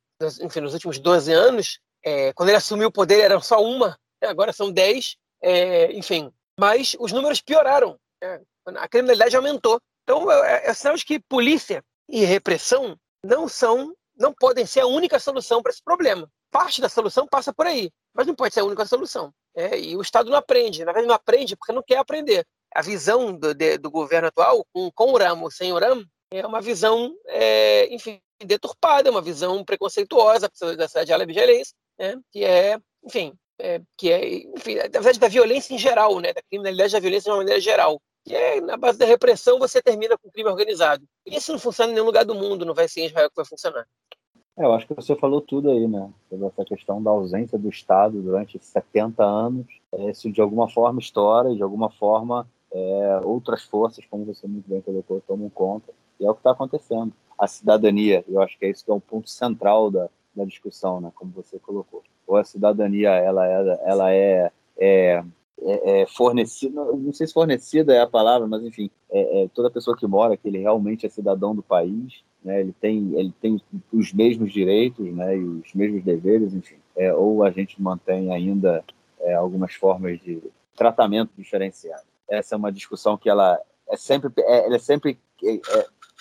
enfim, 0.41 0.61
nos 0.61 0.73
últimos 0.73 0.99
12 0.99 1.31
anos, 1.31 1.79
é, 2.03 2.33
quando 2.33 2.49
ele 2.49 2.57
assumiu 2.57 2.89
o 2.89 2.91
poder 2.91 3.19
era 3.19 3.39
só 3.41 3.61
uma, 3.61 3.97
né? 4.21 4.27
agora 4.29 4.53
são 4.53 4.71
dez, 4.71 5.15
é, 5.41 5.91
enfim. 5.93 6.31
Mas 6.59 6.95
os 6.99 7.11
números 7.11 7.41
pioraram, 7.41 7.97
né? 8.21 8.41
a 8.77 8.87
criminalidade 8.87 9.35
aumentou. 9.35 9.79
Então 10.03 10.31
é, 10.31 10.67
é 10.67 10.73
sinal 10.73 10.95
de 10.95 11.05
que 11.05 11.19
polícia 11.19 11.83
e 12.07 12.25
repressão 12.25 12.97
não 13.23 13.47
são 13.47 13.93
não 14.19 14.33
podem 14.33 14.65
ser 14.65 14.81
a 14.81 14.85
única 14.85 15.17
solução 15.17 15.61
para 15.63 15.71
esse 15.71 15.81
problema. 15.81 16.29
Parte 16.51 16.81
da 16.81 16.89
solução 16.89 17.25
passa 17.25 17.53
por 17.53 17.65
aí, 17.65 17.89
mas 18.13 18.27
não 18.27 18.35
pode 18.35 18.53
ser 18.53 18.59
a 18.59 18.65
única 18.65 18.85
solução. 18.85 19.33
É, 19.55 19.79
e 19.79 19.95
o 19.95 20.01
Estado 20.01 20.29
não 20.29 20.37
aprende. 20.37 20.79
Na 20.83 20.91
verdade, 20.91 21.07
não 21.07 21.15
aprende 21.15 21.55
porque 21.55 21.71
não 21.71 21.81
quer 21.81 21.97
aprender. 21.97 22.45
A 22.75 22.81
visão 22.81 23.31
do, 23.31 23.53
de, 23.53 23.77
do 23.77 23.89
governo 23.89 24.27
atual, 24.27 24.65
com, 24.73 24.91
com 24.91 25.13
o 25.13 25.17
RAM 25.17 25.41
ou 25.41 25.49
sem 25.49 25.71
o 25.71 25.79
RAM, 25.79 26.03
é 26.31 26.45
uma 26.45 26.61
visão, 26.61 27.15
é, 27.25 27.93
enfim, 27.93 28.19
deturpada, 28.43 29.09
uma 29.09 29.21
visão 29.21 29.63
preconceituosa 29.63 30.49
da 30.77 30.87
cidade 30.87 31.11
árabe 31.11 31.31
israelense, 31.31 31.73
né? 31.97 32.19
que 32.31 32.43
é, 32.43 32.79
enfim, 33.03 33.33
é, 33.59 33.81
que 33.97 34.11
é, 34.11 34.35
enfim, 34.55 34.75
na 34.75 34.83
verdade, 34.83 35.19
da 35.19 35.27
violência 35.27 35.73
em 35.73 35.77
geral, 35.77 36.19
né? 36.19 36.33
da 36.33 36.41
criminalidade 36.43 36.93
da 36.93 36.99
violência 36.99 37.25
de 37.25 37.31
uma 37.31 37.37
maneira 37.37 37.59
geral. 37.59 37.99
Que 38.25 38.35
é, 38.35 38.61
na 38.61 38.77
base 38.77 38.99
da 38.99 39.05
repressão, 39.05 39.57
você 39.57 39.81
termina 39.81 40.17
com 40.17 40.29
crime 40.29 40.49
organizado. 40.49 41.03
E 41.25 41.35
isso 41.35 41.51
não 41.51 41.59
funciona 41.59 41.91
em 41.91 41.95
nenhum 41.95 42.05
lugar 42.05 42.25
do 42.25 42.35
mundo, 42.35 42.65
não 42.65 42.73
vai 42.73 42.87
ser 42.87 43.01
em 43.01 43.05
Israel 43.05 43.29
que 43.29 43.35
vai 43.35 43.45
funcionar. 43.45 43.87
É, 44.57 44.63
eu 44.63 44.73
acho 44.73 44.85
que 44.85 44.93
você 44.93 45.15
falou 45.15 45.41
tudo 45.41 45.71
aí, 45.71 45.87
né? 45.87 46.11
Sobre 46.29 46.45
essa 46.45 46.65
questão 46.65 47.01
da 47.01 47.09
ausência 47.09 47.57
do 47.57 47.69
Estado 47.69 48.21
durante 48.21 48.59
70 48.59 49.23
anos. 49.23 49.65
É, 49.93 50.11
isso, 50.11 50.29
de 50.29 50.41
alguma 50.41 50.69
forma, 50.69 50.99
estoura, 50.99 51.55
de 51.55 51.63
alguma 51.63 51.89
forma, 51.89 52.47
é, 52.71 53.21
outras 53.23 53.63
forças, 53.63 54.05
como 54.05 54.25
você 54.25 54.45
muito 54.45 54.69
bem 54.69 54.81
colocou, 54.81 55.21
tomam 55.21 55.49
conta. 55.49 55.91
E 56.19 56.25
é 56.25 56.29
o 56.29 56.33
que 56.33 56.39
está 56.39 56.51
acontecendo. 56.51 57.13
A 57.37 57.47
cidadania, 57.47 58.23
eu 58.27 58.41
acho 58.41 58.57
que 58.57 58.65
é 58.65 58.69
isso 58.69 58.83
que 58.83 58.91
é 58.91 58.93
o 58.93 58.99
ponto 58.99 59.29
central 59.29 59.89
da, 59.89 60.09
da 60.35 60.45
discussão, 60.45 60.99
né? 60.99 61.11
Como 61.15 61.31
você 61.31 61.57
colocou. 61.59 62.03
Ou 62.27 62.35
a 62.35 62.43
cidadania, 62.43 63.11
ela 63.11 63.47
é, 63.47 63.79
ela 63.85 64.13
é, 64.13 64.51
é 64.77 65.23
é, 65.61 66.01
é, 66.01 66.05
fornecida, 66.05 66.73
não 66.73 67.13
sei 67.13 67.27
se 67.27 67.33
fornecida 67.33 67.93
é 67.93 68.01
a 68.01 68.07
palavra, 68.07 68.47
mas 68.47 68.63
enfim, 68.63 68.89
é, 69.11 69.43
é, 69.43 69.47
toda 69.49 69.69
pessoa 69.69 69.97
que 69.97 70.07
mora, 70.07 70.37
que 70.37 70.47
ele 70.47 70.59
realmente 70.59 71.05
é 71.05 71.09
cidadão 71.09 71.55
do 71.55 71.61
país, 71.61 72.23
né, 72.43 72.61
ele, 72.61 72.73
tem, 72.79 73.13
ele 73.15 73.33
tem 73.41 73.61
os 73.91 74.13
mesmos 74.13 74.53
direitos 74.53 75.05
né, 75.13 75.35
e 75.35 75.43
os 75.43 75.73
mesmos 75.73 76.03
deveres, 76.03 76.53
enfim. 76.53 76.77
É, 76.95 77.13
ou 77.13 77.43
a 77.43 77.51
gente 77.51 77.81
mantém 77.81 78.31
ainda 78.31 78.83
é, 79.19 79.33
algumas 79.33 79.73
formas 79.73 80.19
de 80.21 80.41
tratamento 80.75 81.31
diferenciado. 81.37 82.03
Essa 82.29 82.55
é 82.55 82.57
uma 82.57 82.71
discussão 82.71 83.17
que 83.17 83.29
ela 83.29 83.59
é 83.89 83.97
sempre, 83.97 84.31
é, 84.37 84.65
ela 84.65 84.75
é 84.75 84.79
sempre, 84.79 85.19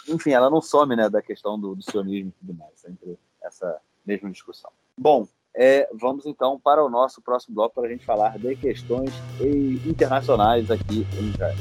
enfim, 0.08 0.30
ela 0.30 0.50
não 0.50 0.60
some 0.60 0.96
né, 0.96 1.08
da 1.08 1.22
questão 1.22 1.58
do, 1.58 1.74
do 1.74 1.82
sionismo 1.82 2.30
e 2.30 2.46
tudo 2.46 2.58
mais, 2.58 2.72
sempre 2.76 3.18
essa 3.42 3.80
mesma 4.06 4.30
discussão. 4.30 4.70
Bom, 4.96 5.26
é, 5.54 5.88
vamos 5.94 6.26
então 6.26 6.58
para 6.58 6.84
o 6.84 6.88
nosso 6.88 7.20
próximo 7.20 7.54
bloco 7.54 7.74
para 7.74 7.88
a 7.88 7.90
gente 7.90 8.04
falar 8.04 8.38
de 8.38 8.54
questões 8.56 9.12
internacionais 9.86 10.70
aqui 10.70 11.06
em 11.18 11.30
Israel. 11.30 11.56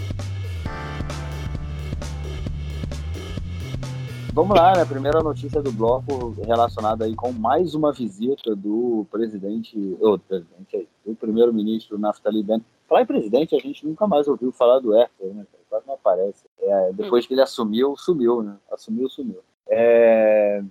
Vamos 4.38 4.55
lá, 4.55 4.77
né? 4.77 4.86
Primeira 4.86 5.23
notícia 5.23 5.63
do 5.63 5.71
bloco 5.71 6.36
relacionada 6.45 7.05
aí 7.05 7.15
com 7.15 7.31
mais 7.31 7.73
uma 7.73 7.91
visita 7.91 8.55
do 8.55 9.03
presidente, 9.10 9.97
ou 9.99 10.19
presidente, 10.19 10.88
do 11.03 11.15
primeiro-ministro 11.15 11.97
Naftali 11.97 12.43
Bennett. 12.43 12.63
Falar 12.88 13.01
em 13.01 13.07
presidente, 13.07 13.55
a 13.55 13.60
gente 13.60 13.83
nunca 13.83 14.05
mais 14.05 14.27
ouviu 14.27 14.51
falar 14.51 14.77
do 14.77 14.95
Herter, 14.95 15.33
né? 15.33 15.43
Quase 15.78 15.88
não 15.88 15.94
aparece. 15.94 16.46
É, 16.60 16.94
depois 16.94 17.28
que 17.28 17.34
ele 17.34 17.42
assumiu, 17.42 17.96
sumiu, 17.96 18.42
né? 18.42 18.58
Assumiu, 18.72 19.08
sumiu. 19.10 19.40
É, 19.70 20.63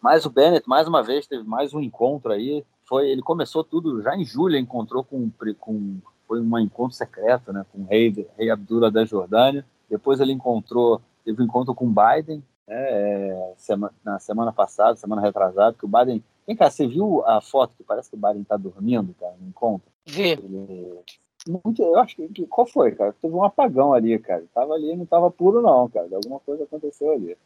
mas 0.00 0.24
o 0.24 0.30
Bennett, 0.30 0.68
mais 0.68 0.88
uma 0.88 1.02
vez, 1.02 1.26
teve 1.26 1.44
mais 1.44 1.72
um 1.72 1.80
encontro 1.80 2.32
aí. 2.32 2.64
Foi, 2.84 3.08
ele 3.08 3.22
começou 3.22 3.62
tudo 3.62 4.02
já 4.02 4.16
em 4.16 4.24
julho, 4.24 4.56
encontrou 4.56 5.04
com, 5.04 5.30
com 5.58 5.98
foi 6.26 6.40
um 6.40 6.58
encontro 6.58 6.96
secreto, 6.96 7.52
né, 7.52 7.64
com 7.72 7.82
o 7.82 7.86
rei, 7.86 8.26
rei 8.36 8.50
Abdullah 8.50 8.90
da 8.90 9.04
Jordânia. 9.04 9.64
Depois 9.88 10.20
ele 10.20 10.32
encontrou, 10.32 11.00
teve 11.24 11.40
um 11.42 11.44
encontro 11.44 11.74
com 11.74 11.92
Biden, 11.92 12.42
né, 12.66 12.76
é, 12.76 13.54
semana, 13.56 13.94
na 14.04 14.18
semana 14.18 14.52
passada, 14.52 14.96
semana 14.96 15.22
retrasada, 15.22 15.76
que 15.78 15.84
o 15.84 15.88
Biden. 15.88 16.24
Vem 16.46 16.56
cá, 16.56 16.68
você 16.68 16.86
viu 16.86 17.24
a 17.26 17.40
foto 17.40 17.74
que 17.76 17.84
parece 17.84 18.10
que 18.10 18.16
o 18.16 18.18
Biden 18.18 18.42
está 18.42 18.56
dormindo, 18.56 19.14
cara, 19.20 19.34
no 19.40 19.48
encontro? 19.48 19.88
Vi. 20.06 20.30
Ele, 20.30 20.98
muito, 21.48 21.82
eu 21.82 21.98
acho 21.98 22.16
que. 22.16 22.46
Qual 22.46 22.66
foi, 22.66 22.92
cara? 22.92 23.14
Teve 23.20 23.34
um 23.34 23.44
apagão 23.44 23.92
ali, 23.92 24.18
cara. 24.18 24.44
Tava 24.54 24.74
ali, 24.74 24.94
não 24.94 25.06
tava 25.06 25.30
puro, 25.30 25.62
não, 25.62 25.88
cara. 25.88 26.08
Alguma 26.12 26.38
coisa 26.40 26.64
aconteceu 26.64 27.12
ali. 27.12 27.36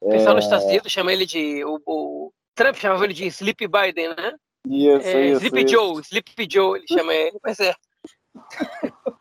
O 0.00 0.10
pessoal 0.10 0.32
é... 0.32 0.36
nos 0.36 0.44
Estados 0.44 0.66
Unidos 0.66 0.92
chama 0.92 1.12
ele 1.12 1.26
de. 1.26 1.64
O, 1.64 1.80
o, 1.86 2.32
Trump 2.54 2.76
chamava 2.76 3.04
ele 3.04 3.14
de 3.14 3.26
Sleep 3.26 3.68
Biden, 3.68 4.08
né? 4.08 4.34
Isso, 4.66 5.06
é, 5.06 5.26
isso. 5.26 5.46
Sleep. 5.46 5.70
Joe, 5.70 6.00
Sleep 6.00 6.48
Joe, 6.50 6.78
ele 6.78 6.86
chama 6.88 7.14
ele. 7.14 7.38
Mas 7.42 7.60
é. 7.60 7.74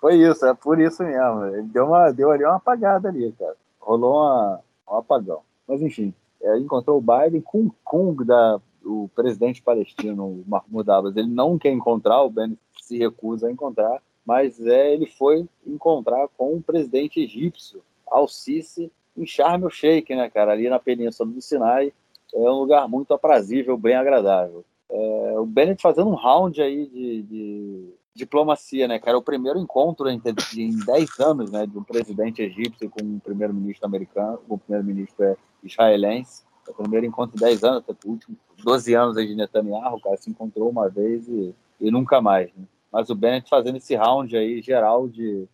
Foi 0.00 0.14
isso, 0.14 0.46
é 0.46 0.54
por 0.54 0.80
isso 0.80 1.02
mesmo. 1.02 1.44
Ele 1.46 1.62
deu, 1.62 1.86
uma, 1.86 2.12
deu 2.12 2.30
ali 2.30 2.44
uma 2.44 2.56
apagada 2.56 3.08
ali, 3.08 3.32
cara. 3.32 3.56
Rolou 3.80 4.14
uma, 4.14 4.60
um 4.88 4.96
apagão. 4.96 5.42
Mas 5.66 5.82
enfim, 5.82 6.14
é, 6.40 6.56
encontrou 6.56 6.98
o 6.98 7.00
Biden 7.02 7.40
com 7.40 7.66
o 7.66 7.74
Kung 7.84 8.24
da, 8.24 8.60
o 8.88 9.10
presidente 9.14 9.62
palestino, 9.62 10.42
Mahmoud 10.46 10.90
Abbas. 10.90 11.16
Ele 11.16 11.28
não 11.28 11.58
quer 11.58 11.70
encontrar, 11.70 12.22
o 12.22 12.30
Bennett 12.30 12.58
se 12.80 12.96
recusa 12.96 13.48
a 13.48 13.52
encontrar, 13.52 14.02
mas 14.24 14.64
é, 14.66 14.92
ele 14.92 15.06
foi 15.06 15.46
encontrar 15.66 16.26
com 16.36 16.54
o 16.56 16.62
presidente 16.62 17.20
egípcio, 17.20 17.82
Al-Sisi, 18.10 18.90
em 19.16 19.26
Sharm 19.26 19.64
el-Sheikh, 19.64 20.14
né, 20.14 20.30
cara, 20.30 20.52
ali 20.52 20.68
na 20.68 20.78
península 20.78 21.30
do 21.30 21.42
Sinai. 21.42 21.92
É 22.34 22.38
um 22.38 22.60
lugar 22.60 22.88
muito 22.88 23.12
aprazível, 23.12 23.76
bem 23.76 23.94
agradável. 23.94 24.64
É, 24.90 25.34
o 25.38 25.44
Bennett 25.44 25.82
fazendo 25.82 26.10
um 26.10 26.14
round 26.14 26.60
aí 26.62 26.86
de, 26.86 27.22
de 27.22 27.94
diplomacia, 28.14 28.88
né, 28.88 28.98
cara? 28.98 29.16
É 29.16 29.20
o 29.20 29.22
primeiro 29.22 29.58
encontro 29.58 30.08
em 30.08 30.20
10 30.20 31.20
anos, 31.20 31.50
né, 31.50 31.66
de 31.66 31.78
um 31.78 31.82
presidente 31.82 32.42
egípcio 32.42 32.90
com 32.90 33.04
um 33.04 33.18
primeiro-ministro 33.18 33.86
americano, 33.86 34.38
com 34.46 34.54
um 34.54 34.58
primeiro-ministro 34.58 35.24
é, 35.24 35.36
israelense. 35.62 36.47
O 36.68 36.74
primeiro 36.74 37.06
encontro 37.06 37.36
em 37.36 37.40
10 37.40 37.64
anos, 37.64 37.84
o 37.88 38.08
último 38.08 38.36
12 38.62 38.94
anos 38.94 39.16
aí 39.16 39.26
de 39.26 39.34
Netanyahu, 39.34 39.96
o 39.96 40.00
cara 40.00 40.16
se 40.16 40.30
encontrou 40.30 40.68
uma 40.68 40.88
vez 40.88 41.26
e, 41.28 41.54
e 41.80 41.90
nunca 41.90 42.20
mais, 42.20 42.52
né? 42.54 42.64
Mas 42.90 43.10
o 43.10 43.14
Bennett 43.14 43.48
fazendo 43.48 43.76
esse 43.76 43.94
round 43.94 44.34
aí 44.36 44.62
geral 44.62 45.08
de 45.08 45.46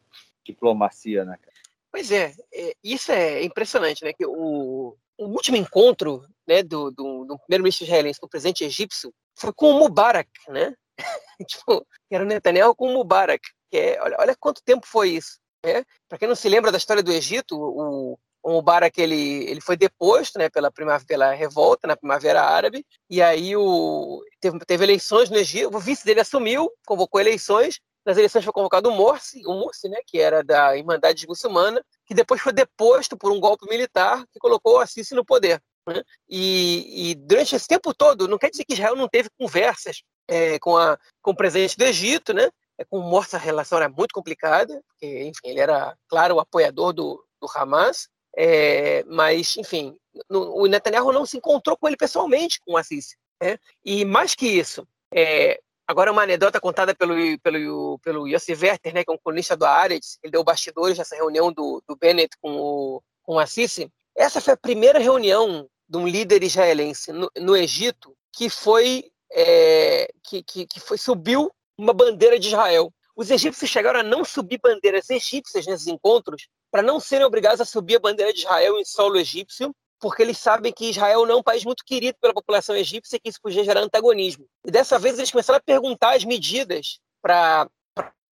diplomacia, 0.44 1.24
né, 1.24 1.37
cara? 1.40 1.55
Pois 1.90 2.11
é, 2.11 2.35
é 2.53 2.74
isso 2.83 3.12
é 3.12 3.42
impressionante, 3.42 4.05
né? 4.05 4.12
Que 4.12 4.27
o, 4.27 4.96
o 5.18 5.24
último 5.27 5.57
encontro 5.57 6.24
né, 6.46 6.62
do, 6.62 6.90
do, 6.90 7.24
do 7.24 7.38
primeiro-ministro 7.38 7.85
israelense 7.85 8.20
com 8.20 8.27
o 8.27 8.29
presidente 8.31 8.64
egípcio 8.64 9.12
foi 9.37 9.53
com 9.53 9.70
o 9.70 9.79
Mubarak, 9.79 10.31
né? 10.48 10.74
tipo, 11.48 11.87
era 12.11 12.24
o 12.24 12.27
Netanyahu 12.27 12.74
com 12.74 12.88
o 12.88 12.94
Mubarak. 12.94 13.42
Que 13.70 13.79
é, 13.79 14.03
olha, 14.03 14.16
olha 14.18 14.37
quanto 14.38 14.62
tempo 14.62 14.87
foi 14.87 15.11
isso. 15.11 15.38
Né? 15.64 15.85
Para 16.09 16.18
quem 16.18 16.29
não 16.29 16.37
se 16.37 16.48
lembra 16.48 16.70
da 16.70 16.79
história 16.79 17.03
do 17.03 17.12
Egito, 17.12 17.57
o, 17.57 18.18
o 18.44 18.52
Mubarak 18.52 19.00
ele, 19.00 19.48
ele 19.48 19.61
foi 19.61 19.74
deposto 19.74 20.38
né, 20.38 20.50
pela, 20.50 20.70
primavera, 20.70 21.07
pela 21.07 21.33
revolta 21.33 21.88
na 21.88 21.96
Primavera 21.96 22.42
Árabe, 22.42 22.85
e 23.09 23.22
aí 23.22 23.57
o, 23.57 24.22
teve, 24.38 24.59
teve 24.61 24.85
eleições 24.85 25.30
no 25.30 25.37
Egito, 25.38 25.74
o 25.74 25.80
vice 25.80 26.04
dele 26.04 26.20
assumiu, 26.20 26.70
convocou 26.87 27.18
eleições, 27.18 27.80
nas 28.04 28.18
eleições 28.18 28.44
foi 28.44 28.52
convocado 28.52 28.90
o 28.90 28.94
Morsi, 28.94 29.40
o 29.46 29.54
Morsi, 29.54 29.88
né, 29.88 29.96
que 30.07 30.20
era 30.20 30.44
da 30.44 30.76
Irmandade 30.76 31.26
Muçulmana, 31.26 31.83
que 32.04 32.12
depois 32.12 32.38
foi 32.38 32.52
deposto 32.52 33.16
por 33.16 33.33
um 33.33 33.40
golpe 33.40 33.66
militar 33.66 34.22
que 34.30 34.38
colocou 34.38 34.74
o 34.74 34.80
Assisi 34.80 35.14
no 35.14 35.24
poder. 35.24 35.59
Né? 35.88 36.02
E, 36.28 37.12
e, 37.12 37.14
durante 37.14 37.57
esse 37.57 37.66
tempo 37.66 37.94
todo, 37.94 38.28
não 38.28 38.37
quer 38.37 38.50
dizer 38.50 38.64
que 38.64 38.74
Israel 38.74 38.94
não 38.94 39.09
teve 39.09 39.30
conversas 39.38 40.02
é, 40.28 40.59
com, 40.59 40.76
a, 40.76 40.98
com 41.22 41.30
o 41.30 41.37
presidente 41.37 41.78
do 41.78 41.85
Egito, 41.85 42.35
né? 42.35 42.50
É, 42.76 42.85
com 42.85 42.98
o 42.98 43.02
Morsi 43.02 43.37
a 43.37 43.38
relação 43.38 43.78
era 43.78 43.88
muito 43.88 44.12
complicada, 44.12 44.83
porque, 44.88 45.24
enfim, 45.24 45.48
ele 45.48 45.61
era, 45.61 45.96
claro, 46.09 46.37
o 46.37 46.40
apoiador 46.40 46.92
do, 46.92 47.24
do 47.40 47.46
Hamas, 47.54 48.09
é, 48.37 49.05
mas, 49.05 49.57
enfim, 49.57 49.97
no, 50.29 50.57
o 50.57 50.66
Netanyahu 50.66 51.12
não 51.12 51.27
se 51.27 51.37
encontrou 51.37 51.77
com 51.77 51.87
ele 51.87 51.97
pessoalmente, 51.97 52.61
com 52.61 52.73
o 52.73 52.77
Assis. 52.77 53.16
Né? 53.42 53.59
E 53.85 54.05
mais 54.05 54.35
que 54.35 54.47
isso, 54.47 54.87
é, 55.12 55.61
agora 55.87 56.12
uma 56.12 56.23
anedota 56.23 56.61
contada 56.61 56.94
pelo, 56.94 57.14
pelo, 57.40 57.99
pelo 57.99 58.29
Yossi 58.29 58.53
Werther, 58.53 58.94
né, 58.94 59.05
que 59.05 59.11
é 59.11 59.14
um 59.14 59.18
colunista 59.18 59.57
do 59.57 59.64
Haaretz, 59.64 60.18
ele 60.23 60.33
deu 60.33 60.44
bastidores 60.44 60.97
dessa 60.97 61.16
reunião 61.16 61.53
do, 61.53 61.82
do 61.87 61.97
Bennett 61.97 62.37
com 62.41 62.57
o, 62.57 63.03
com 63.22 63.35
o 63.35 63.39
Assisi. 63.39 63.91
Essa 64.16 64.41
foi 64.41 64.55
a 64.55 64.57
primeira 64.57 64.99
reunião 64.99 65.68
de 65.89 65.99
um 65.99 66.07
líder 66.07 66.43
israelense 66.43 67.12
no, 67.12 67.30
no 67.37 67.57
Egito 67.57 68.16
que 68.32 68.49
foi, 68.49 69.11
é, 69.32 70.09
que, 70.22 70.43
que, 70.43 70.66
que 70.66 70.80
foi 70.80 70.99
subiu 70.99 71.51
uma 71.76 71.93
bandeira 71.93 72.39
de 72.39 72.49
Israel. 72.49 72.93
Os 73.16 73.30
egípcios 73.30 73.70
chegaram 73.70 74.01
a 74.01 74.03
não 74.03 74.24
subir 74.24 74.59
bandeiras 74.61 75.09
egípcias 75.09 75.66
nesses 75.66 75.87
encontros 75.87 76.49
para 76.75 76.83
não 76.83 76.99
serem 76.99 77.25
obrigados 77.25 77.61
a 77.61 77.64
subir 77.64 77.95
a 77.95 78.01
bandeira 78.01 78.33
de 78.33 78.41
Israel 78.41 78.77
em 78.81 78.85
solo 78.85 79.16
egípcio, 79.16 79.72
porque 80.01 80.20
eles 80.20 80.39
sabem 80.39 80.72
que 80.72 80.91
Israel 80.91 81.25
não 81.25 81.37
é 81.37 81.39
um 81.39 81.43
país 81.43 81.64
muito 81.64 81.85
querido 81.85 82.18
pela 82.20 82.35
população 82.35 82.75
egípcia 82.75 83.14
e 83.14 83.20
que 83.20 83.29
isso 83.29 83.39
podia 83.41 83.62
gerar 83.62 83.81
antagonismo. 83.81 84.45
E 84.66 84.72
dessa 84.72 84.99
vez 84.99 85.16
eles 85.16 85.31
começaram 85.31 85.59
a 85.59 85.62
perguntar 85.62 86.16
as 86.16 86.25
medidas 86.25 86.99
para 87.22 87.68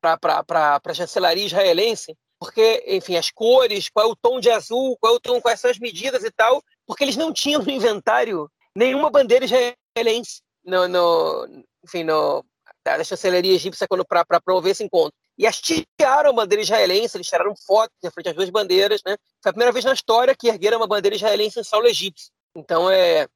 a 0.03 0.93
chancelaria 0.93 1.47
israelense, 1.47 2.17
porque, 2.41 2.83
enfim, 2.89 3.15
as 3.15 3.31
cores, 3.31 3.89
qual 3.89 4.09
é 4.09 4.11
o 4.11 4.17
tom 4.17 4.41
de 4.41 4.51
azul, 4.51 4.97
qual 4.99 5.13
é 5.13 5.17
o 5.19 5.21
tom, 5.21 5.41
quais 5.41 5.61
são 5.61 5.71
as 5.71 5.79
medidas 5.79 6.25
e 6.25 6.31
tal, 6.33 6.61
porque 6.85 7.05
eles 7.05 7.17
não 7.17 7.33
tinham 7.33 7.63
no 7.63 7.71
inventário 7.71 8.51
nenhuma 8.75 9.09
bandeira 9.09 9.45
israelense 9.45 10.43
no, 10.65 10.89
no 10.89 11.65
enfim, 11.85 12.03
no, 12.03 12.45
da 12.85 13.05
chancelaria 13.05 13.55
egípcia 13.55 13.87
para 14.09 14.41
promover 14.41 14.73
esse 14.73 14.83
encontro 14.83 15.15
e 15.39 15.47
hastearam 15.47 16.31
a 16.31 16.33
bandeira 16.33 16.63
israelense, 16.63 17.17
eles 17.17 17.27
tiraram 17.27 17.55
fotos 17.57 17.97
de 18.03 18.11
frente 18.11 18.29
às 18.29 18.35
duas 18.35 18.51
bandeiras, 18.51 19.01
né? 19.05 19.17
Foi 19.43 19.51
a 19.51 19.53
primeira 19.53 19.73
vez 19.73 19.85
na 19.85 19.93
história 19.93 20.37
que 20.37 20.49
ergueram 20.49 20.79
uma 20.79 20.87
bandeira 20.87 21.17
israelense 21.17 21.59
em 21.59 21.65
solo 21.65 21.87
egípcio. 21.87 22.31
Então, 22.55 22.91
é, 22.91 23.27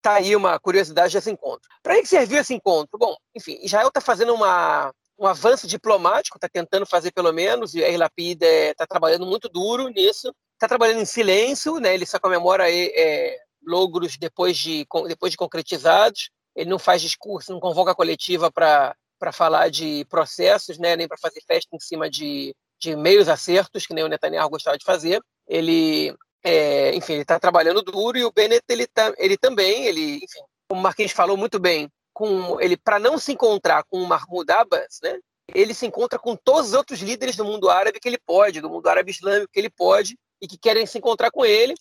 tá 0.00 0.14
aí 0.14 0.34
uma 0.34 0.58
curiosidade 0.58 1.12
desse 1.12 1.30
encontro. 1.30 1.68
Para 1.82 2.00
que 2.00 2.06
serviu 2.06 2.40
esse 2.40 2.54
encontro? 2.54 2.98
Bom, 2.98 3.14
enfim, 3.34 3.58
Israel 3.62 3.88
está 3.88 4.00
fazendo 4.00 4.32
uma, 4.32 4.92
um 5.18 5.26
avanço 5.26 5.66
diplomático, 5.66 6.36
está 6.36 6.48
tentando 6.48 6.86
fazer 6.86 7.12
pelo 7.12 7.32
menos, 7.32 7.74
e 7.74 7.84
a 7.84 7.98
Lapid 7.98 8.42
está 8.42 8.86
trabalhando 8.86 9.26
muito 9.26 9.48
duro 9.48 9.88
nisso, 9.88 10.34
está 10.54 10.68
trabalhando 10.68 11.00
em 11.00 11.04
silêncio, 11.04 11.78
né? 11.78 11.94
ele 11.94 12.06
só 12.06 12.18
comemora 12.18 12.64
é, 12.70 13.36
logros 13.66 14.16
depois 14.16 14.56
de, 14.56 14.86
depois 15.06 15.32
de 15.32 15.36
concretizados, 15.36 16.30
ele 16.54 16.70
não 16.70 16.78
faz 16.78 17.02
discurso, 17.02 17.52
não 17.52 17.60
convoca 17.60 17.92
a 17.92 17.94
coletiva 17.94 18.50
para 18.50 18.96
falar 19.32 19.70
de 19.70 20.04
processos, 20.06 20.78
né? 20.78 20.96
nem 20.96 21.06
para 21.06 21.18
fazer 21.18 21.42
festa 21.46 21.68
em 21.74 21.80
cima 21.80 22.08
de, 22.08 22.54
de 22.80 22.96
meios 22.96 23.28
acertos, 23.28 23.86
que 23.86 23.94
nem 23.94 24.04
o 24.04 24.08
Netanyahu 24.08 24.48
gostava 24.48 24.78
de 24.78 24.84
fazer. 24.84 25.20
Ele 25.46 26.14
é, 26.42 26.94
enfim, 26.94 27.14
ele 27.14 27.22
está 27.22 27.38
trabalhando 27.38 27.82
duro 27.82 28.16
e 28.16 28.24
o 28.24 28.32
Bennett 28.32 28.64
ele, 28.68 28.86
tá, 28.86 29.12
ele 29.18 29.36
também, 29.36 29.84
ele, 29.84 30.16
enfim, 30.16 30.40
como 30.68 30.80
o 30.80 30.82
Marquinhos 30.82 31.12
falou 31.12 31.36
muito 31.36 31.58
bem, 31.58 31.90
com 32.12 32.60
ele 32.60 32.76
para 32.76 32.98
não 32.98 33.18
se 33.18 33.32
encontrar 33.32 33.84
com 33.84 33.98
o 34.02 34.06
Mahmoud 34.06 34.50
Abbas, 34.50 34.98
né? 35.02 35.18
Ele 35.52 35.74
se 35.74 35.86
encontra 35.86 36.18
com 36.18 36.36
todos 36.36 36.68
os 36.68 36.74
outros 36.74 37.00
líderes 37.00 37.36
do 37.36 37.44
mundo 37.44 37.68
árabe 37.68 37.98
que 37.98 38.08
ele 38.08 38.18
pode, 38.24 38.60
do 38.60 38.70
mundo 38.70 38.86
árabe 38.88 39.10
islâmico 39.10 39.52
que 39.52 39.58
ele 39.58 39.70
pode 39.70 40.16
e 40.40 40.46
que 40.46 40.56
querem 40.56 40.86
se 40.86 40.98
encontrar 40.98 41.30
com 41.30 41.44
ele. 41.44 41.74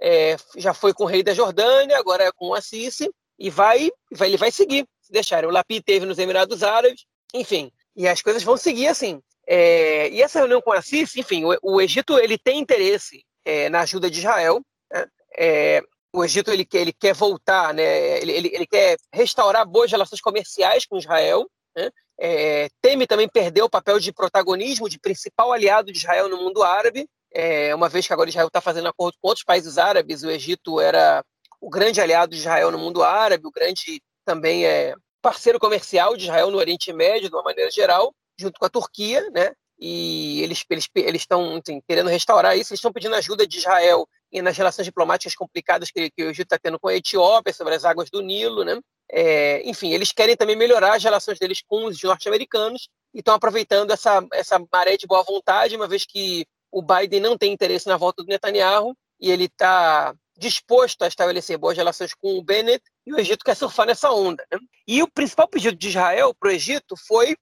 É, 0.00 0.36
já 0.56 0.74
foi 0.74 0.92
com 0.92 1.04
o 1.04 1.06
rei 1.06 1.22
da 1.22 1.32
Jordânia, 1.32 1.96
agora 1.96 2.24
é 2.24 2.32
com 2.32 2.48
o 2.48 2.54
Assisi 2.54 3.08
e 3.38 3.50
vai, 3.50 3.90
vai 4.12 4.28
ele 4.28 4.36
vai 4.36 4.50
seguir, 4.50 4.84
se 5.04 5.12
deixar. 5.12 5.44
O 5.44 5.50
Lapi 5.50 5.82
teve 5.82 6.06
nos 6.06 6.18
Emirados 6.18 6.62
Árabes, 6.62 7.04
enfim, 7.32 7.70
e 7.96 8.08
as 8.08 8.22
coisas 8.22 8.42
vão 8.42 8.56
seguir 8.56 8.88
assim. 8.88 9.20
É, 9.46 10.08
e 10.08 10.22
essa 10.22 10.38
reunião 10.38 10.62
com 10.62 10.70
o 10.70 10.74
Assisi, 10.74 11.20
enfim, 11.20 11.44
o, 11.44 11.56
o 11.62 11.80
Egito 11.80 12.18
ele 12.18 12.38
tem 12.38 12.58
interesse 12.58 13.24
é, 13.44 13.68
na 13.68 13.80
ajuda 13.80 14.10
de 14.10 14.18
Israel. 14.18 14.62
Né? 14.90 15.06
É, 15.36 15.82
o 16.12 16.24
Egito 16.24 16.50
ele 16.50 16.66
ele 16.72 16.92
quer 16.92 17.14
voltar, 17.14 17.74
né? 17.74 18.20
ele, 18.22 18.32
ele, 18.32 18.50
ele, 18.54 18.66
quer 18.66 18.96
restaurar 19.12 19.66
boas 19.66 19.90
relações 19.90 20.20
comerciais 20.20 20.86
com 20.86 20.96
Israel. 20.96 21.46
Né? 21.76 21.90
É, 22.18 22.68
teme 22.80 23.06
também 23.06 23.28
perder 23.28 23.62
o 23.62 23.68
papel 23.68 23.98
de 23.98 24.12
protagonismo, 24.12 24.88
de 24.88 24.98
principal 24.98 25.52
aliado 25.52 25.92
de 25.92 25.98
Israel 25.98 26.28
no 26.28 26.38
mundo 26.38 26.62
árabe, 26.62 27.08
é, 27.34 27.74
uma 27.74 27.88
vez 27.88 28.06
que 28.06 28.12
agora 28.12 28.30
Israel 28.30 28.46
está 28.46 28.60
fazendo 28.60 28.86
acordo 28.86 29.18
com 29.20 29.26
outros 29.26 29.44
países 29.44 29.76
árabes, 29.76 30.22
o 30.22 30.30
Egito 30.30 30.80
era 30.80 31.24
o 31.60 31.68
grande 31.68 32.00
aliado 32.00 32.30
de 32.30 32.38
Israel 32.38 32.70
no 32.70 32.78
mundo 32.78 33.02
árabe, 33.02 33.46
o 33.46 33.50
grande 33.50 34.00
também 34.24 34.66
é 34.66 34.94
parceiro 35.22 35.58
comercial 35.58 36.16
de 36.16 36.24
Israel 36.24 36.50
no 36.50 36.58
Oriente 36.58 36.92
Médio, 36.92 37.28
de 37.28 37.34
uma 37.34 37.42
maneira 37.42 37.70
geral, 37.70 38.14
junto 38.38 38.58
com 38.58 38.66
a 38.66 38.70
Turquia, 38.70 39.28
né? 39.30 39.52
e 39.78 40.42
eles 40.42 40.64
eles 40.70 40.88
eles 40.94 41.22
estão 41.22 41.60
querendo 41.86 42.08
restaurar 42.08 42.56
isso, 42.56 42.72
eles 42.72 42.78
estão 42.78 42.92
pedindo 42.92 43.14
ajuda 43.14 43.46
de 43.46 43.58
Israel 43.58 44.08
e 44.30 44.40
nas 44.40 44.56
relações 44.56 44.84
diplomáticas 44.84 45.34
complicadas 45.34 45.90
que, 45.90 46.10
que 46.10 46.24
o 46.24 46.30
Egito 46.30 46.46
está 46.46 46.58
tendo 46.58 46.78
com 46.78 46.88
a 46.88 46.94
Etiópia 46.94 47.52
sobre 47.52 47.74
as 47.74 47.84
águas 47.84 48.10
do 48.10 48.20
Nilo, 48.22 48.64
né? 48.64 48.80
É, 49.10 49.62
enfim, 49.68 49.92
eles 49.92 50.12
querem 50.12 50.36
também 50.36 50.56
melhorar 50.56 50.94
as 50.94 51.04
relações 51.04 51.38
deles 51.38 51.62
com 51.66 51.84
os 51.86 52.02
norte-americanos 52.02 52.88
e 53.12 53.18
estão 53.18 53.34
aproveitando 53.34 53.90
essa 53.90 54.24
essa 54.32 54.58
maré 54.72 54.96
de 54.96 55.06
boa 55.06 55.22
vontade, 55.22 55.76
uma 55.76 55.88
vez 55.88 56.04
que 56.06 56.46
o 56.70 56.82
Biden 56.82 57.20
não 57.20 57.36
tem 57.36 57.52
interesse 57.52 57.86
na 57.86 57.96
volta 57.96 58.22
do 58.22 58.28
Netanyahu 58.28 58.96
e 59.20 59.30
ele 59.30 59.44
está 59.44 60.14
disposto 60.36 61.02
a 61.02 61.08
estabelecer 61.08 61.56
boas 61.56 61.76
relações 61.76 62.12
com 62.14 62.36
o 62.36 62.42
Bennett 62.42 62.84
e 63.06 63.12
o 63.12 63.18
Egito 63.18 63.44
quer 63.44 63.54
surfar 63.54 63.86
nessa 63.86 64.10
onda. 64.10 64.44
Né? 64.50 64.58
E 64.86 65.02
o 65.02 65.10
principal 65.10 65.48
pedido 65.48 65.76
de 65.76 65.88
Israel 65.88 66.34
para 66.34 66.48
o 66.48 66.52
Egito 66.52 66.96
foi 66.96 67.36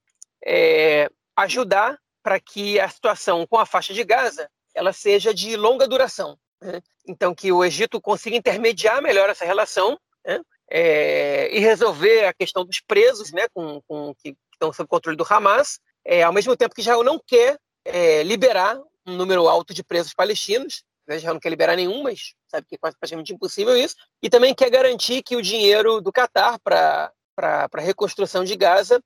é, 0.45 1.09
ajudar 1.37 1.99
para 2.23 2.39
que 2.39 2.79
a 2.79 2.89
situação 2.89 3.47
com 3.47 3.59
a 3.59 3.67
faixa 3.67 3.93
de 3.93 4.05
Gaza 4.05 4.49
ela 4.75 4.93
seja 4.93 5.35
de 5.35 5.57
longa 5.57 5.87
duração. 5.89 6.39
Né? 6.61 6.81
Então, 7.07 7.35
que 7.35 7.51
o 7.51 7.65
Egito 7.65 8.01
consiga 8.01 8.37
intermediar 8.37 9.03
melhor 9.03 9.29
essa 9.29 9.45
relação 9.45 9.99
né? 10.25 10.41
é, 10.71 11.55
e 11.55 11.59
resolver 11.61 12.27
a 12.27 12.33
questão 12.33 12.65
dos 12.65 12.81
presos, 12.81 13.33
né, 13.33 13.47
com, 13.53 13.83
com, 13.87 14.15
que 14.15 14.37
estão 14.53 14.73
sob 14.73 14.89
controle 14.89 15.17
do 15.17 15.27
Hamas, 15.29 15.79
é, 16.05 16.23
ao 16.23 16.33
mesmo 16.33 16.57
tempo 16.57 16.75
que 16.75 16.81
Israel 16.81 17.03
não 17.03 17.21
quer 17.25 17.59
é, 17.85 18.23
liberar 18.23 18.81
um 19.07 19.17
número 19.17 19.49
alto 19.49 19.75
de 19.75 19.83
presos 19.83 20.15
palestinos, 20.15 20.85
né? 21.07 21.17
Israel 21.17 21.35
não 21.35 21.41
quer 21.41 21.51
liberar 21.51 21.77
nenhum, 21.77 22.03
mas 22.03 22.35
sabe 22.49 22.67
que 22.69 22.75
é 22.75 22.79
praticamente 22.79 23.33
impossível 23.33 23.77
isso, 23.77 23.95
e 24.23 24.31
também 24.31 24.55
quer 24.55 24.71
garantir 24.71 25.23
que 25.23 25.37
o 25.37 25.43
dinheiro 25.43 26.01
do 26.01 26.13
Catar 26.13 26.59
para 26.61 27.13
a 27.39 27.81
reconstrução 27.81 28.45
de 28.45 28.57
Gaza 28.57 29.03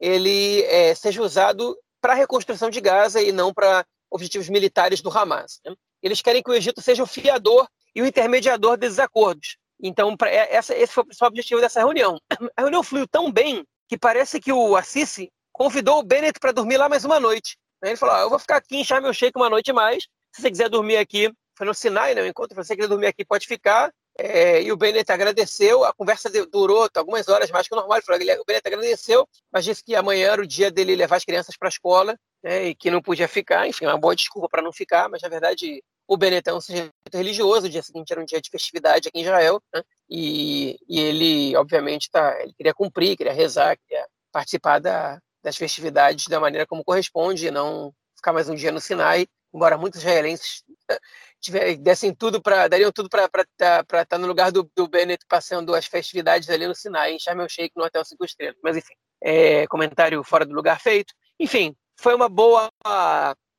ele 0.00 0.62
é, 0.62 0.94
seja 0.94 1.22
usado 1.22 1.76
para 2.00 2.12
a 2.12 2.16
reconstrução 2.16 2.70
de 2.70 2.80
Gaza 2.80 3.20
e 3.20 3.32
não 3.32 3.52
para 3.52 3.84
objetivos 4.10 4.48
militares 4.48 5.00
do 5.00 5.10
Hamas. 5.10 5.60
Né? 5.64 5.74
Eles 6.02 6.22
querem 6.22 6.42
que 6.42 6.50
o 6.50 6.54
Egito 6.54 6.80
seja 6.80 7.02
o 7.02 7.06
fiador 7.06 7.68
e 7.94 8.02
o 8.02 8.06
intermediador 8.06 8.76
desses 8.76 8.98
acordos. 8.98 9.56
Então, 9.80 10.16
pra, 10.16 10.30
é, 10.30 10.54
essa, 10.54 10.74
esse 10.74 10.92
foi 10.92 11.02
o 11.02 11.06
principal 11.06 11.28
objetivo 11.28 11.60
dessa 11.60 11.80
reunião. 11.80 12.18
A 12.56 12.62
reunião 12.62 12.82
fluiu 12.82 13.06
tão 13.06 13.30
bem 13.30 13.64
que 13.88 13.98
parece 13.98 14.40
que 14.40 14.52
o 14.52 14.76
Assisi 14.76 15.30
convidou 15.52 15.98
o 15.98 16.02
Bennett 16.02 16.38
para 16.38 16.52
dormir 16.52 16.76
lá 16.76 16.88
mais 16.88 17.04
uma 17.04 17.18
noite. 17.18 17.56
Ele 17.82 17.96
falou: 17.96 18.14
ah, 18.14 18.20
Eu 18.20 18.30
vou 18.30 18.38
ficar 18.38 18.56
aqui 18.56 18.76
em 18.76 18.84
Sharm 18.84 19.06
el 19.06 19.14
Sheikh 19.14 19.36
uma 19.36 19.48
noite 19.48 19.72
mais. 19.72 20.06
Se 20.32 20.42
você 20.42 20.50
quiser 20.50 20.68
dormir 20.68 20.96
aqui, 20.96 21.32
foi 21.56 21.66
no 21.66 21.74
Sinai, 21.74 22.14
né? 22.14 22.26
Enquanto 22.26 22.54
você 22.54 22.76
quiser 22.76 22.88
dormir 22.88 23.06
aqui, 23.06 23.24
pode 23.24 23.46
ficar. 23.46 23.92
É, 24.20 24.60
e 24.62 24.72
o 24.72 24.76
Bennett 24.76 25.10
agradeceu. 25.12 25.84
A 25.84 25.92
conversa 25.92 26.28
durou 26.50 26.88
algumas 26.94 27.28
horas 27.28 27.50
mais 27.50 27.68
que 27.68 27.74
o 27.74 27.76
normal. 27.76 28.00
Falou, 28.02 28.20
o 28.20 28.44
Bennett 28.44 28.66
agradeceu, 28.66 29.28
mas 29.52 29.64
disse 29.64 29.82
que 29.82 29.94
amanhã 29.94 30.32
era 30.32 30.42
o 30.42 30.46
dia 30.46 30.70
dele 30.70 30.96
levar 30.96 31.16
as 31.16 31.24
crianças 31.24 31.56
para 31.56 31.68
a 31.68 31.70
escola 31.70 32.18
né, 32.42 32.66
e 32.66 32.74
que 32.74 32.90
não 32.90 33.00
podia 33.00 33.28
ficar. 33.28 33.68
Enfim, 33.68 33.86
uma 33.86 33.96
boa 33.96 34.16
desculpa 34.16 34.48
para 34.48 34.62
não 34.62 34.72
ficar, 34.72 35.08
mas 35.08 35.22
na 35.22 35.28
verdade 35.28 35.82
o 36.06 36.16
Bennett 36.16 36.48
é 36.48 36.54
um 36.54 36.60
sujeito 36.60 36.92
religioso. 37.12 37.66
O 37.66 37.70
dia 37.70 37.82
seguinte 37.82 38.12
era 38.12 38.20
um 38.20 38.24
dia 38.24 38.40
de 38.40 38.50
festividade 38.50 39.08
aqui 39.08 39.18
em 39.18 39.22
Israel. 39.22 39.62
Né, 39.72 39.82
e, 40.10 40.78
e, 40.88 41.00
ele, 41.00 41.56
obviamente, 41.56 42.10
tá, 42.10 42.40
ele 42.42 42.52
queria 42.54 42.74
cumprir, 42.74 43.16
queria 43.16 43.32
rezar, 43.32 43.76
queria 43.76 44.04
participar 44.32 44.80
da, 44.80 45.20
das 45.42 45.56
festividades 45.56 46.26
da 46.26 46.40
maneira 46.40 46.66
como 46.66 46.84
corresponde 46.84 47.46
e 47.46 47.50
não 47.50 47.92
ficar 48.16 48.32
mais 48.32 48.48
um 48.48 48.54
dia 48.54 48.72
no 48.72 48.80
Sinai. 48.80 49.28
Embora 49.58 49.76
muitos 49.76 49.98
israelenses 49.98 50.62
dessem 51.80 52.14
tudo 52.14 52.40
para 52.40 52.68
dariam 52.68 52.92
tudo 52.92 53.08
para 53.08 53.24
estar 53.24 53.84
tá, 53.84 54.04
tá 54.04 54.16
no 54.16 54.28
lugar 54.28 54.52
do, 54.52 54.70
do 54.76 54.86
Bennett 54.86 55.26
passando 55.28 55.74
as 55.74 55.84
festividades 55.84 56.48
ali 56.48 56.64
no 56.68 56.76
Sinai, 56.76 57.14
em 57.14 57.18
Sharm 57.18 57.40
el 57.40 57.48
Sheikh, 57.48 57.72
no 57.76 57.82
Hotel 57.84 58.04
Cinco 58.04 58.24
Estrelas. 58.24 58.56
Mas 58.62 58.76
enfim, 58.76 58.94
é, 59.20 59.66
comentário 59.66 60.22
fora 60.22 60.46
do 60.46 60.54
lugar 60.54 60.80
feito. 60.80 61.12
Enfim, 61.40 61.74
foi 61.96 62.14
uma 62.14 62.28
boa 62.28 62.70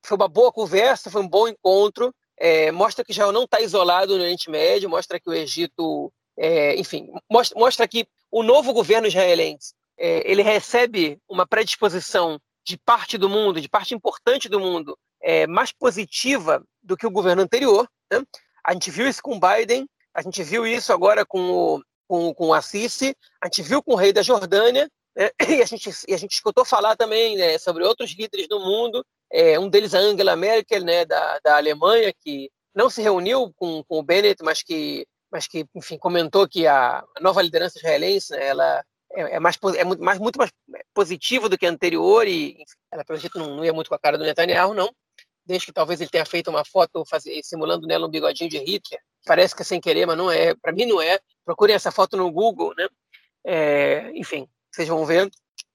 foi 0.02 0.16
uma 0.16 0.26
boa 0.26 0.50
conversa, 0.50 1.10
foi 1.10 1.20
um 1.20 1.28
bom 1.28 1.46
encontro. 1.46 2.14
É, 2.38 2.72
mostra 2.72 3.04
que 3.04 3.12
Israel 3.12 3.30
não 3.30 3.44
está 3.44 3.60
isolado 3.60 4.16
no 4.16 4.22
Oriente 4.22 4.48
Médio, 4.48 4.88
mostra 4.88 5.20
que 5.20 5.28
o 5.28 5.34
Egito, 5.34 6.10
é, 6.38 6.74
enfim, 6.76 7.10
mostra, 7.30 7.58
mostra 7.58 7.86
que 7.86 8.08
o 8.30 8.42
novo 8.42 8.72
governo 8.72 9.06
israelense 9.06 9.74
é, 9.98 10.22
ele 10.24 10.40
recebe 10.40 11.18
uma 11.28 11.46
predisposição 11.46 12.40
de 12.64 12.78
parte 12.78 13.18
do 13.18 13.28
mundo, 13.28 13.60
de 13.60 13.68
parte 13.68 13.94
importante 13.94 14.48
do 14.48 14.58
mundo, 14.58 14.98
é, 15.22 15.46
mais 15.46 15.72
positiva 15.72 16.64
do 16.82 16.96
que 16.96 17.06
o 17.06 17.10
governo 17.10 17.42
anterior. 17.42 17.88
Né? 18.12 18.22
A 18.64 18.72
gente 18.72 18.90
viu 18.90 19.08
isso 19.08 19.22
com 19.22 19.40
Biden, 19.40 19.88
a 20.14 20.22
gente 20.22 20.42
viu 20.42 20.66
isso 20.66 20.92
agora 20.92 21.24
com 21.24 21.40
o, 21.50 21.82
com, 22.08 22.34
com 22.34 22.48
o 22.48 22.54
Assisi, 22.54 23.14
a 23.40 23.46
gente 23.46 23.62
viu 23.62 23.82
com 23.82 23.92
o 23.92 23.96
rei 23.96 24.12
da 24.12 24.22
Jordânia, 24.22 24.90
né? 25.16 25.30
e, 25.48 25.62
a 25.62 25.66
gente, 25.66 25.90
e 26.08 26.14
a 26.14 26.16
gente 26.16 26.32
escutou 26.32 26.64
falar 26.64 26.96
também 26.96 27.36
né, 27.36 27.58
sobre 27.58 27.84
outros 27.84 28.10
líderes 28.12 28.48
do 28.48 28.60
mundo, 28.60 29.04
é, 29.32 29.58
um 29.58 29.68
deles 29.68 29.94
a 29.94 29.98
Angela 29.98 30.36
Merkel, 30.36 30.82
né, 30.82 31.04
da, 31.04 31.38
da 31.40 31.56
Alemanha, 31.56 32.12
que 32.12 32.50
não 32.74 32.88
se 32.88 33.02
reuniu 33.02 33.52
com, 33.56 33.84
com 33.84 33.98
o 33.98 34.02
Bennett, 34.02 34.42
mas 34.42 34.62
que, 34.62 35.06
mas 35.30 35.46
que 35.46 35.66
enfim, 35.74 35.98
comentou 35.98 36.48
que 36.48 36.66
a, 36.66 37.04
nova 37.20 37.42
liderança 37.42 37.78
israelense 37.78 38.32
né, 38.32 38.48
ela 38.48 38.84
é, 39.12 39.36
é, 39.36 39.40
mais, 39.40 39.58
é 39.76 39.84
muito, 39.84 40.02
mais, 40.02 40.18
muito 40.18 40.38
mais 40.38 40.50
positiva 40.94 41.48
do 41.48 41.58
que 41.58 41.66
a 41.66 41.70
anterior 41.70 42.26
e 42.26 42.52
enfim, 42.52 42.76
ela, 42.92 43.04
pelo 43.04 43.18
jeito, 43.18 43.38
não, 43.38 43.56
não 43.56 43.64
ia 43.64 43.72
muito 43.72 43.88
com 43.88 43.94
a 43.94 43.98
cara 43.98 44.16
do 44.16 44.24
Netanyahu, 44.24 44.74
não 44.74 44.90
desde 45.50 45.66
que 45.66 45.72
talvez 45.72 46.00
ele 46.00 46.10
tenha 46.10 46.24
feito 46.24 46.48
uma 46.48 46.64
foto 46.64 47.04
fazer, 47.04 47.40
simulando 47.42 47.86
nela 47.86 48.06
um 48.06 48.10
bigodinho 48.10 48.48
de 48.48 48.58
Hitler. 48.58 49.00
Parece 49.26 49.54
que 49.54 49.62
é 49.62 49.64
sem 49.64 49.80
querer, 49.80 50.06
mas 50.06 50.16
não 50.16 50.30
é. 50.30 50.54
Para 50.54 50.72
mim 50.72 50.86
não 50.86 51.02
é. 51.02 51.18
Procurem 51.44 51.74
essa 51.74 51.90
foto 51.90 52.16
no 52.16 52.30
Google, 52.30 52.72
né? 52.76 52.88
É, 53.44 54.10
enfim, 54.14 54.48
vocês 54.70 54.88
vão 54.88 55.04
ver. 55.04 55.28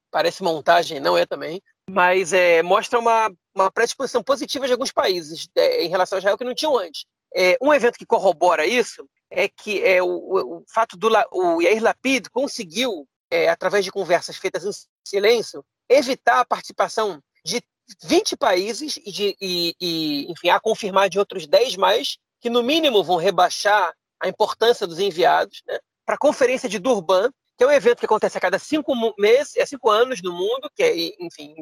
Parece 0.09 0.41
montagem, 0.41 0.99
não 0.99 1.17
é 1.17 1.25
também. 1.25 1.61
Mas 1.89 2.31
é, 2.31 2.63
mostra 2.63 2.97
uma, 2.97 3.29
uma 3.53 3.69
predisposição 3.69 4.23
positiva 4.23 4.65
de 4.65 4.71
alguns 4.71 4.91
países 4.91 5.47
é, 5.55 5.83
em 5.83 5.89
relação 5.89 6.15
a 6.15 6.19
Israel 6.19 6.37
que 6.37 6.45
não 6.45 6.55
tinham 6.55 6.77
antes. 6.77 7.05
É, 7.35 7.57
um 7.61 7.73
evento 7.73 7.97
que 7.97 8.05
corrobora 8.05 8.65
isso 8.65 9.07
é 9.29 9.49
que 9.49 9.83
é 9.83 10.01
o, 10.01 10.07
o, 10.07 10.57
o 10.57 10.63
fato 10.73 10.95
do 10.95 11.09
o 11.33 11.61
Yair 11.61 11.83
Lapid 11.83 12.29
conseguiu, 12.29 13.05
é, 13.29 13.49
através 13.49 13.83
de 13.83 13.91
conversas 13.91 14.37
feitas 14.37 14.63
em 14.63 14.71
silêncio, 15.05 15.63
evitar 15.89 16.39
a 16.39 16.45
participação 16.45 17.21
de 17.43 17.61
20 18.03 18.35
países 18.37 18.97
e, 18.97 19.11
de, 19.11 19.37
e, 19.39 19.75
e, 19.79 20.31
enfim, 20.31 20.49
a 20.49 20.59
confirmar 20.59 21.09
de 21.09 21.19
outros 21.19 21.47
10 21.47 21.75
mais, 21.77 22.17
que 22.41 22.49
no 22.49 22.63
mínimo 22.63 23.03
vão 23.03 23.17
rebaixar 23.17 23.93
a 24.19 24.27
importância 24.27 24.87
dos 24.87 24.99
enviados 24.99 25.61
né, 25.67 25.77
para 26.05 26.15
a 26.15 26.19
Conferência 26.19 26.69
de 26.69 26.79
Durban, 26.79 27.29
que 27.57 27.63
é 27.63 27.67
um 27.67 27.71
evento 27.71 27.99
que 27.99 28.05
acontece 28.05 28.37
a 28.37 28.41
cada 28.41 28.59
cinco 28.59 28.93
meses, 29.17 29.55
é 29.55 29.65
cinco 29.65 29.89
anos 29.89 30.21
no 30.21 30.33
mundo, 30.33 30.69
que 30.75 30.83
é, 30.83 30.93
enfim, 31.19 31.55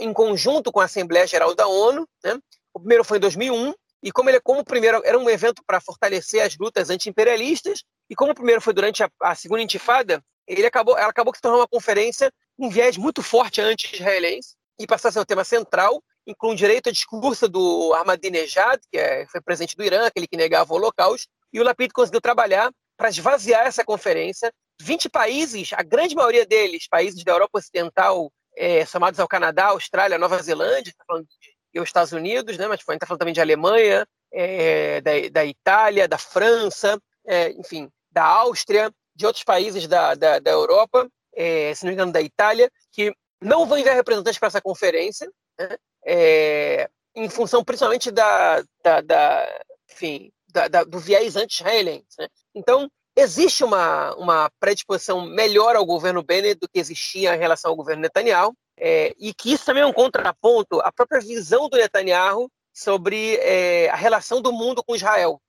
em 0.00 0.12
conjunto 0.12 0.70
com 0.70 0.80
a 0.80 0.84
Assembleia 0.84 1.26
Geral 1.26 1.54
da 1.54 1.66
ONU. 1.66 2.06
Né? 2.22 2.38
O 2.74 2.78
primeiro 2.78 3.04
foi 3.04 3.18
em 3.18 3.20
2001, 3.20 3.72
e 4.02 4.12
como 4.12 4.28
ele 4.28 4.40
como 4.40 4.64
primeiro 4.64 5.00
era 5.04 5.18
um 5.18 5.28
evento 5.28 5.62
para 5.66 5.80
fortalecer 5.80 6.42
as 6.42 6.56
lutas 6.58 6.90
anti-imperialistas, 6.90 7.84
E 8.08 8.14
como 8.14 8.32
o 8.32 8.34
primeiro 8.34 8.60
foi 8.60 8.72
durante 8.72 9.02
a, 9.02 9.10
a 9.22 9.34
segunda 9.34 9.62
intifada, 9.62 10.22
ele 10.46 10.66
acabou, 10.66 10.98
ela 10.98 11.10
acabou 11.10 11.34
se 11.34 11.40
tornando 11.40 11.62
uma 11.62 11.68
conferência 11.68 12.30
um 12.58 12.68
viés 12.68 12.96
muito 12.98 13.22
forte 13.22 13.60
anti-israelense 13.60 14.59
e 14.80 14.86
passou 14.86 15.10
a 15.10 15.12
ser 15.12 15.20
o 15.20 15.26
tema 15.26 15.44
central, 15.44 16.02
inclui 16.26 16.56
direito 16.56 16.88
a 16.88 16.92
discurso 16.92 17.46
do 17.46 17.92
Ahmadinejad, 17.94 18.80
que 18.90 18.98
é, 18.98 19.26
foi 19.26 19.40
presidente 19.42 19.76
do 19.76 19.84
Irã, 19.84 20.06
aquele 20.06 20.26
que 20.26 20.38
negava 20.38 20.72
o 20.72 20.76
Holocausto, 20.76 21.28
e 21.52 21.60
o 21.60 21.62
Lapid 21.62 21.92
conseguiu 21.92 22.20
trabalhar 22.20 22.72
para 22.96 23.10
esvaziar 23.10 23.66
essa 23.66 23.84
conferência. 23.84 24.50
20 24.80 25.10
países, 25.10 25.72
a 25.74 25.82
grande 25.82 26.14
maioria 26.14 26.46
deles, 26.46 26.88
países 26.88 27.22
da 27.22 27.32
Europa 27.32 27.58
Ocidental, 27.58 28.32
é, 28.56 28.86
somados 28.86 29.20
ao 29.20 29.28
Canadá, 29.28 29.66
Austrália, 29.66 30.18
Nova 30.18 30.42
Zelândia, 30.42 30.94
tá 30.96 31.04
falando 31.06 31.26
de, 31.26 31.36
e 31.72 31.78
os 31.78 31.88
Estados 31.88 32.12
Unidos, 32.12 32.56
né, 32.56 32.66
mas 32.66 32.80
a 32.80 32.92
gente 32.92 32.94
está 32.94 33.06
falando 33.06 33.20
também 33.20 33.34
de 33.34 33.40
Alemanha, 33.40 34.06
é, 34.32 35.00
da, 35.02 35.12
da, 35.30 35.44
Itália, 35.44 36.08
da 36.08 36.18
França, 36.18 37.00
é, 37.26 37.50
enfim, 37.52 37.88
da 38.10 38.24
Áustria, 38.24 38.90
de 39.14 39.26
outros 39.26 39.44
países 39.44 39.86
da, 39.86 40.14
da, 40.14 40.38
da 40.38 40.50
Europa, 40.50 41.08
é, 41.34 41.74
se 41.74 41.84
não 41.84 41.90
me 41.90 41.94
engano, 41.94 42.12
da 42.12 42.20
Itália, 42.20 42.70
que 42.92 43.12
não 43.40 43.66
vão 43.66 43.78
enviar 43.78 43.94
representantes 43.94 44.38
para 44.38 44.48
essa 44.48 44.60
conferência, 44.60 45.30
né, 45.58 45.76
é, 46.04 46.90
em 47.14 47.28
função 47.28 47.64
principalmente 47.64 48.10
da, 48.10 48.62
da, 48.82 49.00
da 49.00 49.60
enfim, 49.90 50.32
da, 50.48 50.68
da, 50.68 50.84
do 50.84 50.98
viés 50.98 51.36
anti-israelense. 51.36 52.16
Né? 52.18 52.28
Então, 52.54 52.90
existe 53.16 53.64
uma, 53.64 54.14
uma 54.16 54.50
predisposição 54.60 55.26
melhor 55.26 55.76
ao 55.76 55.86
governo 55.86 56.22
Bennett 56.22 56.60
do 56.60 56.68
que 56.68 56.78
existia 56.78 57.34
em 57.34 57.38
relação 57.38 57.70
ao 57.70 57.76
governo 57.76 58.02
Netanyahu, 58.02 58.54
é, 58.78 59.14
e 59.18 59.34
que 59.34 59.52
isso 59.52 59.66
também 59.66 59.82
é 59.82 59.86
um 59.86 59.92
contraponto 59.92 60.80
à 60.80 60.90
própria 60.90 61.20
visão 61.20 61.68
do 61.68 61.76
Netanyahu 61.76 62.50
sobre 62.72 63.36
é, 63.36 63.90
a 63.90 63.96
relação 63.96 64.40
do 64.40 64.52
mundo 64.52 64.82
com 64.82 64.96
Israel. 64.96 65.40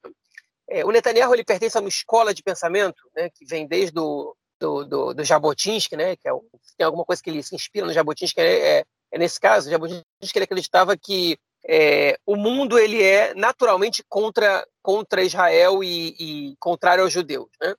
É, 0.68 0.86
o 0.86 0.92
Netanyahu 0.92 1.34
ele 1.34 1.44
pertence 1.44 1.78
a 1.78 1.82
uma 1.82 1.90
escola 1.90 2.34
de 2.34 2.44
pensamento 2.44 3.02
né, 3.16 3.30
que 3.30 3.46
vem 3.46 3.68
desde 3.68 3.98
o 4.00 4.36
do, 4.62 4.86
do, 4.86 5.14
do 5.16 5.24
Jabotinsky, 5.24 5.98
né, 5.98 6.16
que 6.16 6.30
é, 6.30 6.32
tem 6.78 6.86
alguma 6.86 7.04
coisa 7.04 7.22
que 7.22 7.30
ele 7.32 7.42
se 7.42 7.56
inspira 7.56 7.86
no 7.86 7.92
Jabotinsky, 7.92 8.40
é, 8.40 8.78
é, 8.78 8.84
é 9.12 9.18
nesse 9.18 9.40
caso, 9.40 9.70
Jabotinsky 9.70 10.06
ele 10.36 10.46
acreditava 10.46 10.96
que 10.96 11.38
é, 11.68 12.18
o 12.26 12.36
mundo 12.36 12.78
ele 12.78 13.02
é 13.02 13.34
naturalmente 13.34 14.04
contra, 14.08 14.66
contra 14.82 15.24
Israel 15.24 15.84
e, 15.84 16.16
e 16.20 16.56
contrário 16.60 17.04
aos 17.04 17.12
judeus. 17.12 17.50
Né? 17.60 17.74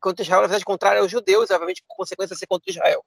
Contra 0.00 0.24
Israel, 0.24 0.42
na 0.42 0.46
verdade, 0.46 0.64
contrário 0.64 1.02
aos 1.02 1.10
judeus, 1.10 1.50
obviamente, 1.50 1.82
por 1.86 1.96
consequência, 1.96 2.36
ser 2.36 2.46
contra 2.46 2.70
Israel. 2.70 3.04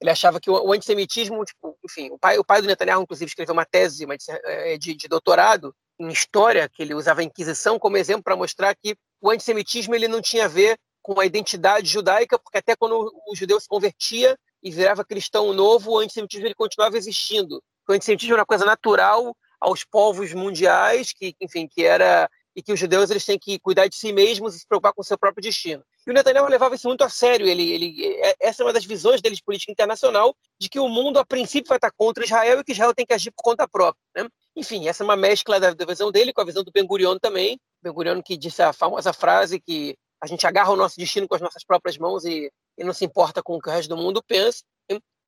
Ele 0.00 0.10
achava 0.10 0.40
que 0.40 0.50
o, 0.50 0.54
o 0.54 0.72
antissemitismo, 0.72 1.44
tipo, 1.44 1.76
enfim, 1.84 2.10
o 2.10 2.18
pai, 2.18 2.38
o 2.38 2.44
pai 2.44 2.60
do 2.62 2.68
Netanyahu, 2.68 3.02
inclusive, 3.02 3.28
escreveu 3.28 3.52
uma 3.52 3.66
tese 3.66 4.04
uma, 4.04 4.14
é, 4.44 4.78
de, 4.78 4.94
de 4.94 5.08
doutorado 5.08 5.74
em 5.98 6.08
história, 6.08 6.68
que 6.68 6.82
ele 6.82 6.94
usava 6.94 7.20
a 7.20 7.24
Inquisição 7.24 7.78
como 7.78 7.96
exemplo 7.96 8.22
para 8.22 8.36
mostrar 8.36 8.74
que 8.74 8.96
o 9.20 9.30
antissemitismo 9.30 9.94
ele 9.94 10.08
não 10.08 10.20
tinha 10.20 10.44
a 10.44 10.48
ver 10.48 10.78
com 11.06 11.20
a 11.20 11.24
identidade 11.24 11.88
judaica, 11.88 12.36
porque 12.36 12.58
até 12.58 12.74
quando 12.74 13.12
o 13.28 13.36
judeu 13.36 13.60
se 13.60 13.68
convertia 13.68 14.36
e 14.60 14.72
virava 14.72 15.04
cristão 15.04 15.54
novo, 15.54 15.92
o 15.92 15.98
antissemitismo 16.00 16.48
ele 16.48 16.54
continuava 16.54 16.98
existindo. 16.98 17.62
O 17.88 17.92
antissemitismo 17.92 18.34
era 18.34 18.40
uma 18.40 18.46
coisa 18.46 18.64
natural 18.64 19.32
aos 19.60 19.84
povos 19.84 20.34
mundiais, 20.34 21.12
que, 21.12 21.32
enfim, 21.40 21.68
que 21.68 21.84
era 21.84 22.28
e 22.56 22.62
que 22.62 22.72
os 22.72 22.80
judeus 22.80 23.10
eles 23.10 23.24
têm 23.24 23.38
que 23.38 23.58
cuidar 23.60 23.86
de 23.86 23.94
si 23.94 24.12
mesmos 24.12 24.56
e 24.56 24.58
se 24.58 24.66
preocupar 24.66 24.92
com 24.94 25.02
o 25.02 25.04
seu 25.04 25.16
próprio 25.16 25.42
destino. 25.42 25.84
E 26.06 26.10
o 26.10 26.14
Netanyahu 26.14 26.48
levava 26.48 26.74
isso 26.74 26.88
muito 26.88 27.04
a 27.04 27.08
sério. 27.08 27.46
Ele, 27.46 27.70
ele, 27.70 28.16
é, 28.22 28.34
essa 28.40 28.62
é 28.62 28.66
uma 28.66 28.72
das 28.72 28.84
visões 28.84 29.20
dele 29.20 29.36
de 29.36 29.44
política 29.44 29.70
internacional, 29.70 30.34
de 30.58 30.68
que 30.68 30.80
o 30.80 30.88
mundo, 30.88 31.18
a 31.18 31.24
princípio, 31.24 31.68
vai 31.68 31.76
estar 31.76 31.92
contra 31.92 32.24
Israel 32.24 32.58
e 32.58 32.64
que 32.64 32.72
Israel 32.72 32.94
tem 32.94 33.04
que 33.04 33.12
agir 33.12 33.30
por 33.30 33.42
conta 33.42 33.68
própria. 33.68 34.00
Né? 34.16 34.26
Enfim, 34.56 34.88
essa 34.88 35.02
é 35.02 35.04
uma 35.04 35.16
mescla 35.16 35.60
da, 35.60 35.74
da 35.74 35.84
visão 35.84 36.10
dele 36.10 36.32
com 36.32 36.40
a 36.40 36.44
visão 36.44 36.64
do 36.64 36.72
Ben 36.72 36.86
Gurion 36.86 37.18
também. 37.18 37.60
Ben 37.82 37.92
Gurion 37.92 38.22
que 38.22 38.38
disse 38.38 38.62
a 38.62 38.72
famosa 38.72 39.12
frase 39.12 39.60
que 39.60 39.94
a 40.26 40.28
gente 40.28 40.46
agarra 40.46 40.72
o 40.72 40.76
nosso 40.76 40.96
destino 40.98 41.26
com 41.26 41.34
as 41.34 41.40
nossas 41.40 41.64
próprias 41.64 41.96
mãos 41.96 42.24
e, 42.24 42.50
e 42.76 42.84
não 42.84 42.92
se 42.92 43.04
importa 43.04 43.42
com 43.42 43.56
o 43.56 43.60
que 43.60 43.68
o 43.68 43.72
resto 43.72 43.88
do 43.88 43.96
mundo 43.96 44.22
pensa. 44.22 44.62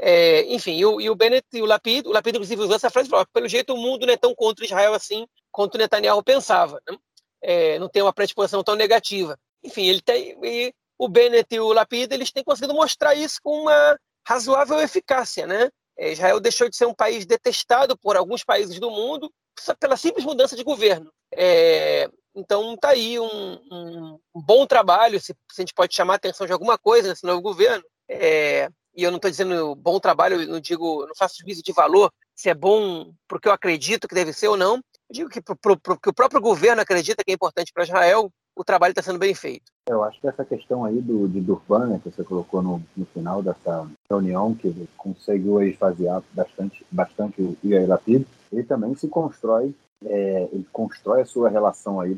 É, 0.01 0.43
enfim, 0.55 0.77
e 0.77 0.87
o, 0.87 1.01
e 1.01 1.11
o 1.11 1.15
Bennett 1.17 1.45
e 1.53 1.61
o 1.61 1.67
Lapid, 1.67 2.07
o 2.07 2.13
Lapid 2.13 2.37
inclusive 2.37 2.63
usou 2.63 2.77
essa 2.77 2.89
frase 2.89 3.09
falou, 3.09 3.27
pelo 3.33 3.49
jeito 3.49 3.75
o 3.75 3.77
mundo 3.77 4.07
não 4.07 4.13
é 4.13 4.17
tão 4.17 4.33
contra 4.33 4.65
Israel 4.65 4.95
assim 4.95 5.27
quanto 5.51 5.75
o 5.75 5.79
Netanyahu 5.79 6.23
pensava, 6.23 6.81
né? 6.89 6.97
é, 7.43 7.79
não 7.79 7.89
tem 7.89 8.03
uma 8.03 8.13
predisposição 8.13 8.63
tão 8.63 8.77
negativa. 8.77 9.39
Enfim, 9.63 9.87
ele 9.87 10.01
tem, 10.01 10.39
e 10.43 10.73
o 10.97 11.09
Bennett 11.09 11.53
e 11.55 11.61
o 11.61 11.73
Lapid, 11.73 12.13
eles 12.13 12.31
têm 12.31 12.45
conseguido 12.45 12.75
mostrar 12.75 13.15
isso 13.15 13.41
com 13.43 13.63
uma 13.63 13.99
razoável 14.27 14.79
eficácia, 14.81 15.47
né? 15.47 15.71
É, 15.97 16.13
Israel 16.13 16.39
deixou 16.39 16.69
de 16.69 16.77
ser 16.77 16.87
um 16.87 16.95
país 16.95 17.27
detestado 17.27 17.97
por 17.99 18.17
alguns 18.17 18.45
países 18.45 18.79
do 18.79 18.91
mundo 18.91 19.33
pela 19.81 19.97
simples 19.97 20.25
mudança 20.25 20.55
de 20.55 20.63
governo. 20.63 21.13
É, 21.35 22.09
então 22.35 22.75
está 22.75 22.91
aí 22.91 23.19
um, 23.19 23.27
um, 23.71 24.19
um, 24.35 24.43
bom 24.43 24.67
trabalho, 24.67 25.21
se, 25.21 25.35
se, 25.51 25.61
a 25.61 25.63
gente 25.63 25.75
pode 25.75 25.95
chamar 25.95 26.15
a 26.15 26.17
atenção 26.17 26.47
de 26.47 26.53
alguma 26.53 26.79
coisa 26.79 27.09
nesse 27.09 27.27
novo 27.27 27.43
governo, 27.43 27.85
é, 28.09 28.69
e 28.95 29.03
eu 29.03 29.11
não 29.11 29.17
estou 29.17 29.31
dizendo 29.31 29.75
bom 29.77 30.01
trabalho, 30.01 30.43
eu 30.43 30.49
não 30.49 30.61
digo, 30.61 31.07
não 31.07 31.15
faço 31.17 31.39
juízo 31.41 31.63
de 31.63 31.73
valor, 31.73 32.13
se 32.35 32.49
é 32.49 32.55
bom 32.55 33.13
porque 33.29 33.49
eu 33.49 33.53
acredito 33.53 34.09
que 34.09 34.15
deve 34.15 34.33
ser 34.33 34.49
ou 34.49 34.57
não. 34.57 34.77
Eu 34.77 35.13
digo 35.13 35.31
que 35.31 35.41
porque 35.41 36.11
o 36.11 36.15
próprio 36.15 36.41
governo 36.41 36.83
acredita 36.83 37.25
que 37.25 37.31
é 37.31 37.35
importante 37.35 37.73
para 37.73 37.85
Israel, 37.85 38.31
o 38.57 38.65
trabalho 38.65 38.91
está 38.93 39.03
sendo 39.03 39.19
bem 39.19 39.35
feito. 39.35 39.71
Eu 39.89 40.03
acho 40.03 40.21
que 40.21 40.27
essa 40.27 40.45
questão 40.45 40.85
aí 40.85 41.01
do, 41.01 41.29
de 41.29 41.41
Durban, 41.41 41.87
né, 41.87 42.01
que 42.03 42.11
você 42.11 42.25
colocou 42.25 42.61
no, 42.61 42.83
no 42.97 43.07
final 43.07 43.43
dessa 43.43 43.89
reunião, 44.11 44.55
que 44.55 44.89
conseguiu 44.97 45.63
esvaziar 45.63 46.23
bastante, 46.33 46.85
bastante 46.91 47.41
o 47.41 47.57
Yair 47.65 47.89
Lapid, 47.89 48.27
ele 48.53 48.65
também 48.65 48.95
se 48.97 49.07
constrói, 49.07 49.73
é, 50.05 50.49
ele 50.53 50.67
constrói 50.73 51.23
a 51.23 51.27
sua 51.27 51.49
relação 51.49 52.01
aí, 52.01 52.17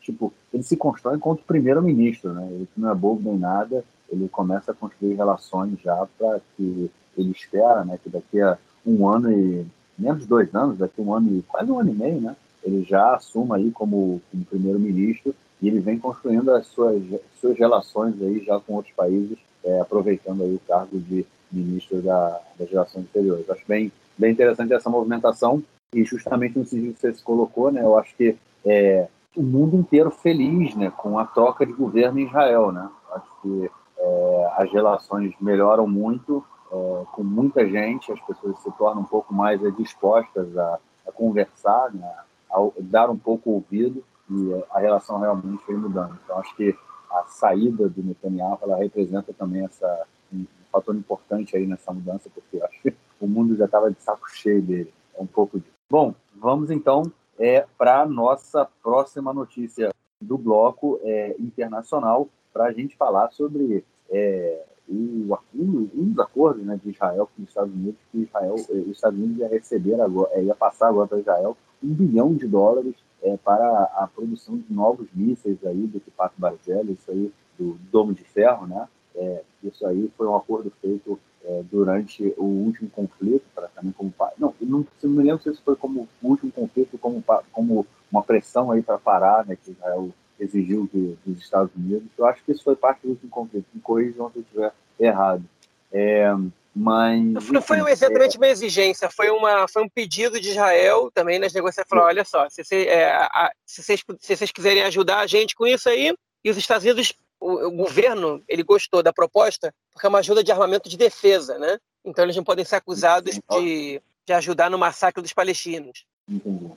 tipo, 0.00 0.32
ele 0.52 0.62
se 0.62 0.76
constrói 0.76 1.16
enquanto 1.16 1.42
primeiro-ministro, 1.44 2.32
né? 2.32 2.46
Ele 2.50 2.68
não 2.76 2.90
é 2.90 2.94
bobo 2.94 3.30
nem 3.30 3.38
nada, 3.38 3.84
ele 4.10 4.28
começa 4.28 4.72
a 4.72 4.74
construir 4.74 5.14
relações 5.14 5.78
já 5.80 6.06
para 6.18 6.40
que 6.56 6.90
ele 7.16 7.30
espera, 7.30 7.84
né, 7.84 7.98
que 8.02 8.10
daqui 8.10 8.40
a 8.40 8.58
um 8.86 9.08
ano 9.08 9.32
e 9.32 9.66
menos 9.98 10.22
de 10.22 10.28
dois 10.28 10.54
anos, 10.54 10.78
daqui 10.78 11.00
a 11.00 11.02
um 11.02 11.14
ano 11.14 11.38
e 11.38 11.42
quase 11.42 11.70
um 11.70 11.80
ano 11.80 11.90
e 11.90 11.94
meio, 11.94 12.20
né, 12.20 12.36
ele 12.62 12.84
já 12.84 13.14
assuma 13.14 13.56
aí 13.56 13.70
como, 13.70 14.20
como 14.30 14.44
primeiro-ministro 14.44 15.34
e 15.60 15.68
ele 15.68 15.80
vem 15.80 15.98
construindo 15.98 16.50
as 16.50 16.66
suas, 16.66 17.02
suas 17.40 17.58
relações 17.58 18.20
aí 18.20 18.44
já 18.44 18.60
com 18.60 18.74
outros 18.74 18.94
países, 18.94 19.38
é, 19.64 19.80
aproveitando 19.80 20.42
aí 20.42 20.54
o 20.54 20.60
cargo 20.68 20.98
de 20.98 21.26
ministro 21.50 22.02
da, 22.02 22.40
das 22.58 22.68
relações 22.68 23.06
exteriores. 23.06 23.48
Acho 23.48 23.64
bem, 23.66 23.90
bem 24.18 24.32
interessante 24.32 24.72
essa 24.72 24.90
movimentação 24.90 25.62
e 25.94 26.04
justamente 26.04 26.58
no 26.58 26.64
sentido 26.64 26.94
que 26.94 27.00
você 27.00 27.14
se 27.14 27.22
colocou, 27.22 27.70
né, 27.70 27.82
eu 27.82 27.98
acho 27.98 28.14
que 28.16 28.36
é, 28.64 29.08
o 29.36 29.42
mundo 29.42 29.76
inteiro 29.76 30.10
feliz 30.10 30.74
né, 30.74 30.90
com 30.90 31.18
a 31.18 31.26
troca 31.26 31.64
de 31.64 31.72
governo 31.72 32.18
em 32.18 32.26
Israel. 32.26 32.72
Né? 32.72 32.88
Acho 33.12 33.42
que 33.42 33.70
é, 33.98 34.50
as 34.56 34.72
relações 34.72 35.34
melhoram 35.40 35.86
muito 35.86 36.44
é, 36.70 37.04
com 37.12 37.22
muita 37.22 37.66
gente, 37.68 38.10
as 38.10 38.20
pessoas 38.20 38.58
se 38.60 38.70
tornam 38.72 39.02
um 39.02 39.06
pouco 39.06 39.32
mais 39.32 39.62
é, 39.64 39.70
dispostas 39.70 40.56
a, 40.56 40.78
a 41.06 41.12
conversar, 41.12 41.92
né, 41.94 42.10
a 42.50 42.68
dar 42.80 43.10
um 43.10 43.16
pouco 43.16 43.50
ouvido 43.50 44.02
e 44.30 44.64
a 44.70 44.80
relação 44.80 45.20
realmente 45.20 45.62
foi 45.64 45.76
mudando. 45.76 46.18
Então, 46.24 46.38
acho 46.38 46.54
que 46.56 46.76
a 47.10 47.24
saída 47.28 47.88
do 47.88 48.02
Netanyahu 48.02 48.58
ela 48.62 48.76
representa 48.76 49.32
também 49.32 49.64
essa, 49.64 50.06
um 50.32 50.44
fator 50.72 50.94
importante 50.94 51.56
aí 51.56 51.66
nessa 51.66 51.92
mudança, 51.92 52.28
porque 52.34 52.60
acho 52.62 52.82
que 52.82 52.94
o 53.20 53.26
mundo 53.26 53.56
já 53.56 53.66
estava 53.66 53.90
de 53.90 54.02
saco 54.02 54.28
cheio 54.30 54.60
dele. 54.60 54.92
É 55.16 55.22
um 55.22 55.26
pouco 55.26 55.58
disso. 55.58 55.75
Bom, 55.88 56.16
vamos 56.34 56.72
então 56.72 57.12
é, 57.38 57.64
para 57.78 58.00
a 58.00 58.06
nossa 58.06 58.68
próxima 58.82 59.32
notícia 59.32 59.94
do 60.20 60.36
bloco 60.36 60.98
é, 61.04 61.36
internacional, 61.38 62.28
para 62.52 62.64
a 62.64 62.72
gente 62.72 62.96
falar 62.96 63.30
sobre 63.30 63.84
é, 64.10 64.64
o, 64.88 65.38
um, 65.54 65.90
um, 65.94 66.10
dos 66.10 66.18
acordos 66.18 66.64
né, 66.64 66.76
de 66.82 66.90
Israel 66.90 67.30
com 67.36 67.42
os 67.42 67.48
Estados 67.48 67.72
Unidos, 67.72 68.00
que 68.10 68.18
Israel, 68.18 68.56
eh, 68.56 68.78
os 68.78 68.88
Estados 68.88 69.16
Unidos 69.16 69.38
ia 69.38 69.48
receber 69.48 70.00
agora, 70.00 70.30
é, 70.32 70.42
ia 70.42 70.56
passar 70.56 70.88
agora 70.88 71.06
para 71.06 71.20
Israel 71.20 71.56
um 71.80 71.94
bilhão 71.94 72.34
de 72.34 72.48
dólares 72.48 72.96
é, 73.22 73.36
para 73.36 73.84
a 73.94 74.08
produção 74.12 74.56
de 74.56 74.72
novos 74.74 75.06
mísseis 75.14 75.64
aí 75.64 75.86
do 75.86 75.98
Equipato 75.98 76.34
Bargello, 76.36 76.90
isso 76.90 77.08
aí 77.12 77.32
do 77.56 77.78
Domo 77.92 78.12
de 78.12 78.24
Ferro, 78.24 78.66
né? 78.66 78.88
É, 79.14 79.42
isso 79.62 79.86
aí 79.86 80.10
foi 80.16 80.26
um 80.26 80.34
acordo 80.34 80.70
feito 80.80 81.18
é, 81.44 81.62
durante 81.70 82.34
o 82.36 82.44
último 82.44 82.90
conflito, 82.90 83.44
para 83.54 83.68
também 83.68 83.92
como 83.92 84.12
não, 84.38 84.54
não, 84.60 84.86
não 85.02 85.10
me 85.10 85.22
lembro 85.22 85.42
se 85.42 85.50
isso 85.50 85.62
foi 85.64 85.76
como 85.76 86.08
o 86.22 86.28
último 86.28 86.50
conflito, 86.52 86.98
como 86.98 87.22
como 87.52 87.86
uma 88.10 88.22
pressão 88.22 88.70
aí 88.70 88.82
para 88.82 88.98
parar, 88.98 89.46
né? 89.46 89.56
Que 89.56 89.70
Israel 89.70 90.10
exigiu 90.38 90.88
que, 90.88 91.16
dos 91.24 91.40
Estados 91.40 91.70
Unidos. 91.76 92.08
Eu 92.16 92.26
acho 92.26 92.42
que 92.44 92.52
isso 92.52 92.62
foi 92.62 92.76
parte 92.76 93.02
do 93.02 93.10
último 93.10 93.30
conflito. 93.30 93.66
Me 93.72 93.80
corrijam 93.80 94.30
se 94.30 94.38
eu 94.38 94.42
estiver 94.42 94.72
errado. 94.98 95.44
É, 95.92 96.34
mas 96.74 97.48
não 97.50 97.62
foi 97.62 97.80
exatamente 97.90 98.36
é... 98.36 98.38
uma 98.38 98.48
exigência, 98.48 99.08
foi 99.08 99.30
uma 99.30 99.66
foi 99.66 99.82
um 99.82 99.88
pedido 99.88 100.38
de 100.38 100.50
Israel 100.50 101.10
também 101.14 101.38
nas 101.38 101.54
negociações. 101.54 101.88
Falou, 101.88 102.04
olha 102.04 102.22
só, 102.22 102.46
se, 102.50 102.62
é, 102.86 103.26
se, 103.64 103.82
vocês, 103.82 104.04
se 104.20 104.36
vocês 104.36 104.52
quiserem 104.52 104.82
ajudar 104.82 105.20
a 105.20 105.26
gente 105.26 105.54
com 105.54 105.66
isso 105.66 105.88
aí, 105.88 106.14
e 106.44 106.50
os 106.50 106.56
Estados 106.56 106.84
Unidos, 106.84 107.14
o, 107.40 107.66
o, 107.66 107.70
governo, 107.70 108.42
ele 108.48 108.62
gostou 108.62 109.02
da 109.02 109.12
proposta 109.12 109.72
porque 109.92 110.06
é 110.06 110.08
uma 110.08 110.18
ajuda 110.18 110.42
de 110.42 110.52
armamento 110.52 110.88
de 110.88 110.96
defesa, 110.96 111.58
né? 111.58 111.78
Então 112.04 112.24
eles 112.24 112.36
não 112.36 112.44
podem 112.44 112.64
ser 112.64 112.76
acusados 112.76 113.38
de, 113.50 114.02
de 114.24 114.32
ajudar 114.32 114.70
no 114.70 114.78
massacre 114.78 115.22
dos 115.22 115.32
palestinos. 115.32 116.04
Entendi. 116.28 116.70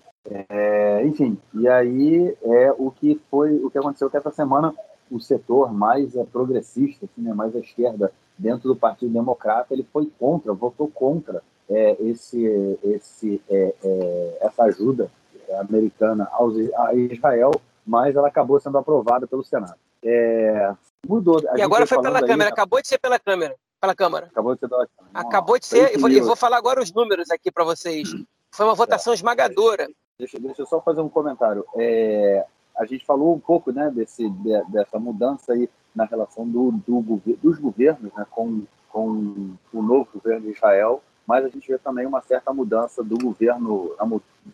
É, 0.49 1.05
enfim, 1.05 1.38
e 1.53 1.68
aí 1.68 2.38
é 2.43 2.72
o 2.78 2.91
que 2.91 3.20
foi, 3.32 3.55
o 3.64 3.72
que 3.72 3.78
aconteceu 3.78 4.10
que 4.10 4.18
essa 4.18 4.32
semana 4.32 4.74
o 5.10 5.20
setor 5.20 5.74
mais 5.74 6.16
é, 6.16 6.24
progressista, 6.24 7.05
assim, 7.05 7.22
né, 7.22 7.34
mais 7.34 7.55
à 7.55 7.60
esquerda 7.60 8.12
dentro 8.38 8.70
do 8.70 8.76
Partido 8.76 9.12
Democrata, 9.12 9.74
ele 9.74 9.86
foi 9.91 10.12
contra, 10.20 10.53
votou 10.53 10.88
contra 10.88 11.41
é, 11.70 11.97
esse, 12.01 12.45
esse, 12.84 13.41
é, 13.49 13.76
é, 13.84 14.38
essa 14.41 14.64
ajuda 14.64 15.12
americana 15.60 16.28
aos, 16.32 16.55
a 16.76 16.93
Israel, 16.93 17.51
mas 17.86 18.16
ela 18.16 18.28
acabou 18.28 18.60
sendo 18.60 18.78
aprovada 18.78 19.26
pelo 19.26 19.43
Senado. 19.43 19.78
É, 20.04 20.74
mudou. 21.08 21.41
e 21.56 21.62
agora 21.62 21.86
foi 21.86 22.02
pela 22.02 22.20
aí, 22.20 22.41
acabou 22.43 22.82
de 22.82 22.88
ser 22.88 22.97
pela 22.97 23.20
Câmara. 23.20 23.56
Pela 23.80 23.95
Câmara. 23.95 24.28
Acabou 24.28 24.54
de 24.54 24.60
ser 24.60 24.70
pela 24.70 24.88
Câmara. 24.88 25.28
Acabou 25.28 25.60
de 25.60 25.66
ser, 25.66 25.95
e 25.95 25.97
vou, 25.97 26.10
vou, 26.26 26.36
falar 26.36 26.58
agora 26.58 26.82
os 26.82 26.91
números 26.91 27.30
aqui 27.30 27.52
para 27.52 27.64
vocês. 27.64 28.10
Foi 28.52 28.66
uma 28.66 28.76
votação 28.76 29.14
esmagadora. 29.14 29.88
Deixa, 30.18 30.39
deixa 30.39 30.62
eu 30.62 30.66
só 30.66 30.82
fazer 30.82 31.02
um 31.02 31.10
comentário. 31.10 31.66
É, 31.76 32.45
a 32.78 32.86
gente 32.86 33.06
falou 33.06 33.34
um 33.34 33.39
pouco 33.39 33.72
né, 33.72 33.91
desse, 33.93 34.30
de, 34.30 34.64
dessa 34.70 35.00
mudança 35.00 35.54
aí 35.54 35.70
na 35.95 36.06
relação 36.06 36.47
do, 36.47 36.72
do, 36.72 37.22
dos 37.41 37.60
governos 37.60 38.12
né, 38.14 38.26
com, 38.30 38.64
com 38.89 39.56
o 39.74 39.82
novo 39.82 40.08
governo 40.14 40.41
de 40.41 40.52
Israel, 40.52 41.04
mas 41.28 41.45
a 41.45 41.50
gente 41.50 41.68
vê 41.68 41.78
também 41.78 42.06
uma 42.06 42.22
certa 42.22 42.52
mudança 42.54 43.04
do 43.04 43.18
governo 43.18 43.95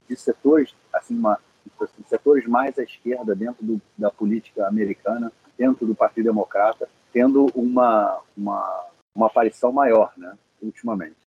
de 0.10 0.16
setores, 0.16 0.76
assim, 0.91 1.18
uma, 1.18 1.39
assim, 1.80 2.03
setores 2.07 2.45
mais 2.47 2.78
à 2.78 2.84
esquerda 2.84 3.36
dentro 3.36 3.66
do, 3.66 3.82
da 3.97 4.11
política 4.11 4.68
americana, 4.68 5.32
dentro 5.57 5.86
do 5.86 5.95
Partido 5.95 6.26
Democrata, 6.26 6.88
tendo 7.11 7.45
uma, 7.55 8.22
uma, 8.36 8.88
uma 9.13 9.28
aparição 9.28 9.72
maior, 9.72 10.11
né, 10.18 10.38
ultimamente. 10.61 11.18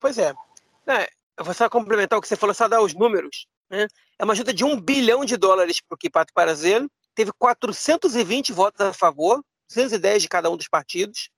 Pois 0.00 0.18
é. 0.18 0.34
é 0.86 1.08
eu 1.36 1.44
vou 1.44 1.54
só 1.54 1.68
complementar 1.68 2.18
o 2.18 2.22
que 2.22 2.28
você 2.28 2.36
falou, 2.36 2.54
só 2.54 2.68
dar 2.68 2.80
os 2.80 2.94
números. 2.94 3.46
Né? 3.68 3.86
É 4.18 4.24
uma 4.24 4.32
ajuda 4.32 4.52
de 4.52 4.64
um 4.64 4.80
bilhão 4.80 5.24
de 5.24 5.36
dólares 5.36 5.80
para 5.80 5.94
o 5.94 5.98
Kipato 5.98 6.32
Parazel, 6.32 6.88
teve 7.14 7.32
420 7.38 8.52
votos 8.52 8.80
a 8.80 8.92
favor, 8.92 9.42
210 9.68 10.22
de 10.22 10.28
cada 10.28 10.50
um 10.50 10.56
dos 10.56 10.68
partidos, 10.68 11.30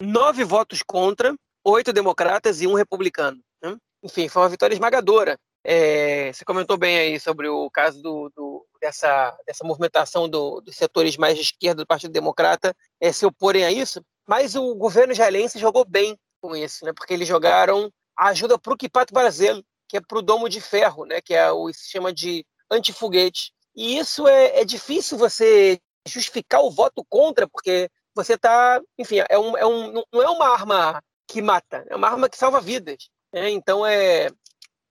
nove 0.00 0.44
votos 0.44 0.82
contra, 0.82 1.34
oito 1.64 1.92
democratas 1.92 2.60
e 2.60 2.66
um 2.66 2.74
republicano. 2.74 3.40
Né? 3.62 3.76
Enfim, 4.02 4.28
foi 4.28 4.42
uma 4.42 4.48
vitória 4.48 4.74
esmagadora. 4.74 5.38
É, 5.70 6.32
você 6.32 6.46
comentou 6.46 6.78
bem 6.78 6.98
aí 6.98 7.20
sobre 7.20 7.46
o 7.46 7.70
caso 7.70 8.00
do, 8.00 8.32
do, 8.34 8.66
dessa, 8.80 9.36
dessa 9.46 9.62
movimentação 9.66 10.26
do, 10.26 10.62
dos 10.62 10.74
setores 10.74 11.18
mais 11.18 11.36
de 11.36 11.42
esquerda 11.42 11.82
do 11.82 11.86
Partido 11.86 12.10
Democrata 12.10 12.74
é, 12.98 13.12
se 13.12 13.26
oporem 13.26 13.66
a 13.66 13.70
isso, 13.70 14.02
mas 14.26 14.56
o 14.56 14.74
governo 14.74 15.12
israelense 15.12 15.58
jogou 15.58 15.84
bem 15.84 16.18
com 16.40 16.56
isso, 16.56 16.86
né? 16.86 16.94
porque 16.94 17.12
eles 17.12 17.28
jogaram 17.28 17.92
ajuda 18.16 18.58
para 18.58 18.72
o 18.72 18.78
Kipat 18.78 19.12
Brasil, 19.12 19.62
que 19.86 19.98
é 19.98 20.00
para 20.00 20.16
o 20.16 20.22
domo 20.22 20.48
de 20.48 20.58
ferro, 20.58 21.04
né? 21.04 21.20
que 21.20 21.34
é 21.34 21.52
o 21.52 21.70
sistema 21.70 22.14
de 22.14 22.46
antifoguete. 22.70 23.52
E 23.76 23.98
isso 23.98 24.26
é, 24.26 24.60
é 24.60 24.64
difícil 24.64 25.18
você 25.18 25.78
justificar 26.08 26.62
o 26.62 26.70
voto 26.70 27.04
contra, 27.10 27.46
porque 27.46 27.90
você 28.14 28.36
está, 28.36 28.80
enfim, 28.98 29.16
é 29.28 29.38
um, 29.38 29.54
é 29.54 29.66
um, 29.66 30.02
não 30.14 30.22
é 30.22 30.30
uma 30.30 30.48
arma 30.48 31.02
que 31.26 31.42
mata, 31.42 31.84
é 31.90 31.94
uma 31.94 32.08
arma 32.08 32.26
que 32.26 32.38
salva 32.38 32.58
vidas. 32.58 33.10
Né? 33.30 33.50
Então 33.50 33.84
é, 33.84 34.30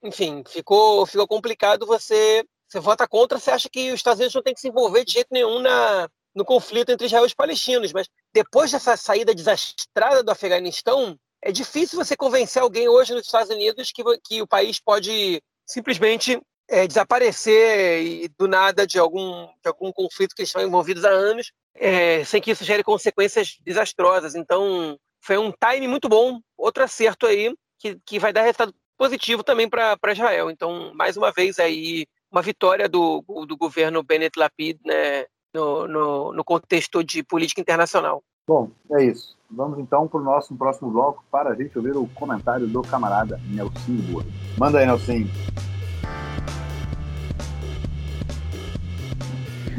enfim, 0.03 0.43
ficou, 0.47 1.05
ficou 1.05 1.27
complicado 1.27 1.85
você, 1.85 2.43
você 2.67 2.79
vota 2.79 3.07
contra, 3.07 3.39
você 3.39 3.51
acha 3.51 3.69
que 3.69 3.91
os 3.91 3.99
Estados 3.99 4.19
Unidos 4.19 4.35
não 4.35 4.43
tem 4.43 4.53
que 4.53 4.61
se 4.61 4.67
envolver 4.67 5.03
de 5.03 5.13
jeito 5.13 5.29
nenhum 5.31 5.59
na, 5.59 6.09
no 6.35 6.45
conflito 6.45 6.91
entre 6.91 7.07
Israel 7.07 7.23
e 7.23 7.27
os 7.27 7.33
palestinos, 7.33 7.91
mas 7.91 8.07
depois 8.33 8.71
dessa 8.71 8.95
saída 8.95 9.33
desastrada 9.33 10.23
do 10.23 10.31
Afeganistão, 10.31 11.17
é 11.41 11.51
difícil 11.51 11.97
você 11.97 12.15
convencer 12.15 12.61
alguém 12.61 12.87
hoje 12.87 13.13
nos 13.13 13.25
Estados 13.25 13.49
Unidos 13.49 13.91
que, 13.91 14.03
que 14.23 14.41
o 14.41 14.47
país 14.47 14.79
pode 14.79 15.41
simplesmente 15.65 16.39
é, 16.67 16.85
desaparecer 16.87 18.01
e, 18.01 18.27
do 18.37 18.47
nada 18.47 18.85
de 18.85 18.99
algum, 18.99 19.45
de 19.45 19.67
algum 19.67 19.91
conflito 19.91 20.35
que 20.35 20.41
eles 20.41 20.49
estão 20.49 20.61
envolvidos 20.61 21.05
há 21.05 21.09
anos, 21.09 21.51
é, 21.75 22.23
sem 22.23 22.41
que 22.41 22.51
isso 22.51 22.63
gere 22.63 22.83
consequências 22.83 23.57
desastrosas. 23.61 24.35
Então, 24.35 24.97
foi 25.21 25.37
um 25.37 25.51
time 25.51 25.87
muito 25.87 26.09
bom, 26.09 26.39
outro 26.57 26.83
acerto 26.83 27.25
aí, 27.25 27.53
que, 27.79 27.99
que 28.05 28.19
vai 28.19 28.33
dar 28.33 28.41
resultado 28.41 28.73
positivo 28.97 29.43
também 29.43 29.69
para 29.69 29.97
Israel. 30.11 30.49
Então, 30.49 30.91
mais 30.93 31.15
uma 31.15 31.31
vez 31.31 31.59
aí, 31.59 32.05
uma 32.31 32.41
vitória 32.41 32.89
do, 32.89 33.23
do 33.47 33.55
governo 33.55 34.03
Bennett 34.03 34.37
Lapid 34.37 34.79
né, 34.85 35.25
no, 35.53 35.87
no, 35.87 36.33
no 36.33 36.43
contexto 36.43 37.03
de 37.03 37.23
política 37.23 37.61
internacional. 37.61 38.23
Bom, 38.47 38.71
é 38.93 39.03
isso. 39.03 39.37
Vamos 39.49 39.79
então 39.79 40.07
para 40.07 40.19
o 40.19 40.23
nosso 40.23 40.55
próximo 40.55 40.89
bloco 40.89 41.23
para 41.31 41.49
a 41.51 41.55
gente 41.55 41.77
ouvir 41.77 41.95
o 41.95 42.07
comentário 42.07 42.67
do 42.67 42.81
camarada 42.81 43.39
Nelson 43.49 43.95
Boa. 44.09 44.25
Manda 44.57 44.79
aí, 44.79 44.85
Nelson. 44.85 45.25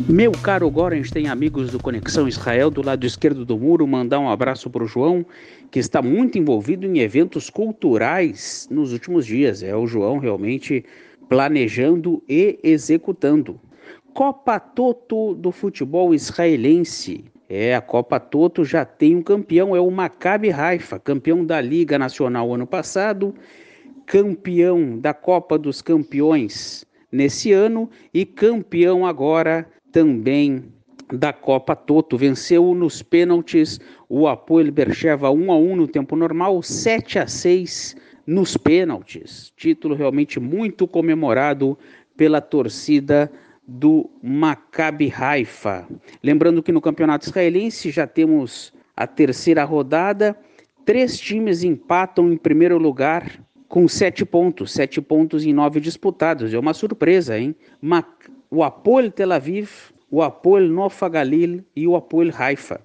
Meu 0.06 0.32
caro 0.32 0.70
Gorenstein, 0.70 1.28
amigos 1.28 1.70
do 1.70 1.78
Conexão 1.78 2.28
Israel, 2.28 2.70
do 2.70 2.82
lado 2.82 3.04
esquerdo 3.04 3.44
do 3.44 3.58
muro, 3.58 3.86
mandar 3.86 4.18
um 4.18 4.30
abraço 4.30 4.70
para 4.70 4.84
o 4.84 4.86
João, 4.86 5.26
que 5.70 5.78
está 5.78 6.00
muito 6.00 6.38
envolvido 6.38 6.86
em 6.86 6.98
eventos 6.98 7.50
culturais 7.50 8.68
nos 8.70 8.92
últimos 8.92 9.26
dias. 9.26 9.62
É 9.62 9.74
o 9.76 9.86
João 9.86 10.18
realmente 10.18 10.84
planejando 11.28 12.22
e 12.28 12.58
executando. 12.62 13.60
Copa 14.14 14.58
Toto 14.58 15.34
do 15.34 15.52
futebol 15.52 16.14
israelense. 16.14 17.24
É, 17.48 17.74
a 17.74 17.80
Copa 17.80 18.18
Toto 18.18 18.64
já 18.64 18.84
tem 18.84 19.16
um 19.16 19.22
campeão, 19.22 19.74
é 19.74 19.80
o 19.80 19.90
Maccabi 19.90 20.50
Haifa, 20.50 20.98
campeão 20.98 21.44
da 21.44 21.60
Liga 21.60 21.98
Nacional 21.98 22.52
ano 22.52 22.66
passado, 22.66 23.34
campeão 24.04 24.98
da 24.98 25.14
Copa 25.14 25.58
dos 25.58 25.80
Campeões 25.80 26.84
nesse 27.10 27.52
ano 27.52 27.88
e 28.12 28.26
campeão 28.26 29.06
agora 29.06 29.66
também 29.90 30.64
da 31.12 31.32
Copa 31.32 31.74
Toto. 31.74 32.16
Venceu 32.16 32.74
nos 32.74 33.02
pênaltis 33.02 33.80
o 34.09 34.26
Apoel 34.26 34.70
Bercheva 34.72 35.30
1 35.30 35.52
a 35.52 35.56
1 35.56 35.76
no 35.76 35.88
tempo 35.88 36.16
normal, 36.16 36.62
7 36.62 37.18
a 37.18 37.26
6 37.26 37.96
nos 38.26 38.56
pênaltis. 38.56 39.52
Título 39.56 39.94
realmente 39.94 40.38
muito 40.38 40.86
comemorado 40.86 41.78
pela 42.16 42.40
torcida 42.40 43.30
do 43.66 44.11
Maccabi 44.22 45.12
Haifa. 45.14 45.86
Lembrando 46.22 46.62
que 46.62 46.72
no 46.72 46.80
campeonato 46.80 47.26
israelense 47.26 47.90
já 47.90 48.06
temos 48.06 48.72
a 48.96 49.06
terceira 49.06 49.62
rodada, 49.64 50.36
três 50.84 51.18
times 51.18 51.62
empatam 51.62 52.32
em 52.32 52.36
primeiro 52.36 52.78
lugar 52.78 53.40
com 53.68 53.86
sete 53.86 54.24
pontos, 54.24 54.72
sete 54.72 55.00
pontos 55.00 55.44
em 55.44 55.52
nove 55.52 55.80
disputados. 55.80 56.52
É 56.52 56.59
uma 56.59 56.72
surpresa, 56.72 57.38
hein? 57.38 57.54
O 58.50 58.64
Apoel 58.64 59.12
Tel 59.12 59.32
Aviv, 59.32 59.70
o 60.11 60.22
Apoel 60.22 60.68
Nofa 60.68 61.09
Galil 61.09 61.64
e 61.74 61.86
o 61.86 61.96
Apoel 61.96 62.30
Haifa. 62.36 62.80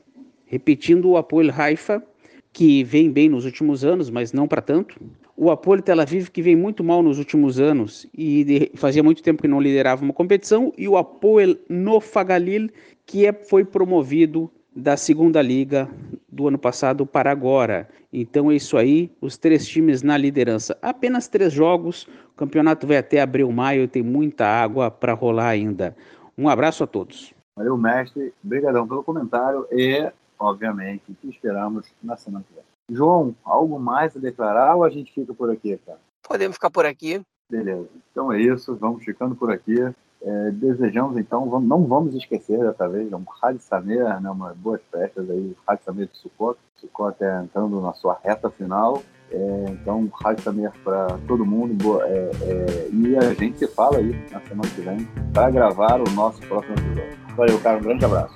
Repetindo, 0.46 1.10
o 1.10 1.18
Apoel 1.18 1.52
Haifa, 1.56 2.04
que 2.52 2.84
vem 2.84 3.12
bem 3.12 3.30
nos 3.30 3.46
últimos 3.46 3.84
anos, 3.84 4.10
mas 4.10 4.34
não 4.34 4.48
para 4.48 4.62
tanto 4.62 5.00
o 5.36 5.50
Apoel 5.50 5.82
Tel 5.82 6.00
Aviv, 6.00 6.30
que 6.30 6.42
vem 6.42 6.56
muito 6.56 6.84
mal 6.84 7.02
nos 7.02 7.18
últimos 7.18 7.60
anos 7.60 8.08
e 8.16 8.72
fazia 8.76 9.04
muito 9.04 9.24
tempo 9.24 9.42
que 9.42 9.48
não 9.48 9.60
liderava 9.60 10.04
uma 10.04 10.14
competição, 10.14 10.72
e 10.78 10.88
o 10.88 10.96
Apoel 10.96 11.56
Nofa 11.68 12.24
Galil, 12.24 12.70
que 13.06 13.26
é, 13.26 13.34
foi 13.34 13.66
promovido 13.66 14.50
da 14.76 14.98
segunda 14.98 15.42
liga 15.42 15.90
do 16.30 16.48
ano 16.48 16.58
passado 16.58 17.06
para 17.06 17.32
agora. 17.32 17.88
Então 18.12 18.52
é 18.52 18.56
isso 18.56 18.78
aí, 18.78 19.12
os 19.20 19.38
três 19.38 19.68
times 19.68 20.02
na 20.02 20.18
liderança. 20.18 20.78
Apenas 20.82 21.28
três 21.28 21.52
jogos, 21.52 22.08
o 22.34 22.38
campeonato 22.38 22.88
vai 22.88 22.98
até 22.98 23.22
abril, 23.22 23.52
maio, 23.52 23.88
tem 23.88 24.02
muita 24.02 24.46
água 24.46 24.90
para 24.90 25.14
rolar 25.14 25.50
ainda. 25.50 25.96
Um 26.38 26.50
abraço 26.50 26.84
a 26.84 26.88
todos. 26.88 27.34
Valeu, 27.56 27.78
mestre. 27.78 28.34
Obrigadão 28.44 28.88
pelo 28.88 29.04
comentário 29.04 29.68
e, 29.72 30.12
obviamente, 30.40 31.12
o 31.12 31.16
que 31.16 31.30
esperamos 31.30 31.88
na 32.02 32.18
semana 32.18 32.44
que 32.48 32.56
vem. 32.56 32.64
João, 32.90 33.36
algo 33.44 33.80
mais 33.80 34.16
a 34.16 34.20
declarar 34.20 34.76
ou 34.76 34.84
a 34.84 34.90
gente 34.90 35.14
fica 35.14 35.34
por 35.34 35.50
aqui, 35.50 35.78
cara? 35.86 36.00
Podemos 36.28 36.56
ficar 36.56 36.70
por 36.70 36.86
aqui. 36.86 37.22
Beleza. 37.50 37.88
Então 38.12 38.32
é 38.32 38.42
isso, 38.42 38.76
vamos 38.76 39.04
ficando 39.04 39.36
por 39.36 39.52
aqui. 39.52 39.76
É, 40.22 40.52
desejamos 40.52 41.18
então, 41.18 41.50
vamos, 41.50 41.68
não 41.68 41.86
vamos 41.86 42.16
esquecer 42.16 42.58
dessa 42.58 42.88
vez, 42.88 43.12
um 43.12 43.24
Rádio 43.42 43.60
Samer, 43.60 44.22
né, 44.22 44.30
uma 44.30 44.54
boas 44.54 44.82
festas 44.90 45.30
aí, 45.30 45.54
Rádio 45.68 45.84
Samer 45.84 46.08
de 46.08 46.18
Sucot. 46.18 46.58
Sucot 46.78 47.22
é 47.22 47.44
entrando 47.44 47.82
na 47.82 47.94
sua 47.94 48.18
reta 48.24 48.50
final. 48.50 49.04
É, 49.34 49.66
então, 49.72 50.10
Rádio 50.24 50.44
Samer 50.44 50.72
para 50.84 51.18
todo 51.28 51.44
mundo. 51.46 51.74
Boa, 51.74 52.08
é, 52.08 52.32
é, 52.44 52.88
e 52.92 53.18
a 53.18 53.34
gente 53.34 53.58
se 53.58 53.68
fala 53.68 53.98
aí 53.98 54.16
na 54.32 54.40
semana 54.42 54.70
que 54.70 54.82
vem 54.82 55.08
para 55.34 55.50
gravar 55.50 56.00
o 56.00 56.10
nosso 56.12 56.40
próximo 56.42 56.76
episódio. 56.76 57.18
Valeu, 57.36 57.60
cara. 57.60 57.78
Um 57.78 57.82
grande 57.82 58.06
abraço. 58.06 58.34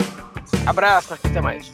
Abraço, 0.65 1.13
até 1.13 1.39
mais. 1.39 1.73